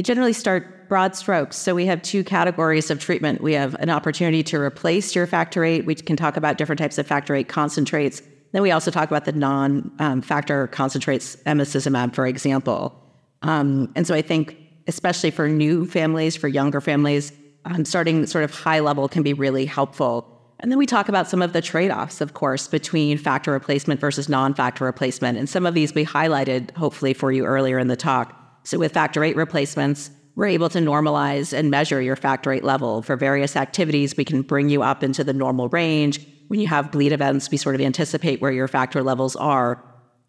I 0.00 0.02
generally 0.02 0.32
start 0.32 0.88
broad 0.88 1.14
strokes. 1.14 1.58
So 1.58 1.74
we 1.74 1.84
have 1.84 2.00
two 2.00 2.24
categories 2.24 2.90
of 2.90 2.98
treatment. 2.98 3.42
We 3.42 3.52
have 3.52 3.74
an 3.80 3.90
opportunity 3.90 4.42
to 4.44 4.58
replace 4.58 5.14
your 5.14 5.26
factor 5.26 5.62
eight. 5.62 5.84
We 5.84 5.94
can 5.94 6.16
talk 6.16 6.38
about 6.38 6.56
different 6.56 6.78
types 6.78 6.96
of 6.96 7.06
factor 7.06 7.34
eight 7.34 7.48
concentrates. 7.48 8.22
Then 8.52 8.62
we 8.62 8.70
also 8.70 8.90
talk 8.90 9.10
about 9.10 9.26
the 9.26 9.32
non-factor 9.32 10.62
um, 10.62 10.68
concentrates, 10.68 11.36
emicizumab, 11.44 12.14
for 12.14 12.26
example. 12.26 12.98
Um, 13.42 13.92
and 13.94 14.06
so 14.06 14.14
I 14.14 14.22
think 14.22 14.56
especially 14.86 15.30
for 15.30 15.50
new 15.50 15.84
families, 15.84 16.34
for 16.34 16.48
younger 16.48 16.80
families, 16.80 17.30
um, 17.66 17.84
starting 17.84 18.24
sort 18.24 18.44
of 18.44 18.54
high 18.54 18.80
level 18.80 19.06
can 19.06 19.22
be 19.22 19.34
really 19.34 19.66
helpful. 19.66 20.54
And 20.60 20.72
then 20.72 20.78
we 20.78 20.86
talk 20.86 21.10
about 21.10 21.28
some 21.28 21.42
of 21.42 21.52
the 21.52 21.60
trade 21.60 21.90
offs, 21.90 22.22
of 22.22 22.32
course, 22.32 22.68
between 22.68 23.18
factor 23.18 23.52
replacement 23.52 24.00
versus 24.00 24.30
non 24.30 24.54
factor 24.54 24.86
replacement. 24.86 25.36
And 25.36 25.46
some 25.46 25.66
of 25.66 25.74
these 25.74 25.94
we 25.94 26.06
highlighted, 26.06 26.70
hopefully, 26.70 27.12
for 27.12 27.30
you 27.30 27.44
earlier 27.44 27.78
in 27.78 27.88
the 27.88 27.96
talk. 27.96 28.39
So, 28.70 28.78
with 28.78 28.92
factor 28.92 29.20
VIII 29.20 29.34
replacements, 29.34 30.12
we're 30.36 30.46
able 30.46 30.68
to 30.68 30.78
normalize 30.78 31.52
and 31.52 31.72
measure 31.72 32.00
your 32.00 32.14
factor 32.14 32.52
VIII 32.52 32.60
level. 32.60 33.02
For 33.02 33.16
various 33.16 33.56
activities, 33.56 34.16
we 34.16 34.24
can 34.24 34.42
bring 34.42 34.68
you 34.68 34.84
up 34.84 35.02
into 35.02 35.24
the 35.24 35.32
normal 35.32 35.68
range. 35.70 36.24
When 36.46 36.60
you 36.60 36.68
have 36.68 36.92
bleed 36.92 37.10
events, 37.10 37.50
we 37.50 37.56
sort 37.56 37.74
of 37.74 37.80
anticipate 37.80 38.40
where 38.40 38.52
your 38.52 38.68
factor 38.68 39.02
levels 39.02 39.34
are, 39.34 39.82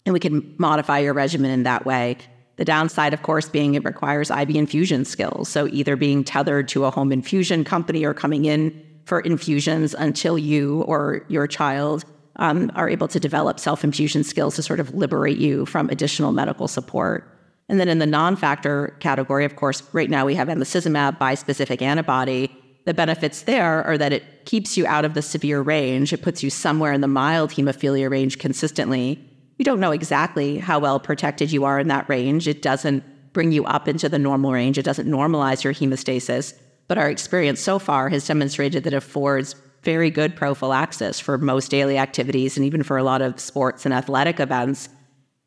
and 0.08 0.14
we 0.14 0.20
can 0.20 0.56
modify 0.58 0.98
your 0.98 1.14
regimen 1.14 1.52
in 1.52 1.62
that 1.64 1.86
way. 1.86 2.18
The 2.56 2.66
downside, 2.66 3.14
of 3.14 3.22
course, 3.22 3.48
being 3.48 3.76
it 3.76 3.86
requires 3.86 4.32
IV 4.32 4.50
infusion 4.56 5.06
skills. 5.06 5.48
So 5.48 5.68
either 5.68 5.96
being 5.96 6.24
tethered 6.24 6.68
to 6.70 6.86
a 6.86 6.90
home 6.90 7.12
infusion 7.12 7.64
company 7.64 8.04
or 8.04 8.16
coming 8.16 8.46
in 8.46 8.84
for 9.06 9.20
infusions 9.20 9.94
until 9.94 10.40
you 10.40 10.82
or 10.88 11.28
your 11.28 11.46
child 11.46 12.06
um, 12.38 12.72
are 12.74 12.90
able 12.90 13.08
to 13.10 13.20
develop 13.20 13.60
self 13.60 13.84
infusion 13.84 14.24
skills 14.24 14.56
to 14.56 14.64
sort 14.64 14.80
of 14.80 14.96
liberate 14.96 15.38
you 15.38 15.68
from 15.68 15.92
additional 15.92 16.32
medical 16.32 16.68
support. 16.68 17.31
And 17.72 17.80
then 17.80 17.90
in 17.90 17.98
the 17.98 18.06
non 18.06 18.36
factor 18.36 18.96
category, 19.00 19.46
of 19.46 19.56
course, 19.56 19.82
right 19.92 20.12
now 20.12 20.28
we 20.28 20.36
have 20.36 20.48
emicizumab 20.48 21.18
bispecific 21.18 21.82
antibody. 21.82 22.56
The 22.86 22.94
benefits 22.94 23.44
there 23.44 23.84
are 23.84 23.98
that 23.98 24.14
it 24.14 24.46
keeps 24.46 24.78
you 24.78 24.86
out 24.86 25.06
of 25.06 25.16
the 25.16 25.24
severe 25.24 25.62
range. 25.62 26.14
It 26.14 26.22
puts 26.22 26.44
you 26.44 26.52
somewhere 26.52 26.94
in 26.94 27.02
the 27.02 27.08
mild 27.08 27.52
hemophilia 27.52 28.12
range 28.12 28.38
consistently 28.38 29.28
we 29.62 29.64
don't 29.64 29.80
know 29.80 29.92
exactly 29.92 30.58
how 30.58 30.80
well 30.80 31.00
protected 31.00 31.52
you 31.52 31.66
are 31.66 31.80
in 31.80 31.88
that 31.90 32.10
range. 32.10 32.48
It 32.48 32.64
doesn't 32.64 33.04
bring 33.32 33.52
you 33.52 33.64
up 33.66 33.88
into 33.88 34.10
the 34.10 34.18
normal 34.18 34.52
range, 34.52 34.80
it 34.80 34.82
doesn't 34.82 35.08
normalize 35.08 35.64
your 35.64 35.72
hemostasis. 35.72 36.56
But 36.88 36.98
our 36.98 37.12
experience 37.12 37.60
so 37.60 37.78
far 37.78 38.10
has 38.10 38.26
demonstrated 38.26 38.84
that 38.86 38.94
it 38.94 38.98
affords 38.98 39.54
very 39.84 40.10
good 40.10 40.36
prophylaxis 40.36 41.20
for 41.20 41.38
most 41.38 41.70
daily 41.70 42.00
activities 42.00 42.58
and 42.58 42.66
even 42.66 42.82
for 42.82 42.98
a 42.98 43.04
lot 43.04 43.22
of 43.22 43.40
sports 43.40 43.86
and 43.86 43.94
athletic 43.94 44.40
events. 44.40 44.90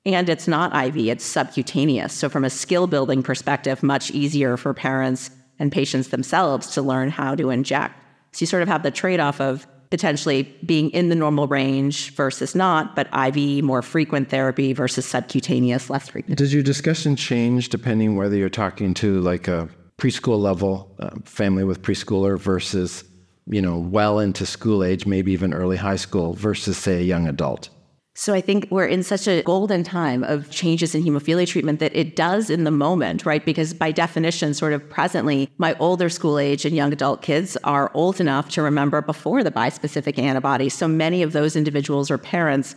And 0.06 0.28
it's 0.28 0.46
not 0.46 0.74
IV, 0.74 0.96
it's 1.08 1.24
subcutaneous. 1.24 2.12
So, 2.12 2.28
from 2.28 2.44
a 2.44 2.50
skill 2.50 2.86
building 2.86 3.22
perspective, 3.22 3.82
much 3.82 4.10
easier 4.10 4.56
for 4.56 4.74
parents 4.74 5.30
and 5.58 5.72
patients 5.72 6.08
themselves 6.08 6.72
to 6.74 6.82
learn 6.82 7.10
how 7.10 7.34
to 7.34 7.50
inject. 7.50 7.94
So, 8.32 8.42
you 8.42 8.46
sort 8.46 8.62
of 8.62 8.68
have 8.68 8.82
the 8.82 8.90
trade 8.90 9.20
off 9.20 9.40
of 9.40 9.66
potentially 9.90 10.42
being 10.66 10.90
in 10.90 11.08
the 11.08 11.14
normal 11.14 11.46
range 11.46 12.12
versus 12.16 12.54
not, 12.54 12.96
but 12.96 13.06
IV, 13.14 13.62
more 13.62 13.80
frequent 13.80 14.28
therapy 14.28 14.72
versus 14.72 15.06
subcutaneous, 15.06 15.88
less 15.88 16.08
frequent. 16.08 16.36
Does 16.36 16.52
your 16.52 16.64
discussion 16.64 17.14
change 17.14 17.68
depending 17.68 18.16
whether 18.16 18.36
you're 18.36 18.48
talking 18.48 18.92
to 18.94 19.20
like 19.20 19.46
a 19.46 19.68
preschool 19.96 20.40
level 20.40 20.94
uh, 20.98 21.10
family 21.24 21.62
with 21.62 21.80
preschooler 21.82 22.38
versus, 22.38 23.04
you 23.46 23.62
know, 23.62 23.78
well 23.78 24.18
into 24.18 24.44
school 24.44 24.82
age, 24.82 25.06
maybe 25.06 25.32
even 25.32 25.54
early 25.54 25.76
high 25.76 25.96
school 25.96 26.34
versus, 26.34 26.76
say, 26.76 26.98
a 26.98 27.02
young 27.02 27.28
adult? 27.28 27.68
So 28.16 28.32
I 28.32 28.40
think 28.40 28.68
we're 28.70 28.86
in 28.86 29.02
such 29.02 29.26
a 29.26 29.42
golden 29.42 29.82
time 29.82 30.22
of 30.22 30.48
changes 30.48 30.94
in 30.94 31.02
hemophilia 31.02 31.48
treatment 31.48 31.80
that 31.80 31.94
it 31.96 32.14
does 32.14 32.48
in 32.48 32.62
the 32.62 32.70
moment, 32.70 33.26
right? 33.26 33.44
Because 33.44 33.74
by 33.74 33.90
definition, 33.90 34.54
sort 34.54 34.72
of 34.72 34.88
presently, 34.88 35.50
my 35.58 35.74
older 35.80 36.08
school 36.08 36.38
age 36.38 36.64
and 36.64 36.76
young 36.76 36.92
adult 36.92 37.22
kids 37.22 37.56
are 37.64 37.90
old 37.92 38.20
enough 38.20 38.48
to 38.50 38.62
remember 38.62 39.02
before 39.02 39.42
the 39.42 39.50
bispecific 39.50 40.16
antibody. 40.16 40.68
So 40.68 40.86
many 40.86 41.22
of 41.22 41.32
those 41.32 41.56
individuals 41.56 42.08
or 42.08 42.16
parents 42.16 42.76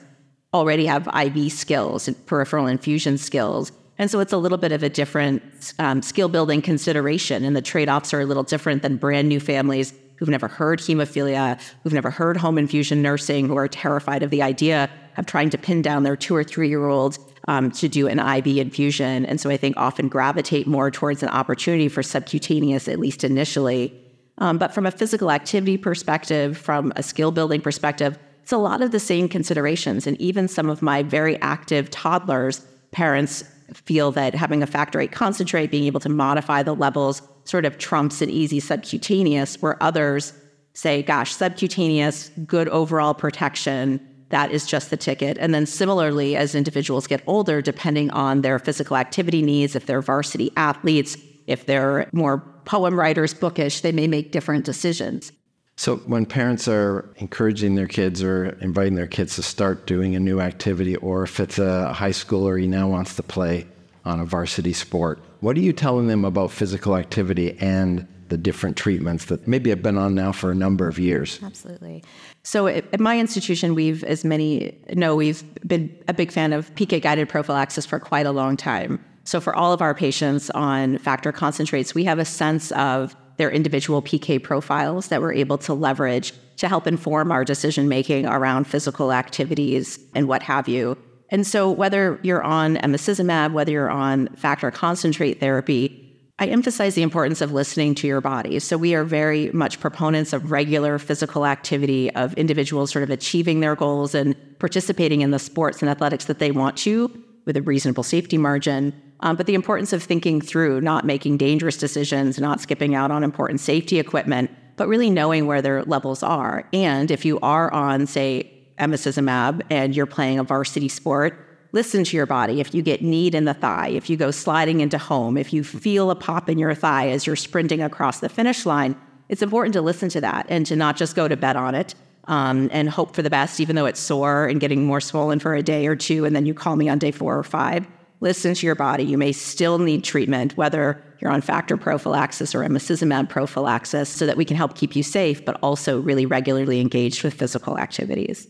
already 0.56 0.88
have 0.88 1.08
IV 1.08 1.52
skills 1.52 2.08
and 2.08 2.26
peripheral 2.26 2.66
infusion 2.66 3.20
skills. 3.20 3.72
And 4.00 4.10
so 4.10 4.20
it's 4.20 4.34
a 4.34 4.38
little 4.38 4.58
bit 4.58 4.72
of 4.72 4.82
a 4.82 4.90
different 4.90 5.74
um, 5.78 6.02
skill 6.02 6.30
building 6.30 6.64
consideration, 6.64 7.44
and 7.44 7.56
the 7.56 7.62
trade 7.62 7.90
offs 7.90 8.12
are 8.12 8.22
a 8.22 8.26
little 8.26 8.44
different 8.44 8.82
than 8.82 8.98
brand 8.98 9.30
new 9.30 9.40
families 9.40 9.94
who've 10.18 10.30
never 10.30 10.48
heard 10.48 10.80
hemophilia, 10.80 11.62
who've 11.84 11.94
never 11.94 12.10
heard 12.10 12.38
home 12.38 12.58
infusion 12.58 13.04
nursing, 13.04 13.48
who 13.48 13.56
are 13.56 13.68
terrified 13.68 14.24
of 14.24 14.32
the 14.32 14.42
idea 14.42 14.90
of 15.18 15.26
trying 15.26 15.50
to 15.50 15.58
pin 15.58 15.82
down 15.82 16.04
their 16.04 16.16
two 16.16 16.36
or 16.36 16.44
three 16.44 16.70
year 16.70 16.88
old 16.88 17.18
um, 17.48 17.72
to 17.72 17.88
do 17.88 18.08
an 18.08 18.20
IV 18.20 18.58
infusion. 18.58 19.26
And 19.26 19.40
so 19.40 19.50
I 19.50 19.58
think 19.58 19.78
often 19.78 20.10
gravitate 20.10 20.68
more 20.68 20.92
towards 20.92 21.24
an 21.24 21.30
opportunity 21.30 21.90
for 21.90 22.04
subcutaneous, 22.04 22.88
at 22.88 23.00
least 23.00 23.24
initially. 23.24 23.94
Um, 24.40 24.58
but 24.58 24.74
from 24.74 24.86
a 24.86 24.92
physical 24.92 25.32
activity 25.32 25.78
perspective, 25.78 26.58
from 26.58 26.94
a 26.96 27.04
skill 27.04 27.32
building 27.32 27.62
perspective, 27.62 28.20
it's 28.44 28.52
a 28.52 28.58
lot 28.58 28.82
of 28.82 28.92
the 28.92 29.00
same 29.00 29.28
considerations. 29.28 30.06
And 30.08 30.20
even 30.22 30.48
some 30.48 30.70
of 30.70 30.82
my 30.82 31.04
very 31.04 31.40
active 31.42 31.90
toddlers, 31.90 32.60
parents 32.92 33.44
feel 33.74 34.12
that 34.12 34.34
having 34.36 34.64
a 34.64 34.68
factor 34.68 35.02
eight 35.02 35.12
concentrate, 35.12 35.72
being 35.72 35.86
able 35.86 36.00
to 36.00 36.10
modify 36.10 36.64
the 36.64 36.76
levels, 36.76 37.22
sort 37.44 37.66
of 37.66 37.78
trumps 37.78 38.22
an 38.22 38.30
easy 38.30 38.60
subcutaneous, 38.60 39.62
where 39.62 39.82
others 39.82 40.34
say, 40.74 41.02
gosh, 41.02 41.34
subcutaneous, 41.34 42.30
good 42.46 42.70
overall 42.70 43.14
protection, 43.14 44.00
that 44.30 44.52
is 44.52 44.66
just 44.66 44.90
the 44.90 44.98
ticket. 44.98 45.38
And 45.40 45.54
then 45.54 45.66
similarly, 45.66 46.36
as 46.36 46.54
individuals 46.56 47.08
get 47.08 47.24
older, 47.28 47.62
depending 47.62 48.12
on 48.12 48.42
their 48.42 48.60
physical 48.60 48.98
activity 48.98 49.42
needs, 49.42 49.76
if 49.76 49.86
they're 49.86 50.02
varsity 50.02 50.52
athletes, 50.58 51.18
if 51.48 51.66
they're 51.66 52.10
more 52.12 52.40
poem 52.66 53.00
writers, 53.00 53.34
bookish, 53.34 53.82
they 53.82 53.92
may 53.92 54.08
make 54.08 54.32
different 54.32 54.66
decisions. 54.66 55.32
So, 55.80 55.98
when 55.98 56.26
parents 56.26 56.68
are 56.68 57.08
encouraging 57.18 57.76
their 57.76 57.88
kids 57.88 58.24
or 58.24 58.58
inviting 58.62 58.96
their 58.96 59.08
kids 59.08 59.36
to 59.36 59.44
start 59.44 59.86
doing 59.86 60.16
a 60.16 60.20
new 60.20 60.40
activity, 60.40 60.96
or 60.98 61.24
if 61.24 61.40
it's 61.40 61.60
a 61.60 61.94
high 61.94 62.10
schooler 62.10 62.60
he 62.60 62.68
now 62.68 62.90
wants 62.90 63.16
to 63.16 63.24
play 63.24 63.68
on 64.04 64.20
a 64.20 64.26
varsity 64.26 64.74
sport, 64.74 65.20
what 65.40 65.56
are 65.56 65.62
you 65.62 65.74
telling 65.74 66.08
them 66.08 66.26
about 66.26 66.52
physical 66.52 66.98
activity 66.98 67.56
and 67.60 68.08
the 68.30 68.38
different 68.38 68.76
treatments 68.76 69.26
that 69.26 69.48
maybe 69.48 69.70
have 69.70 69.84
been 69.84 69.98
on 69.98 70.16
now 70.16 70.32
for 70.32 70.52
a 70.52 70.56
number 70.56 70.88
of 70.88 70.98
years? 70.98 71.40
Absolutely. 71.44 72.04
So, 72.48 72.68
at 72.68 72.98
my 73.02 73.20
institution, 73.20 73.76
we've, 73.76 74.06
as 74.06 74.24
many 74.24 74.80
know, 74.94 75.18
we've 75.18 75.44
been 75.68 75.94
a 76.08 76.14
big 76.14 76.32
fan 76.32 76.54
of 76.54 76.74
PK 76.76 77.02
guided 77.02 77.28
prophylaxis 77.28 77.86
for 77.86 78.00
quite 78.00 78.26
a 78.26 78.32
long 78.32 78.56
time. 78.56 79.04
So, 79.26 79.42
for 79.42 79.54
all 79.54 79.74
of 79.74 79.82
our 79.82 79.94
patients 79.94 80.50
on 80.52 80.98
factor 81.00 81.34
concentrates, 81.34 81.94
we 81.94 82.06
have 82.06 82.20
a 82.20 82.24
sense 82.24 82.72
of 82.72 83.18
their 83.36 83.52
individual 83.52 84.02
PK 84.02 84.42
profiles 84.42 85.10
that 85.10 85.20
we're 85.20 85.34
able 85.34 85.58
to 85.58 85.74
leverage 85.74 86.32
to 86.56 86.70
help 86.70 86.88
inform 86.88 87.34
our 87.34 87.44
decision 87.44 87.90
making 87.90 88.26
around 88.26 88.64
physical 88.64 89.12
activities 89.12 90.00
and 90.16 90.30
what 90.30 90.42
have 90.42 90.70
you. 90.70 90.98
And 91.30 91.46
so, 91.46 91.70
whether 91.70 92.18
you're 92.24 92.44
on 92.44 92.78
emicizumab, 92.78 93.52
whether 93.52 93.74
you're 93.74 93.92
on 93.92 94.28
factor 94.38 94.72
concentrate 94.72 95.42
therapy, 95.42 96.07
I 96.40 96.46
emphasize 96.48 96.94
the 96.94 97.02
importance 97.02 97.42
of 97.42 97.52
listening 97.52 97.96
to 97.96 98.08
your 98.08 98.22
body. 98.22 98.60
So, 98.60 98.78
we 98.78 98.94
are 98.94 99.04
very 99.04 99.50
much 99.54 99.80
proponents 99.80 100.34
of 100.34 100.52
regular 100.52 101.00
physical 101.00 101.48
activity, 101.48 102.14
of 102.14 102.34
individuals 102.36 102.92
sort 102.92 103.02
of 103.02 103.10
achieving 103.10 103.60
their 103.60 103.76
goals 103.76 104.14
and 104.14 104.36
participating 104.60 105.22
in 105.22 105.32
the 105.32 105.40
sports 105.40 105.82
and 105.82 105.90
athletics 105.90 106.26
that 106.26 106.38
they 106.38 106.52
want 106.52 106.78
to 106.80 107.24
with 107.46 107.58
a 107.58 107.62
reasonable 107.64 108.04
safety 108.04 108.38
margin. 108.38 108.94
Um, 109.22 109.36
but 109.36 109.48
the 109.48 109.56
importance 109.56 109.94
of 109.94 110.04
thinking 110.04 110.40
through, 110.40 110.82
not 110.82 111.06
making 111.06 111.38
dangerous 111.38 111.76
decisions, 111.76 112.38
not 112.38 112.62
skipping 112.62 112.94
out 112.94 113.10
on 113.10 113.24
important 113.24 113.60
safety 113.60 113.98
equipment, 113.98 114.52
but 114.76 114.88
really 114.88 115.10
knowing 115.10 115.48
where 115.48 115.64
their 115.64 115.84
levels 115.86 116.22
are. 116.22 116.70
And 116.72 117.10
if 117.10 117.26
you 117.26 117.40
are 117.40 117.74
on, 117.74 118.06
say, 118.06 118.54
emicizumab 118.78 119.64
and 119.72 119.96
you're 119.96 120.06
playing 120.06 120.38
a 120.38 120.44
varsity 120.44 120.88
sport, 120.88 121.47
listen 121.78 122.04
to 122.04 122.18
your 122.18 122.26
body. 122.26 122.60
If 122.60 122.74
you 122.74 122.82
get 122.82 123.04
kneed 123.04 123.36
in 123.36 123.46
the 123.46 123.54
thigh, 123.54 123.90
if 123.90 124.10
you 124.10 124.18
go 124.18 124.32
sliding 124.32 124.82
into 124.82 124.98
home, 124.98 125.38
if 125.38 125.54
you 125.54 125.64
feel 125.64 126.10
a 126.10 126.16
pop 126.16 126.50
in 126.50 126.58
your 126.58 126.74
thigh 126.74 127.10
as 127.10 127.28
you're 127.28 127.36
sprinting 127.36 127.84
across 127.84 128.20
the 128.20 128.30
finish 128.30 128.66
line, 128.66 128.96
it's 129.30 129.44
important 129.44 129.74
to 129.74 129.84
listen 129.84 130.10
to 130.10 130.22
that 130.22 130.48
and 130.50 130.66
to 130.66 130.76
not 130.76 130.98
just 130.98 131.16
go 131.16 131.28
to 131.28 131.38
bed 131.38 131.56
on 131.56 131.76
it 131.76 131.94
um, 132.28 132.68
and 132.72 132.90
hope 132.90 133.16
for 133.16 133.22
the 133.22 133.30
best, 133.30 133.60
even 133.60 133.76
though 133.76 133.86
it's 133.86 134.00
sore 134.00 134.48
and 134.48 134.60
getting 134.60 134.86
more 134.88 135.00
swollen 135.00 135.38
for 135.38 135.54
a 135.54 135.62
day 135.62 135.86
or 135.86 135.96
two, 135.96 136.26
and 136.26 136.36
then 136.36 136.48
you 136.48 136.56
call 136.56 136.76
me 136.78 136.90
on 136.90 136.98
day 136.98 137.12
four 137.12 137.38
or 137.38 137.44
five. 137.44 137.86
Listen 138.22 138.56
to 138.56 138.66
your 138.66 138.74
body. 138.74 139.04
You 139.04 139.20
may 139.20 139.32
still 139.32 139.78
need 139.78 140.04
treatment, 140.04 140.58
whether 140.58 141.00
you're 141.20 141.30
on 141.30 141.42
factor 141.42 141.78
prophylaxis 141.78 142.56
or 142.56 142.62
emicizumab 142.62 143.30
prophylaxis, 143.30 144.10
so 144.10 144.26
that 144.26 144.36
we 144.36 144.46
can 144.46 144.58
help 144.58 144.74
keep 144.74 144.96
you 144.96 145.04
safe, 145.04 145.46
but 145.46 145.60
also 145.62 146.00
really 146.00 146.26
regularly 146.26 146.82
engaged 146.82 147.24
with 147.24 147.36
physical 147.36 147.78
activities. 147.78 148.48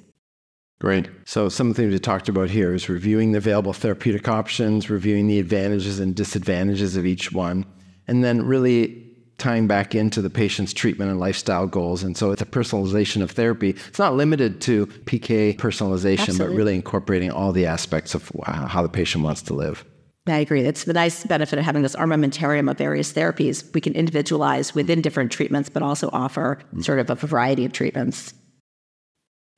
Great. 0.80 1.10
So, 1.26 1.50
some 1.50 1.70
of 1.70 1.76
the 1.76 1.82
things 1.82 1.94
we 1.94 2.00
talked 2.00 2.30
about 2.30 2.52
here 2.52 2.74
is 2.74 2.88
reviewing 2.88 3.32
the 3.32 3.40
available 3.40 3.74
therapeutic 3.74 4.28
options, 4.28 4.90
reviewing 4.90 5.28
the 5.28 5.40
advantages 5.40 6.00
and 6.00 6.16
disadvantages 6.16 6.96
of 6.96 7.06
each 7.06 7.32
one, 7.32 7.66
and 8.08 8.24
then 8.24 8.46
really 8.46 9.04
tying 9.40 9.68
back 9.68 9.96
into 9.96 10.22
the 10.22 10.30
patient's 10.30 10.74
treatment 10.74 11.12
and 11.12 11.20
lifestyle 11.20 11.68
goals. 11.68 12.04
And 12.04 12.18
so 12.18 12.32
it's 12.32 12.42
a 12.42 12.46
personalization 12.46 13.22
of 13.22 13.32
therapy. 13.32 13.72
It's 13.88 14.00
not 14.00 14.16
limited 14.16 14.62
to 14.62 14.88
PK 15.06 15.56
personalization, 15.58 16.20
Absolutely. 16.20 16.48
but 16.48 16.58
really 16.58 16.76
incorporating 16.76 17.32
all 17.32 17.52
the 17.52 17.66
aspects 17.66 18.16
of 18.16 18.32
uh, 18.46 18.68
how 18.68 18.82
the 18.82 18.90
patient 18.90 19.24
wants 19.24 19.42
to 19.44 19.54
live. 19.54 19.86
I 20.28 20.40
agree. 20.40 20.62
That's 20.62 20.84
the 20.84 20.94
nice 20.94 21.24
benefit 21.24 21.58
of 21.58 21.66
having 21.66 21.84
this 21.84 21.96
armamentarium 21.96 22.70
of 22.70 22.78
various 22.78 23.14
therapies. 23.14 23.74
We 23.74 23.82
can 23.82 23.94
individualize 23.94 24.76
within 24.76 25.02
different 25.02 25.32
treatments, 25.32 25.70
but 25.70 25.84
also 25.84 26.10
offer 26.12 26.60
sort 26.82 27.00
of 27.00 27.10
a 27.10 27.16
variety 27.16 27.64
of 27.64 27.72
treatments. 27.72 28.34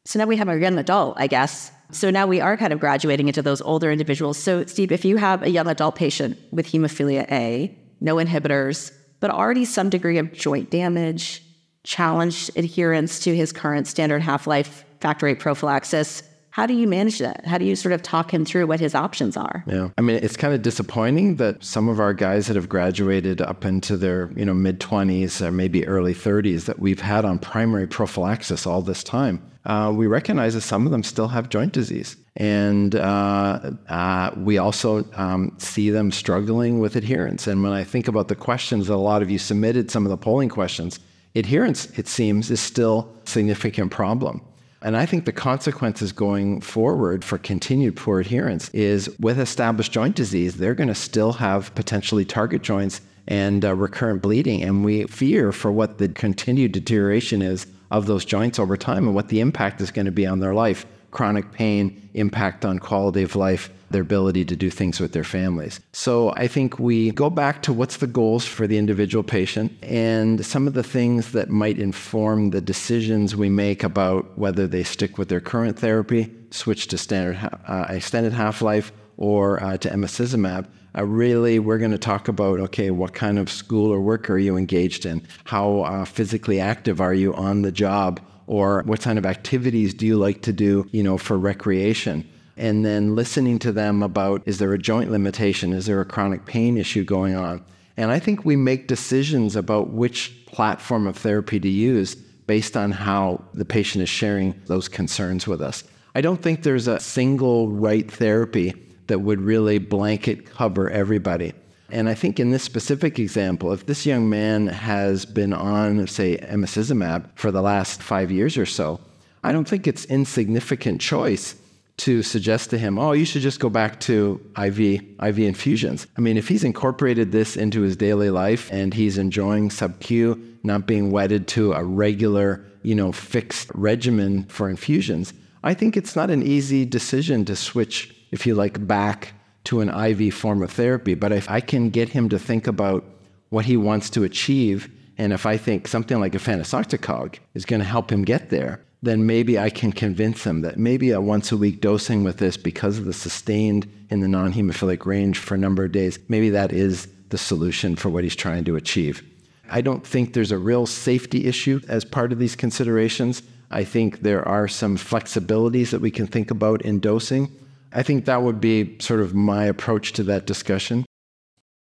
So 0.06 0.20
now 0.20 0.26
we 0.26 0.38
have 0.38 0.50
a 0.50 0.58
young 0.58 0.78
adult, 0.78 1.16
I 1.18 1.28
guess. 1.28 1.72
So 1.92 2.10
now 2.10 2.28
we 2.28 2.40
are 2.40 2.56
kind 2.56 2.72
of 2.72 2.80
graduating 2.80 3.28
into 3.28 3.42
those 3.42 3.62
older 3.62 3.92
individuals. 3.92 4.38
So, 4.38 4.66
Steve, 4.66 4.92
if 4.92 5.06
you 5.06 5.18
have 5.18 5.42
a 5.44 5.50
young 5.50 5.68
adult 5.68 5.96
patient 5.96 6.38
with 6.52 6.68
hemophilia 6.68 7.30
A, 7.32 7.78
no 8.00 8.16
inhibitors, 8.16 8.92
but 9.20 9.32
already 9.32 9.66
some 9.66 9.90
degree 9.90 10.18
of 10.18 10.32
joint 10.32 10.70
damage, 10.70 11.44
challenged 11.84 12.52
adherence 12.56 13.20
to 13.22 13.36
his 13.36 13.52
current 13.52 13.88
standard 13.88 14.22
half 14.22 14.46
life 14.48 14.86
factor 15.02 15.26
VIII 15.26 15.36
prophylaxis. 15.36 16.24
How 16.60 16.66
do 16.66 16.74
you 16.74 16.90
manage 16.90 17.20
that? 17.20 17.46
How 17.46 17.58
do 17.58 17.64
you 17.64 17.74
sort 17.74 17.94
of 17.94 18.04
talk 18.04 18.34
him 18.34 18.44
through 18.44 18.68
what 18.68 18.82
his 18.82 18.94
options 18.94 19.38
are? 19.38 19.64
Yeah. 19.66 19.92
I 19.98 20.02
mean, 20.02 20.20
it's 20.22 20.36
kind 20.36 20.54
of 20.54 20.62
disappointing 20.62 21.38
that 21.38 21.64
some 21.64 21.88
of 21.88 22.02
our 22.02 22.14
guys 22.14 22.48
that 22.48 22.58
have 22.58 22.68
graduated 22.68 23.40
up 23.40 23.64
into 23.64 23.96
their, 23.96 24.30
you 24.36 24.44
know, 24.44 24.54
mid 24.54 24.82
20s 24.82 25.40
or 25.40 25.54
maybe 25.54 25.88
early 25.88 26.14
30s 26.14 26.66
that 26.66 26.78
we've 26.78 27.00
had 27.00 27.24
on 27.24 27.40
primary 27.40 27.88
prophylaxis 27.88 28.68
all 28.68 28.82
this 28.82 29.06
time. 29.06 29.42
Uh, 29.64 29.94
we 29.96 30.06
recognize 30.06 30.54
that 30.54 30.60
some 30.60 30.86
of 30.86 30.92
them 30.92 31.02
still 31.02 31.30
have 31.30 31.48
joint 31.48 31.72
disease. 31.72 32.18
And 32.36 32.94
uh, 32.94 33.72
uh, 33.88 34.32
we 34.36 34.58
also 34.58 35.10
um, 35.14 35.56
see 35.60 35.90
them 35.90 36.12
struggling 36.12 36.80
with 36.80 36.98
adherence. 36.98 37.48
And 37.48 37.64
when 37.64 37.72
I 37.72 37.86
think 37.86 38.10
about 38.10 38.28
the 38.28 38.36
questions 38.36 38.88
that 38.88 38.96
a 38.96 38.98
lot 38.98 39.22
of 39.22 39.32
you 39.32 39.38
submitted, 39.40 39.90
some 39.90 40.06
of 40.06 40.10
the 40.10 40.18
polling 40.18 40.50
questions, 40.50 41.00
adherence, 41.36 41.86
it 41.98 42.10
seems, 42.10 42.52
is 42.52 42.60
still 42.60 43.16
a 43.24 43.30
significant 43.30 43.92
problem. 43.92 44.42
And 44.82 44.96
I 44.96 45.06
think 45.06 45.26
the 45.26 45.34
consequences 45.34 46.12
going 46.12 46.62
forward 46.62 47.26
for 47.26 47.38
continued 47.38 47.98
poor 47.98 48.22
adherence 48.22 48.70
is 48.70 49.10
with 49.20 49.40
established 49.40 49.92
joint 49.92 50.16
disease, 50.16 50.56
they're 50.56 50.76
going 50.76 50.88
to 50.88 50.96
still 50.96 51.34
have 51.34 51.74
potentially 51.76 52.24
target 52.24 52.62
joints 52.62 53.02
and 53.28 53.66
uh, 53.66 53.76
recurrent 53.76 54.22
bleeding. 54.22 54.64
And 54.64 54.86
we 54.86 55.04
fear 55.04 55.52
for 55.52 55.72
what 55.72 55.98
the 55.98 56.08
continued 56.08 56.72
deterioration 56.72 57.42
is 57.42 57.68
of 57.92 58.06
those 58.06 58.24
joints 58.24 58.58
over 58.58 58.78
time 58.78 59.06
and 59.06 59.16
what 59.16 59.28
the 59.28 59.42
impact 59.42 59.82
is 59.82 59.92
going 59.92 60.06
to 60.06 60.12
be 60.12 60.26
on 60.26 60.40
their 60.40 60.54
life 60.54 60.86
chronic 61.12 61.52
pain, 61.52 62.10
impact 62.14 62.64
on 62.64 62.78
quality 62.78 63.24
of 63.24 63.36
life, 63.36 63.72
their 63.92 64.02
ability 64.02 64.46
to 64.46 64.56
do 64.56 64.70
things 64.70 65.00
with 65.00 65.14
their 65.14 65.24
families. 65.24 65.80
So 65.94 66.32
I 66.36 66.48
think 66.48 66.80
we 66.80 67.12
go 67.12 67.30
back 67.30 67.62
to 67.64 67.74
what's 67.74 67.98
the 67.98 68.08
goals 68.08 68.46
for 68.46 68.68
the 68.68 68.78
individual 68.78 69.24
patient 69.24 69.72
and 69.82 70.46
some 70.46 70.68
of 70.68 70.74
the 70.74 70.84
things 70.84 71.32
that 71.32 71.50
might 71.50 71.80
inform 71.80 72.52
the 72.52 72.62
decisions 72.62 73.36
we 73.36 73.50
make 73.50 73.84
about 73.84 74.38
whether 74.38 74.68
they 74.68 74.84
stick 74.84 75.18
with 75.18 75.30
their 75.30 75.42
current 75.42 75.80
therapy, 75.80 76.34
switch 76.52 76.88
to 76.88 76.98
standard 76.98 77.38
uh, 77.68 77.86
extended 77.90 78.34
half-life, 78.34 78.92
or 79.18 79.62
uh, 79.62 79.78
to 79.78 79.90
emicizumab. 79.90 80.66
Uh, 80.98 81.06
really, 81.06 81.60
we're 81.60 81.78
going 81.78 81.92
to 81.92 81.98
talk 81.98 82.28
about 82.28 82.60
okay, 82.60 82.90
what 82.90 83.14
kind 83.14 83.38
of 83.38 83.50
school 83.50 83.92
or 83.92 84.02
work 84.02 84.30
are 84.30 84.38
you 84.38 84.58
engaged 84.58 85.06
in? 85.06 85.22
How 85.44 85.82
uh, 85.82 86.06
physically 86.06 86.60
active 86.60 87.00
are 87.02 87.14
you 87.14 87.34
on 87.36 87.62
the 87.62 87.72
job? 87.72 88.22
or 88.50 88.82
what 88.88 89.00
kind 89.00 89.20
of 89.20 89.28
activities 89.28 89.94
do 89.94 90.08
you 90.08 90.18
like 90.18 90.42
to 90.42 90.52
do, 90.52 90.84
you 90.92 91.04
know, 91.04 91.20
for 91.20 91.38
recreation? 91.38 92.28
And 92.60 92.86
then 92.86 93.16
listening 93.16 93.58
to 93.60 93.72
them 93.72 94.04
about 94.04 94.44
is 94.46 94.58
there 94.58 94.74
a 94.74 94.78
joint 94.78 95.10
limitation? 95.10 95.72
Is 95.72 95.86
there 95.86 96.02
a 96.02 96.06
chronic 96.06 96.46
pain 96.46 96.78
issue 96.78 97.06
going 97.06 97.34
on? 97.34 97.64
And 97.96 98.12
I 98.12 98.20
think 98.20 98.44
we 98.44 98.58
make 98.58 98.86
decisions 98.88 99.56
about 99.56 99.92
which 99.92 100.46
platform 100.46 101.08
of 101.08 101.16
therapy 101.16 101.62
to 101.62 101.70
use 101.70 102.16
based 102.16 102.76
on 102.76 102.92
how 102.92 103.46
the 103.54 103.64
patient 103.64 104.04
is 104.04 104.10
sharing 104.10 104.62
those 104.66 104.90
concerns 104.90 105.48
with 105.48 105.62
us. 105.62 105.86
I 106.16 106.20
don't 106.20 106.42
think 106.42 106.64
there's 106.64 106.88
a 106.88 107.00
single 107.00 107.70
right 107.70 108.12
therapy 108.12 108.74
that 109.08 109.20
would 109.20 109.40
really 109.40 109.78
blanket 109.78 110.46
cover 110.46 110.90
everybody. 110.90 111.54
And 111.90 112.10
I 112.10 112.14
think 112.14 112.42
in 112.42 112.52
this 112.52 112.64
specific 112.64 113.20
example, 113.20 113.72
if 113.72 113.86
this 113.86 114.06
young 114.06 114.30
man 114.30 114.68
has 114.68 115.26
been 115.26 115.54
on, 115.54 116.06
say, 116.08 116.38
emicizumab 116.38 117.30
for 117.36 117.52
the 117.52 117.62
last 117.62 118.04
five 118.04 118.32
years 118.32 118.58
or 118.58 118.66
so, 118.66 119.00
I 119.46 119.54
don't 119.54 119.68
think 119.68 119.88
it's 119.88 120.04
insignificant 120.06 121.00
choice 121.00 121.56
to 122.00 122.24
suggest 122.24 122.70
to 122.70 122.78
him, 122.78 122.98
oh, 122.98 123.12
you 123.12 123.26
should 123.26 123.42
just 123.42 123.60
go 123.60 123.70
back 123.70 124.00
to 124.00 124.40
IV, 124.58 124.80
IV 125.22 125.40
infusions. 125.40 126.08
I 126.18 126.22
mean, 126.22 126.38
if 126.38 126.48
he's 126.48 126.64
incorporated 126.64 127.32
this 127.32 127.58
into 127.58 127.82
his 127.82 127.98
daily 127.98 128.30
life 128.30 128.72
and 128.72 128.94
he's 128.94 129.18
enjoying 129.18 129.70
sub-Q, 129.70 130.60
not 130.64 130.88
being 130.88 131.12
wedded 131.12 131.48
to 131.50 131.74
a 131.74 131.84
regular, 131.84 132.66
you 132.84 132.96
know, 132.96 133.12
fixed 133.12 133.70
regimen 133.76 134.46
for 134.46 134.70
infusions, 134.70 135.34
I 135.62 135.74
think 135.74 135.98
it's 135.98 136.16
not 136.16 136.30
an 136.30 136.42
easy 136.42 136.86
decision 136.86 137.44
to 137.46 137.56
switch, 137.56 138.16
if 138.32 138.48
you 138.48 138.56
like, 138.56 138.88
back 138.88 139.34
to 139.66 139.82
an 139.82 139.90
IV 139.90 140.34
form 140.34 140.64
of 140.64 140.72
therapy. 140.72 141.16
But 141.16 141.34
if 141.34 141.50
I 141.50 141.60
can 141.60 141.90
get 141.90 142.10
him 142.10 142.30
to 142.30 142.40
think 142.40 142.66
about 142.66 143.04
what 143.50 143.66
he 143.66 143.76
wants 143.76 144.10
to 144.12 144.24
achieve, 144.24 144.90
and 145.18 145.34
if 145.34 145.46
I 145.46 145.58
think 145.58 145.86
something 145.86 146.18
like 146.18 146.34
a 146.34 146.38
efanesoctocog 146.38 147.40
is 147.56 147.66
going 147.66 147.82
to 147.82 147.86
help 147.86 148.10
him 148.10 148.24
get 148.24 148.50
there, 148.50 148.82
then 149.02 149.26
maybe 149.26 149.58
I 149.58 149.70
can 149.70 149.92
convince 149.92 150.44
him 150.44 150.62
that 150.62 150.78
maybe 150.78 151.12
a 151.12 151.22
once 151.22 151.52
a 151.52 151.58
week 151.58 151.80
dosing 151.80 152.24
with 152.24 152.38
this 152.38 152.58
because 152.58 152.98
of 152.98 153.06
the 153.06 153.14
sustained 153.14 153.90
in 154.10 154.20
the 154.20 154.28
non 154.28 154.54
hemophilic 154.54 155.06
range 155.06 155.40
for 155.40 155.56
a 155.56 155.60
number 155.60 155.86
of 155.86 155.92
days, 155.92 156.20
maybe 156.28 156.50
that 156.50 156.74
is 156.74 157.08
the 157.30 157.38
solution 157.38 157.96
for 157.96 158.10
what 158.10 158.24
he's 158.24 158.36
trying 158.36 158.66
to 158.66 158.76
achieve. 158.76 159.24
I 159.70 159.82
don't 159.82 160.06
think 160.06 160.34
there's 160.34 160.52
a 160.52 160.58
real 160.58 160.86
safety 160.86 161.46
issue 161.46 161.80
as 161.88 162.04
part 162.04 162.34
of 162.34 162.40
these 162.40 162.56
considerations. 162.56 163.44
I 163.72 163.84
think 163.84 164.22
there 164.22 164.46
are 164.48 164.68
some 164.68 164.98
flexibilities 164.98 165.92
that 165.92 166.02
we 166.02 166.12
can 166.12 166.28
think 166.28 166.52
about 166.52 166.82
in 166.82 167.00
dosing. 167.00 167.52
I 167.94 168.04
think 168.04 168.26
that 168.26 168.42
would 168.42 168.60
be 168.60 168.98
sort 169.00 169.20
of 169.20 169.34
my 169.34 169.66
approach 169.66 170.14
to 170.14 170.24
that 170.24 170.46
discussion. 170.48 171.06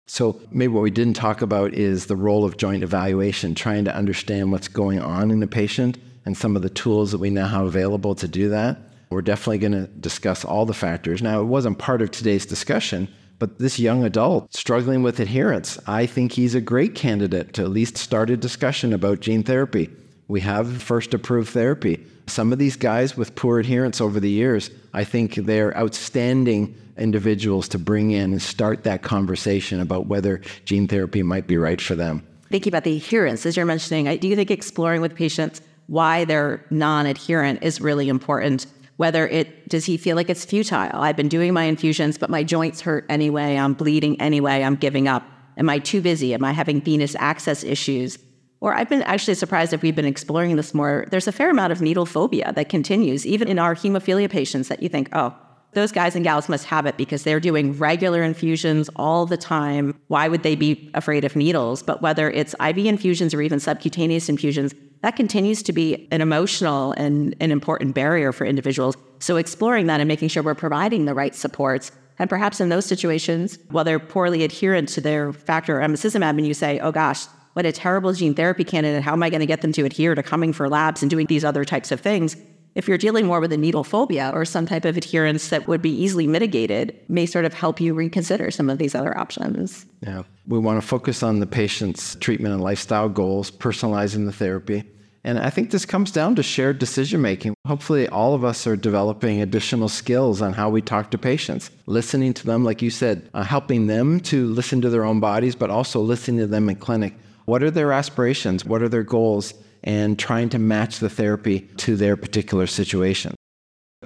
So, 0.07 0.39
maybe 0.51 0.74
what 0.74 0.84
we 0.84 0.91
didn't 0.91 1.16
talk 1.16 1.41
about 1.41 1.74
is 1.74 2.05
the 2.05 2.16
role 2.16 2.45
of 2.45 2.57
joint 2.57 2.84
evaluation, 2.84 3.55
trying 3.55 3.86
to 3.86 3.95
understand 3.95 4.51
what's 4.51 4.68
going 4.68 4.99
on 4.99 5.32
in 5.32 5.39
the 5.39 5.47
patient 5.47 5.97
and 6.26 6.36
some 6.36 6.55
of 6.55 6.61
the 6.61 6.69
tools 6.69 7.11
that 7.11 7.19
we 7.19 7.30
now 7.30 7.47
have 7.47 7.65
available 7.65 8.15
to 8.15 8.28
do 8.28 8.49
that. 8.49 8.78
We're 9.09 9.21
definitely 9.21 9.59
going 9.59 9.73
to 9.73 9.88
discuss 9.88 10.43
all 10.43 10.65
the 10.65 10.73
factors. 10.73 11.21
Now, 11.21 11.39
it 11.39 11.45
wasn't 11.45 11.78
part 11.78 12.01
of 12.01 12.11
today's 12.11 12.45
discussion, 12.45 13.07
but 13.38 13.59
this 13.59 13.80
young 13.80 14.03
adult 14.03 14.53
struggling 14.53 15.03
with 15.03 15.19
adherence, 15.19 15.78
I 15.88 16.05
think 16.05 16.32
he's 16.32 16.55
a 16.55 16.61
great 16.61 16.95
candidate 16.95 17.53
to 17.53 17.61
at 17.61 17.69
least 17.69 17.97
start 17.97 18.30
a 18.30 18.38
discussion 18.38 18.93
about 18.93 19.19
gene 19.19 19.43
therapy. 19.43 19.89
We 20.28 20.41
have 20.41 20.82
first 20.82 21.13
approved 21.13 21.49
therapy. 21.49 22.03
Some 22.28 22.51
of 22.51 22.57
these 22.57 22.76
guys 22.76 23.15
with 23.15 23.36
poor 23.36 23.59
adherence 23.59 24.01
over 24.01 24.19
the 24.19 24.30
years, 24.30 24.71
I 24.93 25.03
think 25.03 25.36
they're 25.36 25.78
outstanding 25.78 26.76
individuals 26.97 27.67
to 27.69 27.78
bring 27.78 28.11
in 28.11 28.32
and 28.32 28.41
start 28.41 28.84
that 28.86 29.03
conversation 29.03 29.80
about 29.80 30.07
whether 30.07 30.41
gene 30.63 30.88
therapy 30.88 31.21
might 31.21 31.45
be 31.45 31.57
right 31.57 31.80
for 31.80 31.93
them. 31.93 32.26
Thinking 32.49 32.71
about 32.71 32.86
the 32.86 32.97
adherence, 32.97 33.45
as 33.45 33.57
you're 33.57 33.65
mentioning, 33.65 34.17
do 34.17 34.28
you 34.28 34.36
think 34.36 34.49
exploring 34.49 35.01
with 35.01 35.13
patients 35.13 35.61
why 35.88 36.26
they're 36.26 36.66
non-adherent 36.70 37.64
is 37.64 37.80
really 37.82 38.10
important? 38.10 38.66
Whether 38.98 39.28
it 39.28 39.68
does 39.68 39.86
he 39.86 39.98
feel 39.98 40.16
like 40.16 40.30
it's 40.30 40.46
futile? 40.46 40.90
I've 40.94 41.18
been 41.18 41.28
doing 41.28 41.54
my 41.54 41.64
infusions, 41.64 42.18
but 42.18 42.30
my 42.30 42.44
joints 42.44 42.82
hurt 42.82 43.06
anyway. 43.10 43.58
I'm 43.58 43.74
bleeding 43.74 44.20
anyway. 44.22 44.64
I'm 44.64 44.76
giving 44.76 45.08
up. 45.08 45.24
Am 45.58 45.70
I 45.70 45.80
too 45.80 46.02
busy? 46.02 46.34
Am 46.34 46.44
I 46.44 46.54
having 46.54 46.82
venous 46.82 47.16
access 47.20 47.64
issues? 47.64 48.18
Or 48.62 48.74
I've 48.74 48.90
been 48.90 49.02
actually 49.04 49.36
surprised 49.36 49.74
if 49.74 49.82
we've 49.82 49.96
been 49.96 50.06
exploring 50.06 50.56
this 50.56 50.74
more. 50.74 51.06
There's 51.12 51.28
a 51.28 51.32
fair 51.32 51.50
amount 51.50 51.72
of 51.72 51.82
needle 51.82 52.06
phobia 52.06 52.54
that 52.56 52.70
continues, 52.70 53.26
even 53.26 53.48
in 53.48 53.60
our 53.60 53.76
hemophilia 53.76 54.30
patients, 54.30 54.70
that 54.70 54.82
you 54.82 54.90
think, 54.90 55.10
oh, 55.14 55.36
those 55.74 55.92
guys 55.92 56.16
and 56.16 56.24
gals 56.24 56.48
must 56.48 56.66
have 56.66 56.86
it 56.86 56.96
because 56.96 57.24
they're 57.24 57.42
doing 57.42 57.78
regular 57.78 58.24
infusions 58.24 58.90
all 58.96 59.26
the 59.26 59.38
time. 59.38 60.00
Why 60.08 60.30
would 60.30 60.42
they 60.42 60.56
be 60.56 60.90
afraid 60.94 61.26
of 61.26 61.36
needles? 61.36 61.84
But 61.84 62.02
whether 62.02 62.32
it's 62.32 62.56
IV 62.66 62.78
infusions 62.78 63.34
or 63.34 63.42
even 63.42 63.60
subcutaneous 63.60 64.30
infusions, 64.30 64.74
that 65.06 65.16
continues 65.16 65.62
to 65.62 65.72
be 65.72 66.08
an 66.10 66.20
emotional 66.20 66.91
and 66.93 67.36
an 67.39 67.51
important 67.51 67.93
barrier 67.93 68.32
for 68.32 68.43
individuals. 68.43 68.97
So 69.20 69.36
exploring 69.36 69.86
that 69.86 69.99
and 69.99 70.08
making 70.08 70.30
sure 70.30 70.41
we're 70.41 70.56
providing 70.56 71.06
the 71.06 71.14
right 71.14 71.36
supports. 71.36 71.91
And 72.18 72.28
perhaps 72.28 72.60
in 72.60 72.70
those 72.70 72.88
situations, 72.88 73.60
while 73.70 73.84
they're 73.84 73.99
poorly 73.99 74.43
adherent 74.43 74.89
to 74.89 75.01
their 75.01 75.32
factor 75.32 75.78
emicizumab, 75.78 76.32
and 76.32 76.47
you 76.47 76.56
say, 76.56 76.80
oh 76.80 76.91
gosh, 76.91 77.28
what 77.53 77.68
a 77.68 77.72
terrible 77.72 78.14
gene 78.14 78.34
therapy 78.34 78.64
candidate. 78.64 79.03
How 79.03 79.14
am 79.14 79.22
I 79.22 79.30
going 79.30 79.41
to 79.41 79.45
get 79.45 79.62
them 79.62 79.72
to 79.74 79.86
adhere 79.86 80.16
to 80.16 80.24
coming 80.24 80.51
for 80.51 80.68
labs 80.68 81.03
and 81.03 81.12
doing 81.12 81.28
these 81.28 81.45
other 81.45 81.64
types 81.64 81.91
of 81.91 82.01
things? 82.01 82.36
if 82.76 82.89
you're 82.89 82.97
dealing 82.97 83.26
more 83.26 83.39
with 83.39 83.53
a 83.53 83.58
needle 83.58 83.86
phobia 83.86 84.30
or 84.34 84.43
some 84.43 84.66
type 84.66 84.84
of 84.84 84.97
adherence 84.97 85.47
that 85.47 85.66
would 85.66 85.82
be 85.82 85.89
easily 85.89 86.28
mitigated, 86.28 86.93
may 87.08 87.26
sort 87.26 87.45
of 87.45 87.53
help 87.53 87.80
you 87.80 87.93
reconsider 87.93 88.51
some 88.51 88.70
of 88.70 88.78
these 88.78 88.93
other 88.93 89.18
options. 89.18 89.86
Yeah. 90.01 90.24
We 90.45 90.60
want 90.60 90.82
to 90.82 90.86
focus 90.86 91.24
on 91.24 91.39
the 91.39 91.47
patient's 91.47 92.16
treatment 92.16 92.53
and 92.53 92.62
lifestyle 92.62 93.08
goals, 93.08 93.49
personalizing 93.49 94.26
the 94.26 94.34
therapy. 94.34 94.84
And 95.26 95.39
I 95.39 95.49
think 95.49 95.71
this 95.71 95.86
comes 95.86 96.11
down 96.11 96.36
to 96.36 96.43
shared 96.43 96.80
decision 96.80 97.19
making. 97.19 97.55
Hopefully, 97.67 98.07
all 98.07 98.34
of 98.34 98.45
us 98.45 98.65
are 98.65 98.78
developing 98.78 99.41
additional 99.41 99.89
skills 99.89 100.41
on 100.41 100.53
how 100.53 100.69
we 100.69 100.82
talk 100.82 101.11
to 101.11 101.17
patients, 101.17 101.71
listening 101.88 102.34
to 102.36 102.45
them, 102.45 102.63
like 102.63 102.82
you 102.82 102.91
said, 102.91 103.30
uh, 103.34 103.43
helping 103.43 103.88
them 103.88 104.19
to 104.21 104.47
listen 104.47 104.82
to 104.82 104.89
their 104.89 105.03
own 105.03 105.19
bodies, 105.19 105.55
but 105.55 105.69
also 105.69 105.99
listening 105.99 106.39
to 106.39 106.47
them 106.47 106.69
in 106.69 106.76
clinic. 106.76 107.15
What 107.45 107.63
are 107.63 107.71
their 107.71 107.91
aspirations? 107.91 108.63
What 108.63 108.82
are 108.82 108.89
their 108.89 109.03
goals? 109.03 109.53
and 109.86 110.17
trying 110.17 110.49
to 110.49 110.59
match 110.59 110.99
the 110.99 111.09
therapy 111.09 111.61
to 111.78 111.95
their 111.95 112.17
particular 112.17 112.67
situation. 112.67 113.36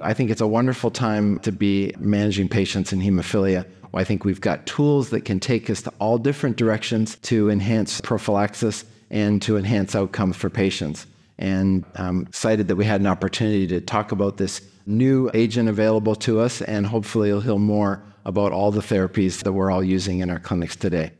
I 0.00 0.14
think 0.14 0.30
it's 0.30 0.40
a 0.40 0.46
wonderful 0.46 0.90
time 0.90 1.40
to 1.40 1.52
be 1.52 1.94
managing 1.98 2.48
patients 2.48 2.92
in 2.92 3.00
hemophilia. 3.00 3.66
I 3.92 4.04
think 4.04 4.24
we've 4.24 4.40
got 4.40 4.66
tools 4.66 5.10
that 5.10 5.24
can 5.24 5.40
take 5.40 5.68
us 5.68 5.82
to 5.82 5.92
all 5.98 6.16
different 6.18 6.56
directions 6.56 7.16
to 7.22 7.50
enhance 7.50 8.00
prophylaxis 8.00 8.84
and 9.10 9.42
to 9.42 9.56
enhance 9.56 9.94
outcomes 9.94 10.36
for 10.36 10.50
patients. 10.50 11.06
And 11.38 11.84
I'm 11.94 12.22
excited 12.22 12.68
that 12.68 12.76
we 12.76 12.84
had 12.84 13.00
an 13.00 13.06
opportunity 13.06 13.66
to 13.68 13.80
talk 13.80 14.12
about 14.12 14.36
this 14.36 14.60
new 14.86 15.30
agent 15.34 15.68
available 15.68 16.14
to 16.16 16.40
us, 16.40 16.60
and 16.62 16.86
hopefully, 16.86 17.28
you'll 17.28 17.40
hear 17.40 17.56
more 17.56 18.02
about 18.26 18.52
all 18.52 18.70
the 18.70 18.80
therapies 18.80 19.42
that 19.42 19.52
we're 19.52 19.70
all 19.70 19.82
using 19.82 20.20
in 20.20 20.30
our 20.30 20.38
clinics 20.38 20.76
today. 20.76 21.12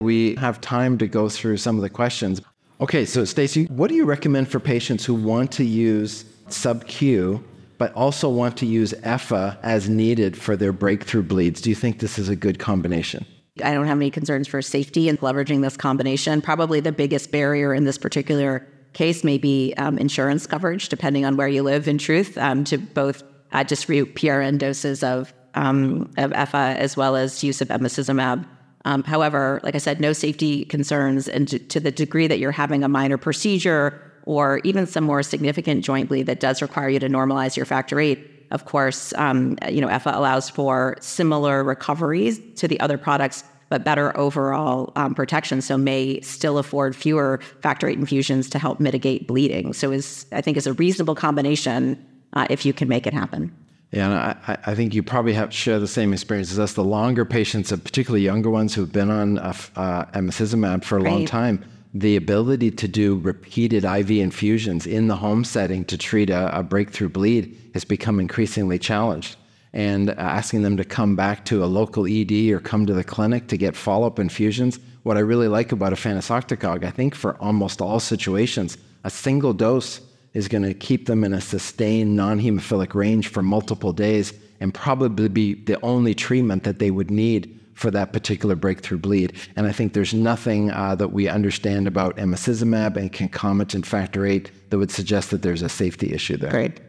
We 0.00 0.34
have 0.36 0.60
time 0.60 0.98
to 0.98 1.06
go 1.06 1.28
through 1.28 1.58
some 1.58 1.76
of 1.76 1.82
the 1.82 1.90
questions. 1.90 2.40
Okay, 2.80 3.04
so 3.04 3.24
Stacy, 3.24 3.66
what 3.66 3.88
do 3.88 3.94
you 3.94 4.04
recommend 4.04 4.48
for 4.48 4.60
patients 4.60 5.04
who 5.04 5.14
want 5.14 5.52
to 5.52 5.64
use 5.64 6.24
sub-Q 6.48 7.42
but 7.78 7.92
also 7.94 8.28
want 8.28 8.56
to 8.56 8.66
use 8.66 8.94
EFA 9.02 9.58
as 9.62 9.88
needed 9.88 10.36
for 10.36 10.56
their 10.56 10.72
breakthrough 10.72 11.22
bleeds? 11.22 11.60
Do 11.60 11.70
you 11.70 11.76
think 11.76 11.98
this 11.98 12.18
is 12.18 12.28
a 12.28 12.36
good 12.36 12.58
combination? 12.58 13.26
I 13.64 13.74
don't 13.74 13.86
have 13.86 13.98
any 13.98 14.10
concerns 14.10 14.48
for 14.48 14.60
safety 14.62 15.08
in 15.08 15.16
leveraging 15.18 15.62
this 15.62 15.76
combination. 15.76 16.42
Probably 16.42 16.80
the 16.80 16.92
biggest 16.92 17.30
barrier 17.30 17.74
in 17.74 17.84
this 17.84 17.98
particular 17.98 18.66
case 18.92 19.24
may 19.24 19.38
be 19.38 19.74
um, 19.76 19.98
insurance 19.98 20.46
coverage, 20.46 20.88
depending 20.88 21.24
on 21.24 21.36
where 21.36 21.48
you 21.48 21.62
live, 21.62 21.88
in 21.88 21.98
truth, 21.98 22.36
um, 22.38 22.64
to 22.64 22.78
both 22.78 23.22
uh, 23.52 23.62
distribute 23.62 24.14
PRN 24.14 24.58
doses 24.58 25.02
of, 25.02 25.32
um, 25.54 26.10
of 26.16 26.30
EFA 26.32 26.76
as 26.76 26.96
well 26.96 27.16
as 27.16 27.42
use 27.44 27.60
of 27.60 27.68
emicizumab 27.68 28.46
um, 28.86 29.02
however, 29.02 29.60
like 29.64 29.74
I 29.74 29.78
said, 29.78 30.00
no 30.00 30.12
safety 30.12 30.64
concerns, 30.64 31.26
and 31.26 31.48
to, 31.48 31.58
to 31.58 31.80
the 31.80 31.90
degree 31.90 32.28
that 32.28 32.38
you're 32.38 32.52
having 32.52 32.84
a 32.84 32.88
minor 32.88 33.18
procedure 33.18 34.00
or 34.22 34.60
even 34.62 34.86
some 34.86 35.02
more 35.02 35.24
significant 35.24 35.84
joint 35.84 36.08
bleed 36.08 36.26
that 36.26 36.38
does 36.38 36.62
require 36.62 36.88
you 36.88 37.00
to 37.00 37.08
normalize 37.08 37.56
your 37.56 37.66
factor 37.66 37.98
eight, 37.98 38.35
of 38.50 38.64
course, 38.64 39.12
um, 39.14 39.56
you 39.68 39.80
know, 39.80 39.88
EFA 39.88 40.14
allows 40.14 40.48
for 40.48 40.96
similar 41.00 41.64
recoveries 41.64 42.40
to 42.56 42.68
the 42.68 42.78
other 42.80 42.98
products, 42.98 43.44
but 43.68 43.84
better 43.84 44.16
overall 44.16 44.92
um, 44.96 45.14
protection. 45.14 45.60
So 45.60 45.76
may 45.76 46.20
still 46.20 46.58
afford 46.58 46.94
fewer 46.94 47.40
factor 47.60 47.88
eight 47.88 47.98
infusions 47.98 48.48
to 48.50 48.58
help 48.58 48.78
mitigate 48.80 49.26
bleeding. 49.26 49.72
So 49.72 49.90
is 49.90 50.26
I 50.32 50.40
think 50.40 50.56
is 50.56 50.66
a 50.66 50.72
reasonable 50.74 51.14
combination 51.14 52.04
uh, 52.32 52.46
if 52.50 52.64
you 52.64 52.72
can 52.72 52.88
make 52.88 53.06
it 53.06 53.12
happen. 53.12 53.54
Yeah, 53.92 54.06
and 54.06 54.14
I, 54.14 54.58
I, 54.66 54.74
think 54.74 54.94
you 54.94 55.02
probably 55.02 55.32
have 55.34 55.54
share 55.54 55.78
the 55.78 55.86
same 55.86 56.12
experience 56.12 56.50
as 56.50 56.58
us. 56.58 56.74
The 56.74 56.84
longer 56.84 57.24
patients, 57.24 57.70
particularly 57.70 58.24
younger 58.24 58.50
ones 58.50 58.74
who've 58.74 58.90
been 58.90 59.10
on 59.10 59.38
uh, 59.38 59.54
uh, 59.76 60.04
emicizumab 60.06 60.84
for 60.84 60.98
a 60.98 61.02
right. 61.02 61.12
long 61.12 61.24
time, 61.24 61.64
the 62.00 62.16
ability 62.16 62.70
to 62.70 62.88
do 62.88 63.16
repeated 63.18 63.84
IV 63.84 64.10
infusions 64.10 64.86
in 64.86 65.08
the 65.08 65.16
home 65.16 65.44
setting 65.44 65.84
to 65.86 65.96
treat 65.96 66.28
a, 66.28 66.58
a 66.58 66.62
breakthrough 66.62 67.08
bleed 67.08 67.56
has 67.72 67.84
become 67.84 68.20
increasingly 68.20 68.78
challenged. 68.78 69.36
And 69.72 70.10
uh, 70.10 70.14
asking 70.18 70.62
them 70.62 70.76
to 70.76 70.84
come 70.84 71.16
back 71.16 71.44
to 71.46 71.64
a 71.64 71.66
local 71.66 72.06
ED 72.06 72.50
or 72.50 72.60
come 72.60 72.86
to 72.86 72.94
the 72.94 73.04
clinic 73.04 73.48
to 73.48 73.56
get 73.56 73.76
follow 73.76 74.06
up 74.06 74.18
infusions. 74.18 74.78
What 75.04 75.16
I 75.16 75.20
really 75.20 75.48
like 75.48 75.72
about 75.72 75.92
a 75.92 75.96
efanesoctocog, 75.96 76.84
I 76.84 76.90
think 76.90 77.14
for 77.14 77.36
almost 77.36 77.80
all 77.80 78.00
situations, 78.00 78.78
a 79.04 79.10
single 79.10 79.52
dose 79.52 80.00
is 80.34 80.48
going 80.48 80.64
to 80.64 80.74
keep 80.74 81.06
them 81.06 81.24
in 81.24 81.32
a 81.32 81.40
sustained 81.40 82.14
non 82.14 82.40
hemophilic 82.40 82.94
range 82.94 83.28
for 83.28 83.42
multiple 83.42 83.92
days 83.92 84.34
and 84.60 84.72
probably 84.72 85.28
be 85.28 85.54
the 85.54 85.80
only 85.82 86.14
treatment 86.14 86.64
that 86.64 86.78
they 86.78 86.90
would 86.90 87.10
need 87.10 87.58
for 87.76 87.90
that 87.90 88.12
particular 88.12 88.56
breakthrough 88.56 88.98
bleed. 88.98 89.34
And 89.54 89.66
I 89.66 89.72
think 89.72 89.92
there's 89.92 90.14
nothing 90.14 90.70
uh, 90.70 90.94
that 90.96 91.12
we 91.12 91.28
understand 91.28 91.86
about 91.86 92.16
emicizumab 92.16 92.96
and 92.96 93.12
concomitant 93.12 93.86
factor 93.86 94.22
VIII 94.22 94.46
that 94.70 94.78
would 94.78 94.90
suggest 94.90 95.30
that 95.30 95.42
there's 95.42 95.62
a 95.62 95.68
safety 95.68 96.12
issue 96.12 96.38
there. 96.38 96.50
Great. 96.50 96.80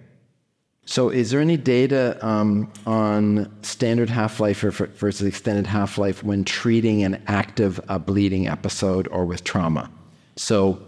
So, 0.85 1.09
is 1.09 1.31
there 1.31 1.41
any 1.41 1.57
data 1.57 2.17
um, 2.25 2.71
on 2.85 3.53
standard 3.61 4.09
half 4.09 4.39
life 4.39 4.61
versus 4.61 5.27
extended 5.27 5.67
half 5.67 5.97
life 5.97 6.23
when 6.23 6.45
treating 6.45 7.03
an 7.03 7.21
active 7.27 7.81
uh, 7.89 7.99
bleeding 7.99 8.47
episode 8.47 9.09
or 9.09 9.25
with 9.25 9.43
trauma? 9.43 9.91
So, 10.37 10.81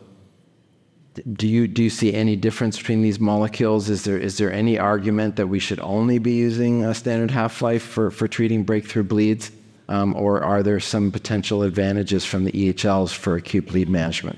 do 1.33 1.45
you 1.45 1.67
do 1.67 1.83
you 1.83 1.89
see 1.89 2.13
any 2.13 2.37
difference 2.37 2.77
between 2.77 3.01
these 3.01 3.19
molecules? 3.19 3.89
Is 3.89 4.05
there 4.05 4.17
is 4.17 4.37
there 4.37 4.53
any 4.53 4.79
argument 4.79 5.35
that 5.35 5.47
we 5.47 5.59
should 5.59 5.81
only 5.81 6.19
be 6.19 6.31
using 6.31 6.85
a 6.85 6.93
standard 6.93 7.31
half 7.31 7.61
life 7.61 7.83
for 7.83 8.09
for 8.09 8.29
treating 8.29 8.63
breakthrough 8.63 9.03
bleeds, 9.03 9.51
or 9.89 10.43
are 10.43 10.63
there 10.63 10.79
some 10.79 11.11
potential 11.11 11.63
advantages 11.63 12.25
from 12.25 12.43
the 12.43 12.51
EHLs 12.51 13.13
for 13.13 13.35
acute 13.35 13.67
bleed 13.67 13.89
management? 13.89 14.37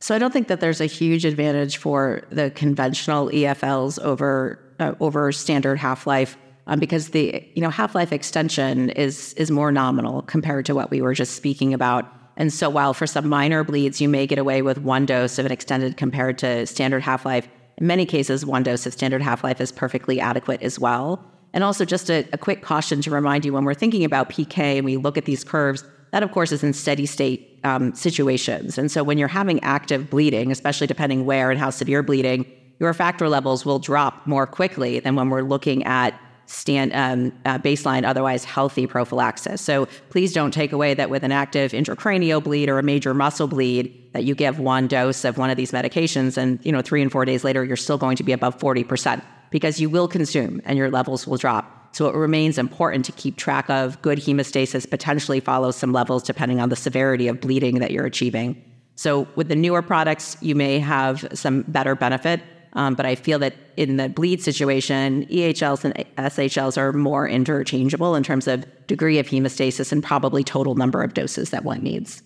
So 0.00 0.14
I 0.14 0.18
don't 0.18 0.32
think 0.32 0.48
that 0.48 0.60
there's 0.60 0.80
a 0.80 0.86
huge 0.86 1.24
advantage 1.24 1.76
for 1.76 2.22
the 2.30 2.50
conventional 2.50 3.28
EHLs 3.28 4.00
over 4.00 4.58
uh, 4.80 4.94
over 5.00 5.30
standard 5.32 5.78
half 5.78 6.06
life. 6.06 6.36
Um, 6.68 6.78
because 6.78 7.08
the 7.08 7.44
you 7.54 7.62
know 7.62 7.70
half 7.70 7.94
life 7.94 8.12
extension 8.12 8.90
is 8.90 9.34
is 9.34 9.50
more 9.50 9.72
nominal 9.72 10.22
compared 10.22 10.64
to 10.66 10.74
what 10.74 10.90
we 10.90 11.02
were 11.02 11.14
just 11.14 11.34
speaking 11.34 11.74
about 11.74 12.10
and 12.36 12.52
so 12.52 12.70
while 12.70 12.94
for 12.94 13.06
some 13.06 13.28
minor 13.28 13.62
bleeds, 13.62 14.00
you 14.00 14.08
may 14.08 14.26
get 14.26 14.38
away 14.38 14.62
with 14.62 14.78
one 14.78 15.06
dose 15.06 15.38
of 15.38 15.46
an 15.46 15.52
extended 15.52 15.96
compared 15.96 16.38
to 16.38 16.66
standard 16.66 17.02
half 17.02 17.26
life, 17.26 17.46
in 17.78 17.86
many 17.86 18.06
cases, 18.06 18.46
one 18.46 18.62
dose 18.62 18.86
of 18.86 18.92
standard 18.92 19.22
half 19.22 19.44
life 19.44 19.60
is 19.60 19.72
perfectly 19.72 20.20
adequate 20.20 20.62
as 20.62 20.78
well. 20.78 21.24
And 21.54 21.62
also, 21.62 21.84
just 21.84 22.10
a, 22.10 22.26
a, 22.32 22.38
quick 22.38 22.62
caution 22.62 23.02
to 23.02 23.10
remind 23.10 23.44
you 23.44 23.52
when 23.52 23.64
we're 23.64 23.74
thinking 23.74 24.04
about 24.04 24.30
PK 24.30 24.76
and 24.78 24.84
we 24.84 24.96
look 24.96 25.18
at 25.18 25.26
these 25.26 25.44
curves, 25.44 25.84
that 26.12 26.22
of 26.22 26.30
course 26.30 26.52
is 26.52 26.62
in 26.62 26.72
steady 26.72 27.06
state 27.06 27.58
um, 27.64 27.94
situations. 27.94 28.78
And 28.78 28.90
so 28.90 29.02
when 29.02 29.18
you're 29.18 29.28
having 29.28 29.60
active 29.62 30.10
bleeding, 30.10 30.50
especially 30.50 30.86
depending 30.86 31.24
where 31.24 31.50
and 31.50 31.58
how 31.58 31.70
severe 31.70 32.02
bleeding, 32.02 32.46
your 32.78 32.94
factor 32.94 33.28
levels 33.28 33.64
will 33.64 33.78
drop 33.78 34.26
more 34.26 34.46
quickly 34.46 34.98
than 35.00 35.14
when 35.14 35.30
we're 35.30 35.42
looking 35.42 35.84
at 35.84 36.18
stand 36.46 36.92
um, 36.92 37.32
uh, 37.44 37.58
baseline, 37.58 38.04
otherwise 38.04 38.44
healthy 38.44 38.86
prophylaxis. 38.86 39.60
So 39.60 39.86
please 40.10 40.32
don't 40.32 40.52
take 40.52 40.72
away 40.72 40.92
that 40.94 41.08
with 41.08 41.22
an 41.22 41.32
active 41.32 41.72
intracranial 41.72 42.42
bleed 42.42 42.68
or 42.68 42.78
a 42.78 42.82
major 42.82 43.14
muscle 43.14 43.46
bleed 43.46 44.10
that 44.12 44.24
you 44.24 44.34
give 44.34 44.58
one 44.58 44.86
dose 44.86 45.24
of 45.24 45.38
one 45.38 45.48
of 45.48 45.56
these 45.56 45.72
medications, 45.72 46.36
and 46.36 46.58
you 46.64 46.72
know 46.72 46.82
three 46.82 47.00
and 47.00 47.10
four 47.10 47.24
days 47.24 47.44
later 47.44 47.64
you're 47.64 47.76
still 47.76 47.98
going 47.98 48.16
to 48.16 48.22
be 48.22 48.32
above 48.32 48.58
forty 48.60 48.84
percent 48.84 49.24
because 49.52 49.80
you 49.80 49.88
will 49.88 50.08
consume 50.08 50.60
and 50.64 50.76
your 50.76 50.90
levels 50.90 51.26
will 51.26 51.36
drop. 51.36 51.94
So 51.94 52.08
it 52.08 52.16
remains 52.16 52.58
important 52.58 53.04
to 53.04 53.12
keep 53.12 53.36
track 53.36 53.70
of 53.70 54.02
good 54.02 54.18
hemostasis, 54.18 54.90
potentially 54.90 55.38
follow 55.38 55.70
some 55.70 55.92
levels 55.92 56.24
depending 56.24 56.60
on 56.60 56.68
the 56.68 56.76
severity 56.76 57.28
of 57.28 57.40
bleeding 57.40 57.78
that 57.78 57.92
you're 57.92 58.06
achieving. 58.06 58.60
So 58.96 59.28
with 59.36 59.46
the 59.48 59.56
newer 59.56 59.82
products, 59.82 60.36
you 60.40 60.56
may 60.56 60.80
have 60.80 61.24
some 61.34 61.62
better 61.62 61.94
benefit 61.94 62.40
um, 62.74 62.94
but 62.94 63.04
I 63.04 63.14
feel 63.14 63.38
that 63.40 63.54
in 63.76 63.96
the 63.96 64.08
bleed 64.08 64.42
situation, 64.42 65.26
EHLs 65.26 65.84
and 65.84 65.94
SHLs 66.16 66.78
are 66.78 66.92
more 66.92 67.28
interchangeable 67.28 68.14
in 68.14 68.22
terms 68.22 68.48
of 68.48 68.64
degree 68.86 69.18
of 69.18 69.26
hemostasis 69.26 69.92
and 69.92 70.02
probably 70.02 70.42
total 70.42 70.74
number 70.74 71.02
of 71.02 71.14
doses 71.14 71.50
that 71.50 71.64
one 71.64 71.82
needs. 71.82 72.22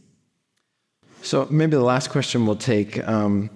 So 1.22 1.48
maybe 1.50 1.72
the 1.72 1.82
last 1.82 2.10
question 2.10 2.46
we'll 2.46 2.56
take. 2.56 3.06
Um, 3.08 3.50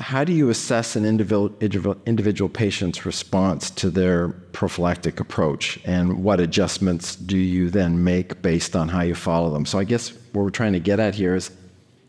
how 0.00 0.24
do 0.24 0.32
you 0.32 0.48
assess 0.48 0.96
an 0.96 1.04
individual, 1.04 1.96
individual 2.06 2.48
patient's 2.48 3.04
response 3.04 3.70
to 3.70 3.90
their 3.90 4.28
prophylactic 4.28 5.20
approach? 5.20 5.78
And 5.84 6.24
what 6.24 6.40
adjustments 6.40 7.16
do 7.16 7.36
you 7.36 7.70
then 7.70 8.02
make 8.02 8.40
based 8.40 8.74
on 8.74 8.88
how 8.88 9.02
you 9.02 9.14
follow 9.14 9.52
them? 9.52 9.66
So 9.66 9.78
I 9.78 9.84
guess 9.84 10.10
what 10.32 10.42
we're 10.42 10.50
trying 10.50 10.72
to 10.72 10.80
get 10.80 11.00
at 11.00 11.14
here 11.14 11.34
is 11.34 11.50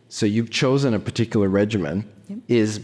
so 0.08 0.26
you've 0.26 0.50
chosen 0.50 0.94
a 0.94 1.00
particular 1.00 1.48
regimen. 1.48 2.10
Yep. 2.28 2.40
Is 2.48 2.80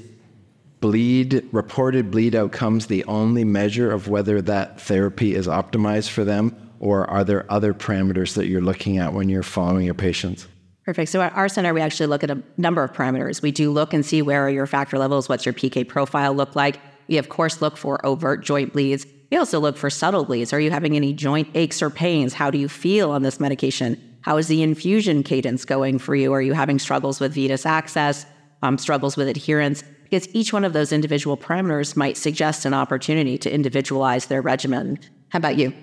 bleed, 0.80 1.48
reported 1.52 2.12
bleed 2.12 2.36
outcomes 2.36 2.88
the 2.88 3.04
only 3.06 3.44
measure 3.44 3.92
of 3.92 4.08
whether 4.08 4.42
that 4.42 4.80
therapy 4.80 5.36
is 5.36 5.48
optimized 5.48 6.10
for 6.10 6.24
them? 6.24 6.56
Or 6.80 7.10
are 7.10 7.24
there 7.24 7.52
other 7.52 7.74
parameters 7.74 8.36
that 8.36 8.48
you're 8.48 8.62
looking 8.62 8.98
at 8.98 9.14
when 9.14 9.30
you're 9.30 9.44
following 9.44 9.86
your 9.86 9.96
patients? 9.96 10.48
Perfect. 10.88 11.12
So 11.12 11.22
at 11.22 11.36
our 11.36 11.50
center, 11.50 11.74
we 11.74 11.82
actually 11.82 12.06
look 12.06 12.24
at 12.24 12.32
a 12.32 12.42
number 12.56 12.82
of 12.82 12.94
parameters. 12.94 13.42
We 13.42 13.52
do 13.52 13.72
look 13.72 13.94
and 13.94 14.06
see 14.06 14.22
where 14.22 14.48
are 14.48 14.50
your 14.50 14.66
factor 14.66 14.98
levels, 14.98 15.28
what's 15.28 15.46
your 15.46 15.52
PK 15.52 15.86
profile 15.86 16.34
look 16.34 16.56
like. 16.56 16.80
We, 17.10 17.18
of 17.18 17.28
course, 17.28 17.62
look 17.62 17.76
for 17.76 18.04
overt 18.06 18.42
joint 18.42 18.72
bleeds. 18.72 19.06
We 19.30 19.36
also 19.36 19.60
look 19.60 19.76
for 19.76 19.90
subtle 19.90 20.24
bleeds. 20.24 20.54
Are 20.54 20.62
you 20.62 20.72
having 20.72 20.96
any 20.96 21.12
joint 21.12 21.50
aches 21.56 21.82
or 21.82 21.90
pains? 21.90 22.34
How 22.34 22.50
do 22.50 22.58
you 22.58 22.70
feel 22.70 23.12
on 23.12 23.22
this 23.22 23.38
medication? 23.38 24.02
How 24.22 24.38
is 24.38 24.48
the 24.48 24.64
infusion 24.64 25.24
cadence 25.24 25.66
going 25.66 26.00
for 26.00 26.16
you? 26.16 26.32
Are 26.32 26.42
you 26.42 26.54
having 26.54 26.80
struggles 26.80 27.20
with 27.20 27.34
venous 27.34 27.66
access, 27.66 28.26
um, 28.62 28.78
struggles 28.78 29.18
with 29.18 29.28
adherence? 29.28 29.84
Because 30.04 30.34
each 30.34 30.54
one 30.54 30.64
of 30.64 30.72
those 30.72 30.94
individual 30.94 31.36
parameters 31.36 31.98
might 31.98 32.16
suggest 32.16 32.64
an 32.64 32.74
opportunity 32.74 33.38
to 33.40 33.54
individualize 33.54 34.28
their 34.28 34.42
regimen. 34.42 35.00
How 35.32 35.38
about 35.40 35.58
you? 35.58 35.74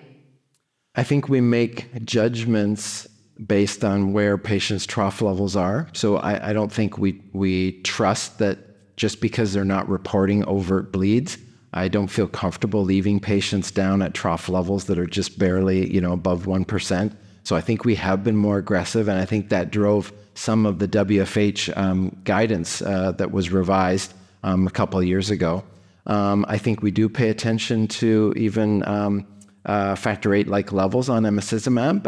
I 0.94 1.02
think 1.02 1.28
we 1.28 1.42
make 1.42 2.06
judgments 2.06 3.06
based 3.46 3.84
on 3.84 4.12
where 4.12 4.38
patients' 4.38 4.86
trough 4.86 5.20
levels 5.20 5.56
are. 5.56 5.88
So 5.92 6.16
I, 6.16 6.50
I, 6.50 6.52
don't 6.52 6.72
think 6.72 6.98
we 6.98 7.20
we 7.32 7.80
trust 7.82 8.38
that 8.38 8.58
just 8.96 9.20
because 9.20 9.52
they're 9.52 9.64
not 9.64 9.88
reporting 9.88 10.44
overt 10.44 10.92
bleeds, 10.92 11.36
I 11.72 11.88
don't 11.88 12.06
feel 12.08 12.28
comfortable 12.28 12.84
leaving 12.84 13.18
patients 13.18 13.72
down 13.72 14.02
at 14.02 14.14
trough 14.14 14.48
levels 14.48 14.84
that 14.84 14.98
are 14.98 15.06
just 15.06 15.38
barely, 15.38 15.92
you 15.92 16.00
know, 16.00 16.12
above 16.12 16.46
one 16.46 16.64
percent. 16.64 17.12
So 17.42 17.56
I 17.56 17.60
think 17.60 17.84
we 17.84 17.96
have 17.96 18.22
been 18.22 18.36
more 18.36 18.58
aggressive, 18.58 19.08
and 19.08 19.18
I 19.18 19.24
think 19.24 19.48
that 19.48 19.70
drove 19.70 20.12
some 20.34 20.66
of 20.66 20.78
the 20.78 20.88
WFH 20.88 21.76
um, 21.76 22.16
guidance 22.24 22.82
uh, 22.82 23.12
that 23.12 23.32
was 23.32 23.50
revised 23.50 24.14
um, 24.42 24.66
a 24.66 24.70
couple 24.70 24.98
of 24.98 25.06
years 25.06 25.30
ago. 25.30 25.64
Um, 26.06 26.44
I 26.48 26.58
think 26.58 26.82
we 26.82 26.90
do 26.90 27.08
pay 27.08 27.30
attention 27.30 27.88
to 27.88 28.32
even 28.36 28.86
um, 28.86 29.26
uh, 29.64 29.94
factor 29.94 30.34
eight 30.34 30.48
like 30.48 30.72
levels 30.72 31.08
on 31.08 31.22
emicizumab. 31.24 32.06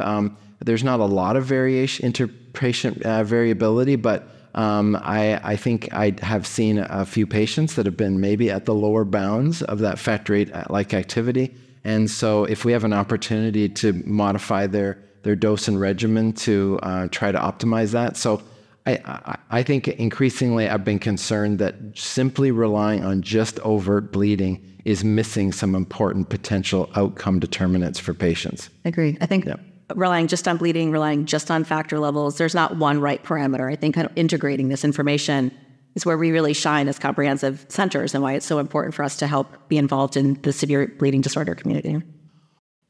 There's 0.61 0.85
not 0.85 1.01
a 1.01 1.05
lot 1.05 1.37
of 1.37 1.45
variation, 1.45 2.11
interpatient 2.11 3.03
uh, 3.03 3.25
variability, 3.25 3.97
but 3.97 4.29
um, 4.55 4.97
I, 5.03 5.39
I, 5.45 5.57
think 5.57 5.93
I 5.93 6.15
have 6.23 6.47
seen 6.47 6.79
a 6.79 7.05
few 7.05 7.27
patients 7.27 7.75
that 7.75 7.85
have 7.85 7.97
been 7.97 8.21
maybe 8.21 8.51
at 8.51 8.65
the 8.65 8.75
lower 8.75 9.05
bounds 9.05 9.61
of 9.63 9.81
that 9.81 9.99
factor 9.99 10.35
eight 10.35 10.53
uh, 10.53 10.65
like 10.71 10.95
activity. 10.95 11.55
And 11.85 12.11
so, 12.11 12.45
if 12.45 12.65
we 12.65 12.73
have 12.73 12.83
an 12.83 12.95
opportunity 12.95 13.69
to 13.69 13.93
modify 14.07 14.67
their, 14.67 14.99
their 15.23 15.37
dose 15.37 15.69
and 15.69 15.79
regimen 15.79 16.33
to 16.33 16.81
uh, 16.83 17.09
try 17.11 17.31
to 17.31 17.39
optimize 17.39 17.93
that. 17.93 18.17
So, 18.17 18.43
I, 18.87 19.37
I, 19.51 19.63
think 19.65 19.89
increasingly 19.89 20.69
I've 20.69 20.85
been 20.85 21.01
concerned 21.01 21.59
that 21.59 21.75
simply 21.97 22.53
relying 22.53 23.05
on 23.05 23.21
just 23.21 23.59
overt 23.61 24.13
bleeding 24.13 24.65
is 24.85 25.03
missing 25.03 25.51
some 25.51 25.75
important 25.75 26.29
potential 26.29 26.89
outcome 26.95 27.41
determinants 27.41 27.99
for 27.99 28.15
patients. 28.15 28.71
Agreed. 28.85 29.19
I 29.21 29.27
think 29.27 29.45
yeah 29.45 29.57
relying 29.95 30.27
just 30.27 30.49
on 30.49 30.57
bleeding, 30.57 30.91
relying 30.91 31.27
just 31.27 31.51
on 31.51 31.65
factor 31.65 31.99
levels, 31.99 32.39
there's 32.39 32.55
not 32.55 32.77
one 32.77 33.01
right 33.01 33.23
parameter. 33.23 33.71
I 33.71 33.77
think 33.77 33.95
kind 33.95 34.07
of 34.07 34.13
integrating 34.17 34.69
this 34.69 34.85
information 34.85 35.53
is 35.95 36.05
where 36.05 36.19
we 36.19 36.31
really 36.31 36.53
shine 36.53 36.89
as 36.89 36.99
comprehensive 36.99 37.65
centers 37.69 38.15
and 38.15 38.23
why 38.23 38.35
it's 38.35 38.47
so 38.47 38.59
important 38.59 38.95
for 38.95 39.03
us 39.03 39.17
to 39.17 39.27
help 39.27 39.69
be 39.69 39.79
involved 39.79 40.17
in 40.17 40.35
the 40.43 40.53
severe 40.53 40.89
bleeding 40.99 41.21
disorder 41.21 41.55
community. 41.55 42.03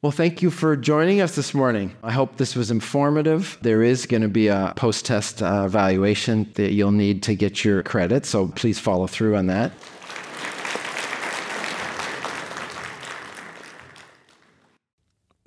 Well, 0.03 0.13
thank 0.13 0.43
you 0.43 0.51
for 0.51 0.77
joining 0.77 1.21
us 1.21 1.37
this 1.37 1.55
morning. 1.55 1.97
I 2.03 2.13
hope 2.13 2.37
this 2.37 2.55
was 2.55 2.71
informative. 2.71 3.59
There 3.63 3.83
is 3.83 4.07
going 4.07 4.23
to 4.23 4.29
be 4.29 4.49
a 4.49 4.73
post 4.77 5.07
test 5.07 5.43
uh, 5.43 5.63
evaluation 5.67 6.51
that 6.55 6.73
you'll 6.73 6.93
need 6.93 7.23
to 7.25 7.35
get 7.35 7.65
your 7.65 7.83
credit, 7.83 8.27
so 8.27 8.49
please 8.49 8.79
follow 8.79 9.07
through 9.07 9.37
on 9.37 9.47
that. 9.47 9.73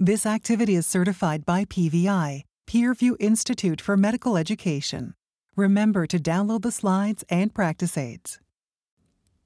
This 0.02 0.26
activity 0.26 0.76
is 0.76 0.88
certified 0.88 1.45
by 1.45 1.66
PVI, 1.66 2.43
Peerview 2.66 3.18
Institute 3.20 3.82
for 3.82 3.97
Medical 3.97 4.38
Education. 4.38 5.14
Remember 5.58 6.08
to 6.08 6.18
download 6.18 6.62
the 6.62 6.72
slides 6.72 7.26
and 7.28 7.54
practice 7.54 7.97
aids. 7.97 8.39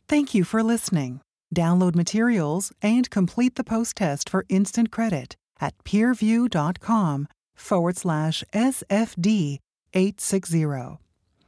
Thank 0.08 0.36
you 0.36 0.44
for 0.44 0.62
listening. 0.62 1.22
Download 1.56 1.96
materials 1.96 2.72
and 2.84 3.10
complete 3.10 3.56
the 3.56 3.64
post 3.64 3.96
test 3.96 4.30
for 4.30 4.46
instant 4.48 4.92
credit 4.92 5.38
at 5.60 5.74
peerview.com 5.86 7.28
forward 7.56 7.98
slash 7.98 8.44
SFD 8.54 9.58
860. 9.96 11.00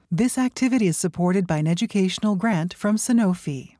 This 0.09 0.39
activity 0.39 0.87
is 0.87 0.97
supported 0.97 1.45
by 1.45 1.57
an 1.57 1.67
educational 1.67 2.35
grant 2.35 2.73
from 2.73 2.95
Sanofi. 2.95 3.75